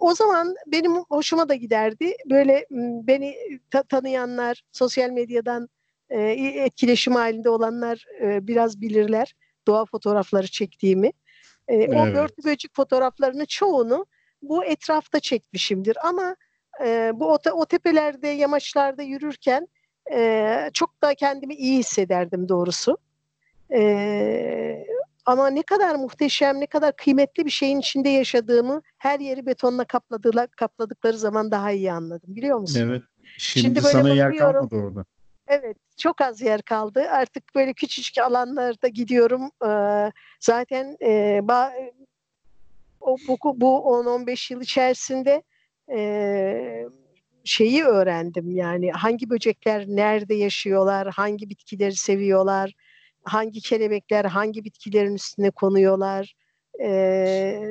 o 0.00 0.14
zaman 0.14 0.54
benim 0.66 0.92
hoşuma 0.92 1.48
da 1.48 1.54
giderdi. 1.54 2.14
Böyle 2.30 2.66
beni 3.02 3.34
ta- 3.70 3.82
tanıyanlar, 3.82 4.62
sosyal 4.72 5.10
medyadan 5.10 5.68
e, 6.10 6.20
etkileşim 6.64 7.14
halinde 7.14 7.50
olanlar 7.50 8.04
e, 8.22 8.46
biraz 8.46 8.80
bilirler 8.80 9.34
doğa 9.66 9.84
fotoğrafları 9.84 10.46
çektiğimi. 10.46 11.12
E, 11.68 11.74
evet. 11.74 11.88
O 11.88 12.14
börtü 12.14 12.44
böcek 12.44 12.70
fotoğraflarını 12.74 13.46
çoğunu 13.46 14.06
bu 14.42 14.64
etrafta 14.64 15.20
çekmişimdir. 15.20 15.96
Ama 16.08 16.36
e, 16.84 17.10
bu 17.14 17.32
o, 17.32 17.38
o 17.52 17.66
tepelerde, 17.66 18.28
yamaçlarda 18.28 19.02
yürürken 19.02 19.68
e, 20.12 20.70
çok 20.72 21.02
da 21.02 21.14
kendimi 21.14 21.54
iyi 21.54 21.78
hissederdim 21.78 22.48
doğrusu. 22.48 22.98
E, 23.74 24.84
ama 25.26 25.50
ne 25.50 25.62
kadar 25.62 25.94
muhteşem, 25.94 26.60
ne 26.60 26.66
kadar 26.66 26.96
kıymetli 26.96 27.44
bir 27.44 27.50
şeyin 27.50 27.78
içinde 27.78 28.08
yaşadığımı 28.08 28.82
her 28.98 29.20
yeri 29.20 29.46
betonla 29.46 29.84
kapladılar, 29.84 30.48
kapladıkları 30.48 31.18
zaman 31.18 31.50
daha 31.50 31.70
iyi 31.70 31.92
anladım. 31.92 32.36
Biliyor 32.36 32.58
musun? 32.58 32.88
Evet. 32.88 33.02
Şimdi, 33.38 33.66
Şimdi 33.66 33.84
böyle 33.84 33.92
sana 33.92 34.08
yer 34.08 34.36
kalmadı 34.36 34.76
orada. 34.76 35.04
Evet, 35.48 35.76
çok 35.96 36.20
az 36.20 36.40
yer 36.40 36.62
kaldı. 36.62 37.06
Artık 37.10 37.54
böyle 37.54 37.72
küçücük 37.72 38.18
alanlarda 38.18 38.88
gidiyorum. 38.88 39.50
Ee, 39.64 40.12
zaten 40.40 40.96
e, 41.02 41.40
ba- 41.44 41.92
o, 43.00 43.16
bu, 43.28 43.60
bu 43.60 43.78
10-15 43.78 44.52
yıl 44.54 44.60
içerisinde 44.60 45.42
e, 45.92 46.84
şeyi 47.44 47.84
öğrendim. 47.84 48.50
Yani 48.56 48.90
hangi 48.92 49.30
böcekler 49.30 49.84
nerede 49.88 50.34
yaşıyorlar, 50.34 51.08
hangi 51.08 51.50
bitkileri 51.50 51.94
seviyorlar, 51.96 52.74
hangi 53.24 53.60
kelebekler 53.60 54.24
hangi 54.24 54.64
bitkilerin 54.64 55.14
üstüne 55.14 55.50
konuyorlar, 55.50 56.34
e, 56.80 56.90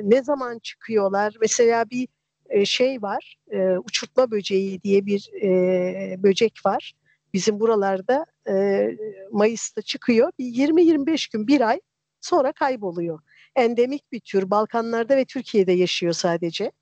ne 0.02 0.22
zaman 0.22 0.58
çıkıyorlar. 0.58 1.34
Mesela 1.40 1.90
bir 1.90 2.08
e, 2.50 2.64
şey 2.64 3.02
var, 3.02 3.36
e, 3.52 3.78
uçurtma 3.78 4.30
böceği 4.30 4.82
diye 4.82 5.06
bir 5.06 5.30
e, 5.42 6.22
böcek 6.22 6.54
var. 6.66 6.94
Bizim 7.34 7.60
buralarda 7.60 8.26
e, 8.48 8.86
Mayıs'ta 9.32 9.82
çıkıyor. 9.82 10.32
Bir 10.38 10.44
20-25 10.44 11.32
gün, 11.32 11.46
bir 11.46 11.60
ay 11.60 11.80
sonra 12.20 12.52
kayboluyor. 12.52 13.20
Endemik 13.56 14.12
bir 14.12 14.20
tür. 14.20 14.50
Balkanlarda 14.50 15.16
ve 15.16 15.24
Türkiye'de 15.24 15.72
yaşıyor 15.72 16.12
sadece. 16.12 16.72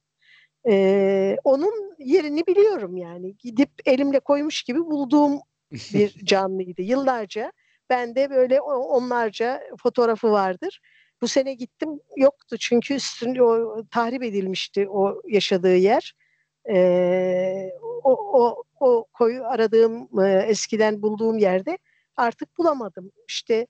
Ee, 0.68 1.36
onun 1.44 1.94
yerini 1.98 2.46
biliyorum 2.46 2.96
yani. 2.96 3.36
Gidip 3.38 3.70
elimle 3.86 4.20
koymuş 4.20 4.62
gibi 4.62 4.78
bulduğum 4.78 5.40
bir 5.72 6.08
canlıydı. 6.24 6.82
Yıllarca 6.82 7.52
Bende 7.90 8.30
böyle 8.30 8.60
onlarca 8.60 9.62
fotoğrafı 9.82 10.30
vardır. 10.30 10.80
Bu 11.22 11.28
sene 11.28 11.54
gittim 11.54 11.88
yoktu 12.16 12.56
çünkü 12.58 12.94
üstünde 12.94 13.42
o 13.42 13.82
tahrip 13.90 14.22
edilmişti 14.22 14.88
o 14.88 15.22
yaşadığı 15.28 15.76
yer. 15.76 16.14
Ee, 16.70 17.70
o, 17.82 18.40
o, 18.42 18.64
o 18.80 19.06
koyu 19.12 19.44
aradığım 19.44 20.20
e, 20.24 20.44
eskiden 20.48 21.02
bulduğum 21.02 21.38
yerde 21.38 21.78
artık 22.16 22.58
bulamadım. 22.58 23.10
İşte 23.28 23.66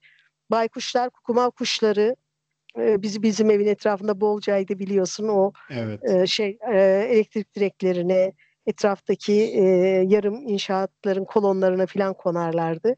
baykuşlar, 0.51 1.11
kukumav 1.11 1.51
kuşları 1.51 2.17
e, 2.79 3.03
bizi 3.03 3.23
bizim 3.23 3.51
evin 3.51 3.67
etrafında 3.67 4.21
bolcaydı 4.21 4.79
biliyorsun 4.79 5.29
o 5.29 5.53
evet. 5.71 6.11
e, 6.11 6.27
şey 6.27 6.59
e, 6.73 6.79
elektrik 7.11 7.57
direklerine 7.57 8.33
etraftaki 8.67 9.33
e, 9.33 9.63
yarım 10.09 10.49
inşaatların 10.49 11.25
kolonlarına 11.25 11.87
filan 11.87 12.15
konarlardı. 12.15 12.97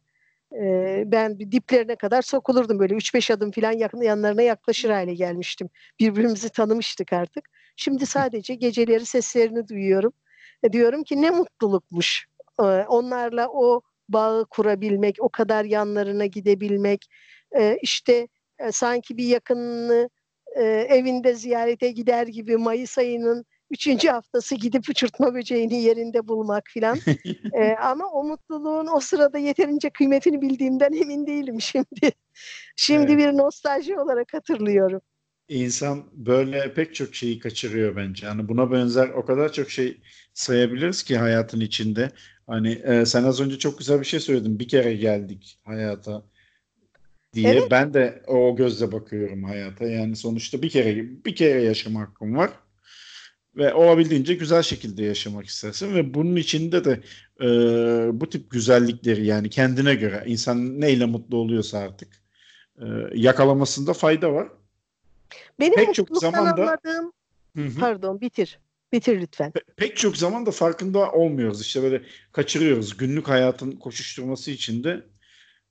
E, 0.52 1.02
ben 1.06 1.38
diplerine 1.38 1.96
kadar 1.96 2.22
sokulurdum 2.22 2.78
böyle 2.78 2.94
3-5 2.94 3.32
adım 3.32 3.50
filan 3.50 3.72
yakın 3.72 4.02
yanlarına 4.02 4.42
yaklaşır 4.42 4.90
hale 4.90 5.14
gelmiştim. 5.14 5.68
Birbirimizi 6.00 6.48
tanımıştık 6.48 7.12
artık. 7.12 7.48
Şimdi 7.76 8.06
sadece 8.06 8.54
geceleri 8.54 9.06
seslerini 9.06 9.68
duyuyorum. 9.68 10.12
Diyorum 10.72 11.04
ki 11.04 11.22
ne 11.22 11.30
mutlulukmuş. 11.30 12.26
E, 12.60 12.62
onlarla 12.64 13.48
o 13.48 13.80
bağı 14.08 14.46
kurabilmek, 14.46 15.16
o 15.20 15.28
kadar 15.28 15.64
yanlarına 15.64 16.26
gidebilmek, 16.26 17.06
e, 17.58 17.78
işte 17.82 18.28
e, 18.58 18.72
sanki 18.72 19.16
bir 19.16 19.26
yakınını 19.26 20.10
e, 20.56 20.62
evinde 20.64 21.34
ziyarete 21.34 21.90
gider 21.90 22.26
gibi 22.26 22.56
Mayıs 22.56 22.98
ayının 22.98 23.44
üçüncü 23.70 24.08
haftası 24.08 24.54
gidip 24.54 24.88
uçurtma 24.88 25.34
böceğini 25.34 25.82
yerinde 25.82 26.28
bulmak 26.28 26.64
filan. 26.68 26.98
e, 27.54 27.72
ama 27.72 28.06
o 28.06 28.24
mutluluğun 28.24 28.86
o 28.86 29.00
sırada 29.00 29.38
yeterince 29.38 29.90
kıymetini 29.90 30.40
bildiğimden 30.40 30.92
emin 30.92 31.26
değilim 31.26 31.60
şimdi. 31.60 32.12
Şimdi 32.76 33.12
evet. 33.12 33.18
bir 33.18 33.38
nostalji 33.38 33.98
olarak 33.98 34.34
hatırlıyorum. 34.34 35.00
İnsan 35.48 36.04
böyle 36.12 36.74
pek 36.74 36.94
çok 36.94 37.14
şeyi 37.14 37.38
kaçırıyor 37.38 37.96
bence. 37.96 38.26
Yani 38.26 38.48
buna 38.48 38.72
benzer 38.72 39.08
o 39.08 39.24
kadar 39.24 39.52
çok 39.52 39.70
şey 39.70 40.00
sayabiliriz 40.34 41.02
ki 41.02 41.18
hayatın 41.18 41.60
içinde. 41.60 42.10
Hani 42.46 42.72
e, 42.72 43.06
sen 43.06 43.24
az 43.24 43.40
önce 43.40 43.58
çok 43.58 43.78
güzel 43.78 44.00
bir 44.00 44.04
şey 44.04 44.20
söyledin. 44.20 44.58
Bir 44.58 44.68
kere 44.68 44.94
geldik 44.94 45.60
hayata 45.64 46.22
diye. 47.34 47.48
Evet. 47.48 47.70
Ben 47.70 47.94
de 47.94 48.22
o 48.26 48.56
gözle 48.56 48.92
bakıyorum 48.92 49.44
hayata. 49.44 49.84
Yani 49.84 50.16
sonuçta 50.16 50.62
bir 50.62 50.70
kere 50.70 50.96
bir 51.24 51.34
kere 51.34 51.62
yaşama 51.62 52.00
hakkım 52.00 52.36
var 52.36 52.50
ve 53.56 53.74
olabildiğince 53.74 54.34
güzel 54.34 54.62
şekilde 54.62 55.04
yaşamak 55.04 55.46
istersin 55.46 55.94
ve 55.94 56.14
bunun 56.14 56.36
içinde 56.36 56.84
de 56.84 57.00
e, 57.40 57.46
bu 58.20 58.28
tip 58.30 58.50
güzellikleri 58.50 59.26
yani 59.26 59.50
kendine 59.50 59.94
göre 59.94 60.24
insan 60.26 60.80
neyle 60.80 61.04
mutlu 61.04 61.36
oluyorsa 61.36 61.78
artık 61.78 62.08
e, 62.78 62.84
yakalamasında 63.14 63.92
fayda 63.92 64.32
var. 64.32 64.48
Benim 65.60 65.74
Pek 65.74 65.94
çok 65.94 66.16
zaman 66.18 66.56
da 66.56 66.62
anladığım 66.62 67.12
pardon 67.80 68.20
bitir. 68.20 68.60
Bitir 68.92 69.20
lütfen. 69.20 69.50
Pe- 69.50 69.74
pek 69.76 69.96
çok 69.96 70.16
zaman 70.16 70.46
da 70.46 70.50
farkında 70.50 71.12
olmuyoruz. 71.12 71.60
İşte 71.60 71.82
böyle 71.82 72.02
kaçırıyoruz. 72.32 72.96
Günlük 72.96 73.28
hayatın 73.28 73.72
koşuşturması 73.72 74.50
içinde 74.50 75.04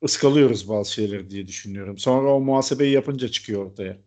ıskalıyoruz 0.04 0.70
bazı 0.70 0.94
şeyleri 0.94 1.30
diye 1.30 1.48
düşünüyorum. 1.48 1.98
Sonra 1.98 2.34
o 2.34 2.40
muhasebeyi 2.40 2.94
yapınca 2.94 3.28
çıkıyor 3.28 3.66
ortaya. 3.66 3.98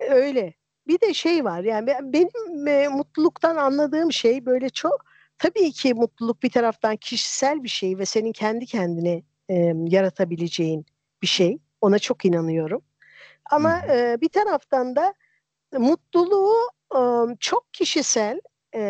Öyle 0.00 0.54
bir 0.86 1.00
de 1.00 1.14
şey 1.14 1.44
var 1.44 1.64
yani 1.64 1.86
benim 1.86 2.68
e, 2.68 2.88
mutluluktan 2.88 3.56
anladığım 3.56 4.12
şey 4.12 4.46
böyle 4.46 4.70
çok 4.70 5.04
tabii 5.38 5.72
ki 5.72 5.94
mutluluk 5.94 6.42
bir 6.42 6.50
taraftan 6.50 6.96
kişisel 6.96 7.62
bir 7.62 7.68
şey 7.68 7.98
ve 7.98 8.04
senin 8.06 8.32
kendi 8.32 8.66
kendine 8.66 9.22
e, 9.50 9.54
yaratabileceğin 9.88 10.86
bir 11.22 11.26
şey. 11.26 11.58
Ona 11.80 11.98
çok 11.98 12.24
inanıyorum. 12.24 12.82
Ama 13.50 13.82
e, 13.88 14.20
bir 14.20 14.28
taraftan 14.28 14.96
da 14.96 15.14
mutluluğu 15.72 16.70
e, 16.96 17.00
çok 17.40 17.74
kişisel 17.74 18.40
e, 18.74 18.82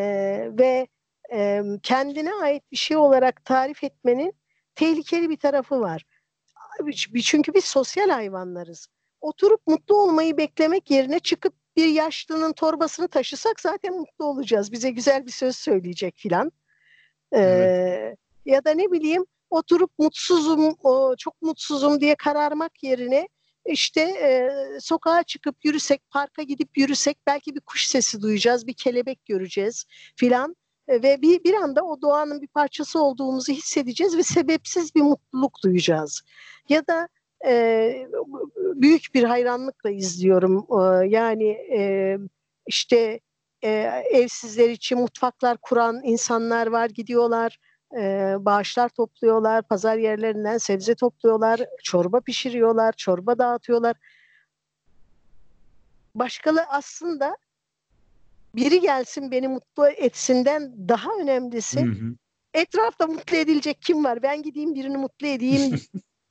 ve 0.58 0.88
e, 1.32 1.62
kendine 1.82 2.34
ait 2.34 2.62
bir 2.72 2.76
şey 2.76 2.96
olarak 2.96 3.44
tarif 3.44 3.84
etmenin 3.84 4.32
tehlikeli 4.74 5.30
bir 5.30 5.36
tarafı 5.36 5.80
var. 5.80 6.04
Çünkü 7.24 7.54
biz 7.54 7.64
sosyal 7.64 8.10
hayvanlarız. 8.10 8.88
Oturup 9.20 9.66
mutlu 9.66 9.96
olmayı 9.96 10.36
beklemek 10.36 10.90
yerine 10.90 11.18
çıkıp 11.18 11.54
bir 11.76 11.86
yaşlının 11.86 12.52
torbasını 12.52 13.08
taşısak 13.08 13.60
zaten 13.60 13.94
mutlu 13.94 14.24
olacağız. 14.24 14.72
Bize 14.72 14.90
güzel 14.90 15.26
bir 15.26 15.30
söz 15.30 15.56
söyleyecek 15.56 16.16
filan. 16.16 16.52
Ee, 17.32 17.38
evet. 17.38 18.18
Ya 18.44 18.64
da 18.64 18.70
ne 18.70 18.92
bileyim 18.92 19.26
oturup 19.50 19.90
mutsuzum, 19.98 20.74
çok 21.18 21.42
mutsuzum 21.42 22.00
diye 22.00 22.14
kararmak 22.14 22.82
yerine 22.82 23.28
işte 23.66 24.00
e, 24.00 24.50
sokağa 24.80 25.22
çıkıp 25.22 25.64
yürüsek, 25.64 26.10
parka 26.10 26.42
gidip 26.42 26.78
yürüsek 26.78 27.18
belki 27.26 27.54
bir 27.54 27.60
kuş 27.60 27.86
sesi 27.86 28.22
duyacağız, 28.22 28.66
bir 28.66 28.74
kelebek 28.74 29.24
göreceğiz 29.24 29.84
filan 30.16 30.56
e, 30.88 31.02
ve 31.02 31.22
bir 31.22 31.44
bir 31.44 31.54
anda 31.54 31.82
o 31.82 32.02
doğanın 32.02 32.42
bir 32.42 32.48
parçası 32.48 33.02
olduğumuzu 33.02 33.52
hissedeceğiz 33.52 34.16
ve 34.16 34.22
sebepsiz 34.22 34.94
bir 34.94 35.02
mutluluk 35.02 35.62
duyacağız. 35.64 36.22
Ya 36.68 36.86
da 36.86 37.08
e, 37.46 38.06
büyük 38.56 39.06
bir 39.14 39.24
hayranlıkla 39.24 39.90
izliyorum. 39.90 40.66
E, 40.70 41.08
yani 41.08 41.48
e, 41.50 42.18
işte 42.66 43.20
e, 43.64 43.70
evsizler 44.10 44.70
için 44.70 44.98
mutfaklar 44.98 45.56
kuran 45.62 46.00
insanlar 46.04 46.66
var, 46.66 46.90
gidiyorlar, 46.90 47.58
e, 47.98 48.36
bağışlar 48.38 48.88
topluyorlar, 48.88 49.62
pazar 49.62 49.96
yerlerinden 49.96 50.58
sebze 50.58 50.94
topluyorlar, 50.94 51.60
çorba 51.82 52.20
pişiriyorlar, 52.20 52.92
çorba 52.92 53.38
dağıtıyorlar. 53.38 53.96
Başkalı 56.14 56.62
aslında 56.68 57.36
biri 58.54 58.80
gelsin 58.80 59.30
beni 59.30 59.48
mutlu 59.48 59.88
etsinden 59.88 60.88
daha 60.88 61.10
önemlisi 61.20 61.80
hı 61.80 61.90
hı. 61.90 62.14
etrafta 62.54 63.06
mutlu 63.06 63.36
edilecek 63.36 63.82
kim 63.82 64.04
var? 64.04 64.22
Ben 64.22 64.42
gideyim 64.42 64.74
birini 64.74 64.96
mutlu 64.96 65.26
edeyim 65.26 65.74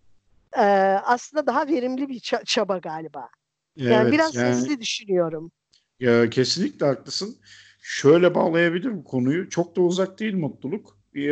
e, 0.57 0.63
aslında 1.03 1.47
daha 1.47 1.67
verimli 1.67 2.09
bir 2.09 2.19
çaba 2.45 2.77
galiba. 2.77 3.29
Yani 3.75 4.01
evet, 4.03 4.13
biraz 4.13 4.35
yani, 4.35 4.55
sesli 4.55 4.81
düşünüyorum. 4.81 5.51
Ya 5.99 6.29
kesinlikle 6.29 6.85
haklısın. 6.85 7.37
Şöyle 7.81 8.35
bağlayabilirim 8.35 9.03
konuyu. 9.03 9.49
Çok 9.49 9.75
da 9.75 9.81
uzak 9.81 10.19
değil 10.19 10.35
mutluluk. 10.35 11.02
E, 11.15 11.31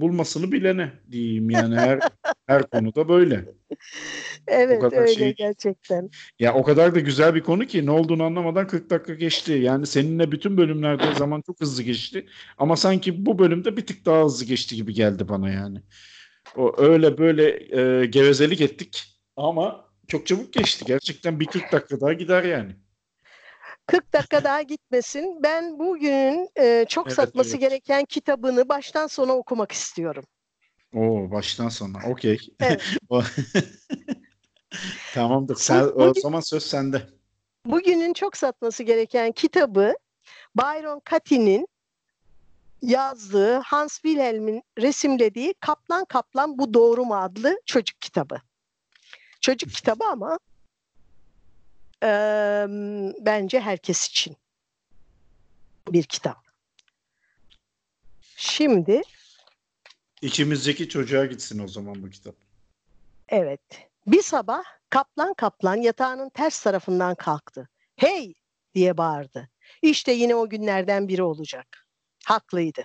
bulmasını 0.00 0.52
bilene 0.52 0.92
diyeyim 1.10 1.50
yani 1.50 1.76
her 1.76 1.98
her 2.46 2.62
konuda 2.62 3.08
böyle. 3.08 3.44
Evet 4.46 4.92
öyle 4.92 5.14
şey, 5.14 5.34
gerçekten. 5.34 6.10
Ya 6.38 6.54
o 6.54 6.62
kadar 6.62 6.94
da 6.94 7.00
güzel 7.00 7.34
bir 7.34 7.40
konu 7.40 7.66
ki 7.66 7.86
ne 7.86 7.90
olduğunu 7.90 8.22
anlamadan 8.22 8.66
40 8.66 8.90
dakika 8.90 9.14
geçti. 9.14 9.52
Yani 9.52 9.86
seninle 9.86 10.32
bütün 10.32 10.56
bölümlerde 10.56 11.14
zaman 11.14 11.42
çok 11.46 11.60
hızlı 11.60 11.82
geçti. 11.82 12.26
Ama 12.58 12.76
sanki 12.76 13.26
bu 13.26 13.38
bölümde 13.38 13.76
bir 13.76 13.86
tık 13.86 14.06
daha 14.06 14.24
hızlı 14.24 14.44
geçti 14.44 14.76
gibi 14.76 14.94
geldi 14.94 15.28
bana 15.28 15.50
yani. 15.50 15.82
O 16.56 16.82
öyle 16.82 17.18
böyle 17.18 17.76
e, 17.80 18.06
gevezelik 18.06 18.60
ettik 18.60 19.04
ama 19.36 19.84
çok 20.08 20.26
çabuk 20.26 20.52
geçti. 20.52 20.84
Gerçekten 20.86 21.40
bir 21.40 21.46
40 21.46 21.72
dakika 21.72 22.00
daha 22.00 22.12
gider 22.12 22.42
yani. 22.42 22.76
40 23.86 24.12
dakika 24.12 24.44
daha 24.44 24.62
gitmesin. 24.62 25.42
Ben 25.42 25.78
bugünün 25.78 26.50
e, 26.56 26.84
çok 26.88 27.06
evet, 27.06 27.16
satması 27.16 27.50
evet. 27.50 27.60
gereken 27.60 28.04
kitabını 28.04 28.68
baştan 28.68 29.06
sona 29.06 29.32
okumak 29.32 29.72
istiyorum. 29.72 30.24
Oo 30.94 31.30
baştan 31.30 31.68
sona. 31.68 31.98
Okey. 32.10 32.38
Evet. 32.60 32.82
Tamamdır. 35.14 35.56
Sen, 35.56 35.84
bugün, 35.86 36.00
o 36.00 36.14
zaman 36.14 36.40
söz 36.40 36.62
sende. 36.62 37.02
Bugünün 37.66 38.12
çok 38.12 38.36
satması 38.36 38.82
gereken 38.82 39.32
kitabı 39.32 39.94
Byron 40.56 41.00
Katie'nin 41.04 41.68
yazdığı 42.82 43.56
Hans 43.56 43.94
Wilhelm'in 43.94 44.62
resimlediği 44.78 45.54
Kaplan 45.60 46.04
Kaplan 46.04 46.58
Bu 46.58 46.74
Doğru 46.74 47.04
mu 47.04 47.16
adlı 47.16 47.60
çocuk 47.66 48.00
kitabı. 48.00 48.36
Çocuk 49.40 49.70
kitabı 49.70 50.04
ama 50.04 50.38
e, 52.02 52.08
bence 53.20 53.60
herkes 53.60 54.08
için 54.08 54.36
bir 55.88 56.02
kitap. 56.02 56.36
Şimdi 58.36 59.02
İçimizdeki 60.22 60.88
çocuğa 60.88 61.26
gitsin 61.26 61.58
o 61.58 61.68
zaman 61.68 62.02
bu 62.02 62.10
kitap. 62.10 62.34
Evet. 63.28 63.60
Bir 64.06 64.22
sabah 64.22 64.62
kaplan 64.90 65.34
kaplan 65.34 65.76
yatağının 65.76 66.28
ters 66.28 66.62
tarafından 66.62 67.14
kalktı. 67.14 67.68
Hey 67.96 68.34
diye 68.74 68.96
bağırdı. 68.96 69.48
İşte 69.82 70.12
yine 70.12 70.34
o 70.34 70.48
günlerden 70.48 71.08
biri 71.08 71.22
olacak 71.22 71.86
haklıydı. 72.24 72.82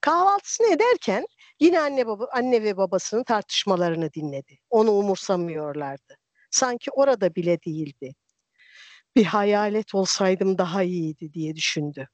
Kahvaltısını 0.00 0.66
ederken 0.66 1.26
yine 1.60 1.80
anne 1.80 2.06
baba 2.06 2.28
anne 2.32 2.62
ve 2.62 2.76
babasının 2.76 3.24
tartışmalarını 3.24 4.12
dinledi. 4.12 4.58
Onu 4.70 4.90
umursamıyorlardı. 4.90 6.16
Sanki 6.56 6.90
orada 6.90 7.34
bile 7.34 7.62
değildi. 7.62 8.14
Bir 9.16 9.24
hayalet 9.24 9.94
olsaydım 9.94 10.58
daha 10.58 10.82
iyiydi 10.82 11.32
diye 11.32 11.56
düşündü. 11.56 12.08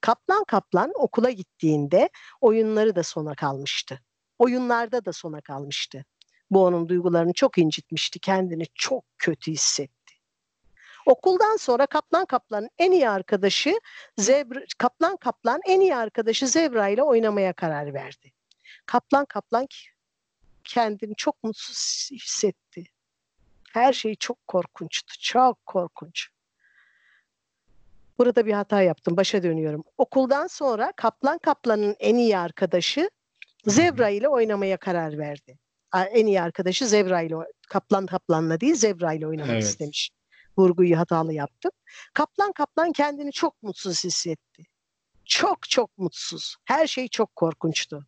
Kaplan 0.00 0.44
kaplan 0.44 0.92
okula 0.94 1.30
gittiğinde 1.30 2.10
oyunları 2.40 2.96
da 2.96 3.02
sona 3.02 3.34
kalmıştı. 3.34 4.00
Oyunlarda 4.38 5.04
da 5.04 5.12
sona 5.12 5.40
kalmıştı. 5.40 6.04
Bu 6.50 6.64
onun 6.64 6.88
duygularını 6.88 7.32
çok 7.32 7.58
incitmişti. 7.58 8.18
Kendini 8.18 8.64
çok 8.74 9.04
kötü 9.18 9.52
hissetti. 9.52 10.14
Okuldan 11.06 11.56
sonra 11.56 11.86
Kaplan 11.86 12.26
Kaplan'ın 12.26 12.70
en 12.78 12.92
iyi 12.92 13.08
arkadaşı 13.08 13.80
Zebra, 14.18 14.60
Kaplan 14.78 15.16
Kaplan 15.16 15.60
en 15.66 15.80
iyi 15.80 15.96
arkadaşı 15.96 16.48
Zebra 16.48 16.88
ile 16.88 17.02
oynamaya 17.02 17.52
karar 17.52 17.94
verdi. 17.94 18.32
Kaplan 18.86 19.24
Kaplan 19.24 19.66
kendini 20.64 21.14
çok 21.16 21.42
mutsuz 21.42 22.10
hissetti. 22.12 22.91
Her 23.72 23.92
şey 23.92 24.14
çok 24.14 24.46
korkunçtu. 24.46 25.14
Çok 25.20 25.66
korkunç. 25.66 26.28
Burada 28.18 28.46
bir 28.46 28.52
hata 28.52 28.82
yaptım. 28.82 29.16
Başa 29.16 29.42
dönüyorum. 29.42 29.84
Okuldan 29.98 30.46
sonra 30.46 30.92
Kaplan 30.96 31.38
Kaplan'ın 31.38 31.96
en 32.00 32.14
iyi 32.16 32.38
arkadaşı 32.38 33.10
Zebra 33.66 34.08
ile 34.08 34.28
oynamaya 34.28 34.76
karar 34.76 35.18
verdi. 35.18 35.58
En 35.94 36.26
iyi 36.26 36.42
arkadaşı 36.42 36.86
Zebra 36.86 37.22
ile 37.22 37.34
Kaplan 37.68 38.06
Kaplan'la 38.06 38.60
değil 38.60 38.74
Zebra 38.74 39.12
ile 39.12 39.26
oynamak 39.26 39.52
evet. 39.52 39.62
istemiş. 39.62 40.10
Vurguyu 40.58 40.98
hatalı 40.98 41.32
yaptım. 41.32 41.70
Kaplan 42.14 42.52
Kaplan 42.52 42.92
kendini 42.92 43.32
çok 43.32 43.62
mutsuz 43.62 44.04
hissetti. 44.04 44.62
Çok 45.24 45.68
çok 45.68 45.98
mutsuz. 45.98 46.56
Her 46.64 46.86
şey 46.86 47.08
çok 47.08 47.36
korkunçtu. 47.36 48.06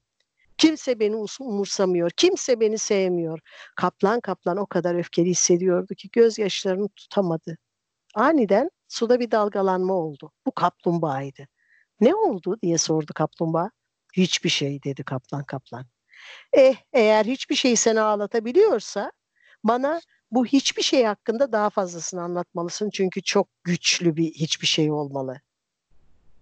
Kimse 0.59 1.01
beni 1.01 1.17
umursamıyor. 1.41 2.11
Kimse 2.11 2.61
beni 2.61 2.79
sevmiyor. 2.79 3.41
Kaplan 3.77 4.21
kaplan 4.21 4.57
o 4.57 4.67
kadar 4.67 4.95
öfkeli 4.95 5.31
hissediyordu 5.31 5.95
ki 5.95 6.09
gözyaşlarını 6.13 6.89
tutamadı. 6.89 7.59
Aniden 8.15 8.71
suda 8.89 9.21
bir 9.21 9.31
dalgalanma 9.31 9.95
oldu. 9.95 10.33
Bu 10.47 10.53
kaplumbağaydı. 10.53 11.49
Ne 12.01 12.15
oldu 12.15 12.59
diye 12.63 12.79
sordu 12.79 13.13
kaplumbağa. 13.15 13.71
Hiçbir 14.13 14.49
şey 14.49 14.83
dedi 14.83 15.05
kaplan 15.05 15.45
kaplan. 15.45 15.87
Eh 16.53 16.77
eğer 16.93 17.25
hiçbir 17.25 17.55
şey 17.55 17.77
seni 17.77 18.01
ağlatabiliyorsa 18.01 19.13
bana 19.65 20.01
bu 20.31 20.47
hiçbir 20.47 20.83
şey 20.83 21.05
hakkında 21.05 21.53
daha 21.53 21.71
fazlasını 21.71 22.23
anlatmalısın. 22.23 22.91
Çünkü 22.91 23.23
çok 23.23 23.49
güçlü 23.65 24.17
bir 24.17 24.33
hiçbir 24.33 24.67
şey 24.67 24.91
olmalı. 24.91 25.41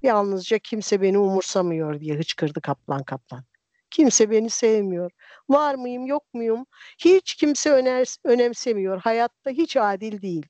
Yalnızca 0.03 0.59
kimse 0.59 1.03
beni 1.03 1.19
umursamıyor 1.19 2.01
diye 2.01 2.17
hıçkırdı 2.17 2.61
kaplan 2.61 3.03
kaplan. 3.03 3.45
Kimse 3.93 4.31
beni 4.31 4.51
sevmiyor. 4.51 5.11
Var 5.49 5.75
mıyım 5.75 6.07
yok 6.07 6.35
muyum? 6.35 6.67
Hiç 6.99 7.35
kimse 7.35 7.71
öner, 7.71 8.17
önemsemiyor. 8.25 9.01
Hayatta 9.01 9.51
hiç 9.51 9.77
adil 9.77 10.23
değil. 10.23 10.47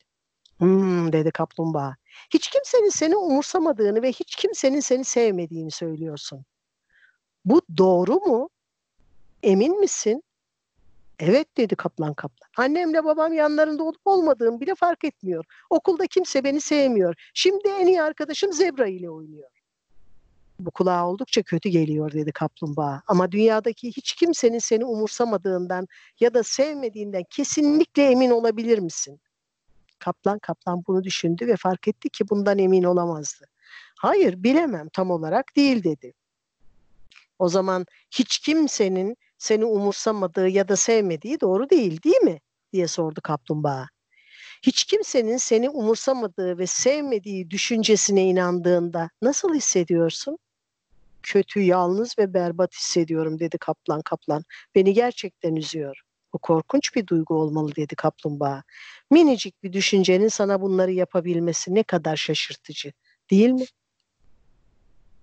Hmm, 0.58 1.12
dedi 1.12 1.30
kaplumbağa. 1.30 1.96
Hiç 2.34 2.48
kimsenin 2.48 2.90
seni 2.90 3.16
umursamadığını 3.16 4.02
ve 4.02 4.08
hiç 4.12 4.36
kimsenin 4.36 4.80
seni 4.80 5.04
sevmediğini 5.04 5.70
söylüyorsun. 5.70 6.44
Bu 7.44 7.62
doğru 7.78 8.14
mu? 8.14 8.48
Emin 9.42 9.80
misin? 9.80 10.22
Evet 11.18 11.56
dedi 11.56 11.76
kaplan 11.76 12.14
kaplan. 12.14 12.48
Annemle 12.56 13.04
babam 13.04 13.32
yanlarında 13.32 13.82
olup 13.82 14.00
olmadığım 14.04 14.60
bile 14.60 14.74
fark 14.74 15.04
etmiyor. 15.04 15.44
Okulda 15.70 16.06
kimse 16.06 16.44
beni 16.44 16.60
sevmiyor. 16.60 17.14
Şimdi 17.34 17.68
en 17.68 17.86
iyi 17.86 18.02
arkadaşım 18.02 18.52
Zebra 18.52 18.86
ile 18.86 19.10
oynuyor. 19.10 19.51
Bu 20.66 20.70
kulağa 20.70 21.06
oldukça 21.06 21.42
kötü 21.42 21.68
geliyor 21.68 22.12
dedi 22.12 22.32
kaplumbağa. 22.32 23.02
Ama 23.06 23.32
dünyadaki 23.32 23.88
hiç 23.88 24.12
kimsenin 24.14 24.58
seni 24.58 24.84
umursamadığından 24.84 25.86
ya 26.20 26.34
da 26.34 26.42
sevmediğinden 26.42 27.24
kesinlikle 27.30 28.02
emin 28.02 28.30
olabilir 28.30 28.78
misin? 28.78 29.20
Kaplan 29.98 30.38
kaplan 30.38 30.82
bunu 30.86 31.04
düşündü 31.04 31.46
ve 31.46 31.56
fark 31.56 31.88
etti 31.88 32.08
ki 32.08 32.28
bundan 32.30 32.58
emin 32.58 32.82
olamazdı. 32.82 33.46
Hayır 33.98 34.42
bilemem 34.42 34.88
tam 34.92 35.10
olarak 35.10 35.56
değil 35.56 35.84
dedi. 35.84 36.12
O 37.38 37.48
zaman 37.48 37.86
hiç 38.10 38.38
kimsenin 38.38 39.16
seni 39.38 39.64
umursamadığı 39.64 40.48
ya 40.48 40.68
da 40.68 40.76
sevmediği 40.76 41.40
doğru 41.40 41.70
değil 41.70 42.02
değil 42.02 42.22
mi? 42.22 42.40
diye 42.72 42.88
sordu 42.88 43.20
kaplumbağa. 43.22 43.88
Hiç 44.62 44.84
kimsenin 44.84 45.36
seni 45.36 45.70
umursamadığı 45.70 46.58
ve 46.58 46.66
sevmediği 46.66 47.50
düşüncesine 47.50 48.24
inandığında 48.24 49.10
nasıl 49.22 49.54
hissediyorsun? 49.54 50.38
Kötü, 51.22 51.60
yalnız 51.60 52.18
ve 52.18 52.34
berbat 52.34 52.74
hissediyorum 52.74 53.38
dedi 53.38 53.58
kaplan 53.58 54.02
kaplan. 54.02 54.44
Beni 54.74 54.94
gerçekten 54.94 55.56
üzüyor. 55.56 56.02
Bu 56.32 56.38
korkunç 56.38 56.94
bir 56.96 57.06
duygu 57.06 57.34
olmalı 57.34 57.76
dedi 57.76 57.96
kaplumbağa. 57.96 58.62
Minicik 59.10 59.62
bir 59.62 59.72
düşüncenin 59.72 60.28
sana 60.28 60.60
bunları 60.60 60.92
yapabilmesi 60.92 61.74
ne 61.74 61.82
kadar 61.82 62.16
şaşırtıcı 62.16 62.92
değil 63.30 63.50
mi? 63.50 63.64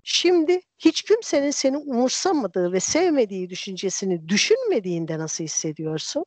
Şimdi 0.03 0.61
hiç 0.77 1.01
kimsenin 1.01 1.51
seni 1.51 1.77
umursamadığı 1.77 2.71
ve 2.71 2.79
sevmediği 2.79 3.49
düşüncesini 3.49 4.29
düşünmediğinde 4.29 5.19
nasıl 5.19 5.43
hissediyorsun? 5.43 6.25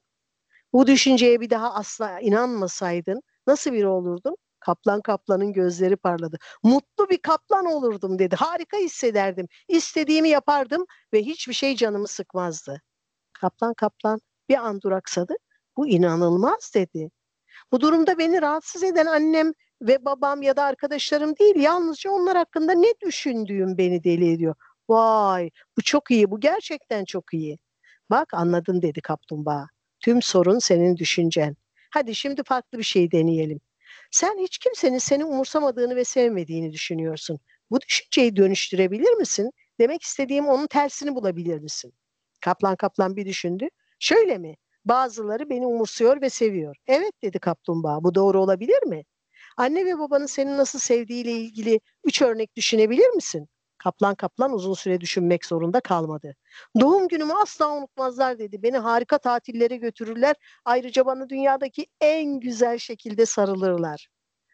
Bu 0.72 0.86
düşünceye 0.86 1.40
bir 1.40 1.50
daha 1.50 1.74
asla 1.74 2.20
inanmasaydın 2.20 3.22
nasıl 3.46 3.72
biri 3.72 3.86
olurdun? 3.86 4.36
Kaplan 4.66 5.00
kaplanın 5.00 5.52
gözleri 5.52 5.96
parladı. 5.96 6.38
Mutlu 6.62 7.10
bir 7.10 7.18
kaplan 7.18 7.66
olurdum 7.66 8.18
dedi. 8.18 8.36
Harika 8.36 8.76
hissederdim. 8.76 9.48
İstediğimi 9.68 10.28
yapardım 10.28 10.86
ve 11.12 11.22
hiçbir 11.22 11.54
şey 11.54 11.76
canımı 11.76 12.08
sıkmazdı. 12.08 12.82
Kaplan 13.32 13.74
kaplan 13.74 14.20
bir 14.48 14.56
an 14.56 14.80
duraksadı. 14.80 15.34
Bu 15.76 15.88
inanılmaz 15.88 16.72
dedi. 16.74 17.10
Bu 17.72 17.80
durumda 17.80 18.18
beni 18.18 18.42
rahatsız 18.42 18.82
eden 18.82 19.06
annem 19.06 19.52
ve 19.82 20.04
babam 20.04 20.42
ya 20.42 20.56
da 20.56 20.64
arkadaşlarım 20.64 21.36
değil. 21.36 21.56
Yalnızca 21.56 22.10
onlar 22.10 22.36
hakkında 22.36 22.72
ne 22.72 22.94
düşündüğüm 23.06 23.78
beni 23.78 24.04
deli 24.04 24.32
ediyor. 24.32 24.54
Vay 24.88 25.50
bu 25.76 25.82
çok 25.82 26.10
iyi 26.10 26.30
bu 26.30 26.40
gerçekten 26.40 27.04
çok 27.04 27.34
iyi. 27.34 27.58
Bak 28.10 28.34
anladın 28.34 28.82
dedi 28.82 29.00
kaplumbağa. 29.00 29.66
Tüm 30.00 30.22
sorun 30.22 30.58
senin 30.58 30.96
düşüncen. 30.96 31.56
Hadi 31.90 32.14
şimdi 32.14 32.42
farklı 32.44 32.78
bir 32.78 32.82
şey 32.82 33.12
deneyelim. 33.12 33.60
Sen 34.12 34.38
hiç 34.38 34.58
kimsenin 34.58 34.98
seni 34.98 35.24
umursamadığını 35.24 35.96
ve 35.96 36.04
sevmediğini 36.04 36.72
düşünüyorsun. 36.72 37.40
Bu 37.70 37.80
düşünceyi 37.80 38.36
dönüştürebilir 38.36 39.12
misin? 39.14 39.50
Demek 39.80 40.02
istediğim 40.02 40.48
onun 40.48 40.66
tersini 40.66 41.14
bulabilir 41.14 41.60
misin? 41.60 41.94
Kaplan 42.40 42.76
kaplan 42.76 43.16
bir 43.16 43.26
düşündü. 43.26 43.68
Şöyle 44.00 44.38
mi? 44.38 44.56
Bazıları 44.84 45.50
beni 45.50 45.66
umursuyor 45.66 46.22
ve 46.22 46.30
seviyor. 46.30 46.76
Evet 46.86 47.12
dedi 47.22 47.38
kaplumbağa. 47.38 48.04
Bu 48.04 48.14
doğru 48.14 48.42
olabilir 48.42 48.82
mi? 48.82 49.04
Anne 49.58 49.86
ve 49.86 49.98
babanın 50.00 50.26
seni 50.26 50.58
nasıl 50.58 50.80
sevdiğiyle 50.80 51.32
ilgili 51.32 51.80
üç 52.04 52.22
örnek 52.22 52.56
düşünebilir 52.56 53.08
misin? 53.10 53.48
Kaplan 53.84 54.14
kaplan 54.14 54.52
uzun 54.52 54.74
süre 54.74 55.00
düşünmek 55.00 55.46
zorunda 55.46 55.80
kalmadı. 55.80 56.36
Doğum 56.80 57.08
günümü 57.08 57.32
asla 57.42 57.76
unutmazlar 57.76 58.38
dedi. 58.38 58.62
Beni 58.62 58.78
harika 58.78 59.18
tatillere 59.18 59.76
götürürler. 59.76 60.36
Ayrıca 60.64 61.06
bana 61.06 61.28
dünyadaki 61.28 61.86
en 62.00 62.40
güzel 62.40 62.78
şekilde 62.78 63.26
sarılırlar. 63.26 64.08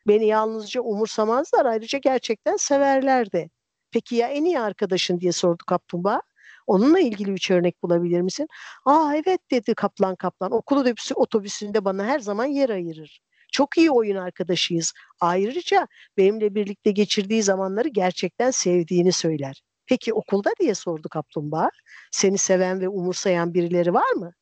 Beni 0.07 0.27
yalnızca 0.27 0.81
umursamazlar. 0.81 1.67
Ayrıca 1.67 1.99
gerçekten 1.99 2.57
severler 2.57 3.33
de. 3.33 3.51
Peki 3.91 4.17
ya 4.17 4.29
en 4.29 4.45
iyi 4.45 4.61
arkadaşın 4.61 5.21
diye 5.21 5.33
sordu 5.33 5.63
kaplumbağa. 5.67 6.23
Onunla 6.67 7.01
ilgili 7.01 7.31
üç 7.31 7.51
örnek 7.51 7.83
bulabilir 7.83 8.21
misin? 8.21 8.49
Aa 8.85 9.15
evet 9.17 9.41
dedi 9.51 9.75
kaplan 9.75 10.17
kaplan. 10.17 10.53
Okul 10.53 10.87
otobüsünde 11.17 11.85
bana 11.85 12.05
her 12.07 12.19
zaman 12.19 12.45
yer 12.47 12.71
ayırır. 12.71 13.21
Çok 13.59 13.79
iyi 13.79 13.91
oyun 13.91 14.17
arkadaşıyız. 14.17 14.93
Ayrıca 15.21 15.89
benimle 16.17 16.55
birlikte 16.55 16.91
geçirdiği 16.91 17.43
zamanları 17.43 17.89
gerçekten 17.89 18.51
sevdiğini 18.51 19.13
söyler. 19.13 19.63
Peki 19.87 20.15
okulda 20.15 20.51
diye 20.61 20.75
sordu 20.75 21.09
kaplumbağa. 21.09 21.71
Seni 22.13 22.39
seven 22.39 22.81
ve 22.81 22.89
umursayan 22.89 23.55
birileri 23.55 23.95
var 23.95 24.13
mı? 24.13 24.33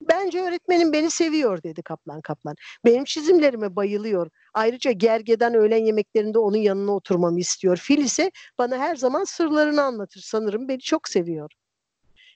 Bence 0.00 0.40
öğretmenim 0.40 0.92
beni 0.92 1.10
seviyor 1.10 1.62
dedi 1.62 1.82
kaplan 1.82 2.20
kaplan. 2.20 2.54
Benim 2.84 3.04
çizimlerime 3.04 3.76
bayılıyor. 3.76 4.30
Ayrıca 4.54 4.90
gergeden 4.90 5.54
öğlen 5.54 5.84
yemeklerinde 5.84 6.38
onun 6.38 6.56
yanına 6.56 6.92
oturmamı 6.92 7.40
istiyor. 7.40 7.76
Fil 7.76 7.98
ise 7.98 8.30
bana 8.58 8.78
her 8.78 8.96
zaman 8.96 9.24
sırlarını 9.24 9.82
anlatır. 9.82 10.20
Sanırım 10.20 10.68
beni 10.68 10.80
çok 10.80 11.08
seviyor. 11.08 11.50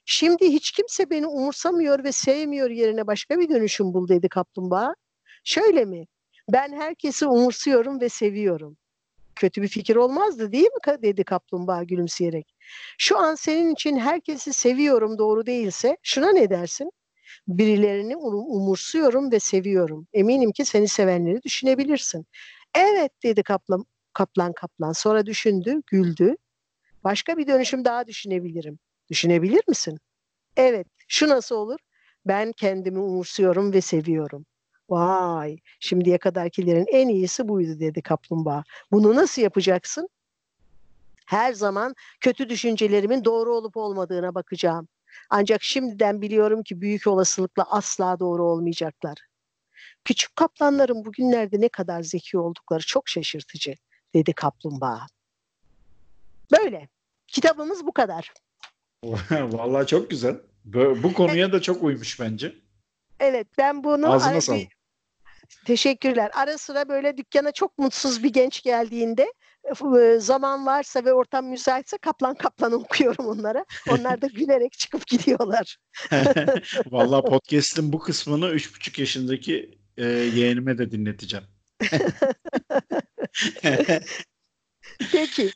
Şimdi 0.04 0.52
hiç 0.52 0.70
kimse 0.70 1.10
beni 1.10 1.26
umursamıyor 1.26 2.04
ve 2.04 2.12
sevmiyor 2.12 2.70
yerine 2.70 3.06
başka 3.06 3.38
bir 3.38 3.48
dönüşüm 3.48 3.94
bul 3.94 4.08
dedi 4.08 4.28
kaplumbağa. 4.28 4.94
Şöyle 5.44 5.84
mi? 5.84 6.06
Ben 6.48 6.72
herkesi 6.72 7.26
umursuyorum 7.26 8.00
ve 8.00 8.08
seviyorum. 8.08 8.76
Kötü 9.36 9.62
bir 9.62 9.68
fikir 9.68 9.96
olmazdı 9.96 10.52
değil 10.52 10.64
mi? 10.64 11.02
dedi 11.02 11.24
kaplumbağa 11.24 11.82
gülümseyerek. 11.82 12.54
Şu 12.98 13.18
an 13.18 13.34
senin 13.34 13.74
için 13.74 13.96
herkesi 13.96 14.52
seviyorum 14.52 15.18
doğru 15.18 15.46
değilse 15.46 15.96
şuna 16.02 16.32
ne 16.32 16.50
dersin? 16.50 16.90
Birilerini 17.48 18.16
umursuyorum 18.16 19.32
ve 19.32 19.40
seviyorum. 19.40 20.06
Eminim 20.12 20.52
ki 20.52 20.64
seni 20.64 20.88
sevenleri 20.88 21.42
düşünebilirsin. 21.42 22.26
Evet 22.74 23.12
dedi 23.22 23.42
kaplan 23.42 23.84
kaplan 24.12 24.52
kaplan. 24.52 24.92
Sonra 24.92 25.26
düşündü, 25.26 25.82
güldü. 25.86 26.36
Başka 27.04 27.36
bir 27.36 27.46
dönüşüm 27.46 27.84
daha 27.84 28.06
düşünebilirim. 28.06 28.78
Düşünebilir 29.10 29.62
misin? 29.68 29.98
Evet. 30.56 30.86
Şu 31.08 31.28
nasıl 31.28 31.56
olur? 31.56 31.78
Ben 32.26 32.52
kendimi 32.52 32.98
umursuyorum 32.98 33.72
ve 33.72 33.80
seviyorum. 33.80 34.46
Vay, 34.90 35.56
şimdiye 35.80 36.18
kadarkilerin 36.18 36.86
en 36.88 37.08
iyisi 37.08 37.48
buydu 37.48 37.80
dedi 37.80 38.02
kaplumbağa. 38.02 38.64
Bunu 38.92 39.14
nasıl 39.14 39.42
yapacaksın? 39.42 40.08
Her 41.26 41.52
zaman 41.52 41.94
kötü 42.20 42.48
düşüncelerimin 42.48 43.24
doğru 43.24 43.54
olup 43.54 43.76
olmadığına 43.76 44.34
bakacağım. 44.34 44.88
Ancak 45.30 45.62
şimdiden 45.62 46.22
biliyorum 46.22 46.62
ki 46.62 46.80
büyük 46.80 47.06
olasılıkla 47.06 47.62
asla 47.70 48.20
doğru 48.20 48.44
olmayacaklar. 48.44 49.18
Küçük 50.04 50.36
kaplanların 50.36 51.04
bugünlerde 51.04 51.60
ne 51.60 51.68
kadar 51.68 52.02
zeki 52.02 52.38
oldukları 52.38 52.82
çok 52.86 53.08
şaşırtıcı, 53.08 53.74
dedi 54.14 54.32
kaplumbağa. 54.32 55.06
Böyle. 56.52 56.88
Kitabımız 57.26 57.86
bu 57.86 57.92
kadar. 57.92 58.32
Vallahi 59.30 59.86
çok 59.86 60.10
güzel. 60.10 60.36
Bu, 60.64 61.12
konuya 61.14 61.52
da 61.52 61.62
çok 61.62 61.82
uymuş 61.82 62.20
bence. 62.20 62.54
Evet 63.22 63.46
ben 63.58 63.84
bunu 63.84 64.12
Ağzına 64.12 64.32
ara- 64.32 64.40
sağlık. 64.40 64.68
Teşekkürler. 65.64 66.30
Ara 66.34 66.58
sıra 66.58 66.88
böyle 66.88 67.16
dükkana 67.16 67.52
çok 67.52 67.78
mutsuz 67.78 68.22
bir 68.22 68.32
genç 68.32 68.62
geldiğinde 68.62 69.32
e, 69.98 70.18
zaman 70.18 70.66
varsa 70.66 71.04
ve 71.04 71.12
ortam 71.12 71.46
müsaitse 71.46 71.98
kaplan 71.98 72.34
kaplan 72.34 72.72
okuyorum 72.82 73.26
onlara. 73.26 73.64
Onlar 73.90 74.22
da 74.22 74.26
gülerek 74.26 74.72
çıkıp 74.72 75.06
gidiyorlar. 75.06 75.76
Vallahi 76.86 77.22
podcast'in 77.22 77.92
bu 77.92 77.98
kısmını 77.98 78.46
3,5 78.46 79.00
yaşındaki 79.00 79.78
e, 79.96 80.06
yeğenime 80.06 80.78
de 80.78 80.90
dinleteceğim. 80.90 81.46
Peki. 85.12 85.50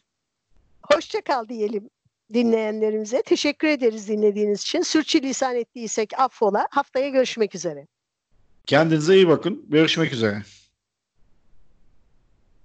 Hoşça 0.93 1.21
kal 1.21 1.49
diyelim 1.49 1.91
dinleyenlerimize. 2.35 3.23
Teşekkür 3.23 3.69
ederiz 3.69 4.09
dinlediğiniz 4.09 4.63
için. 4.63 4.81
Sürçülisan 4.81 5.57
ettiysek 5.57 6.11
affola. 6.19 6.69
Haftaya 6.71 7.09
görüşmek 7.09 7.55
üzere. 7.55 7.87
Kendinize 8.67 9.15
iyi 9.15 9.29
bakın. 9.29 9.65
Görüşmek 9.69 10.13
üzere. 10.13 10.43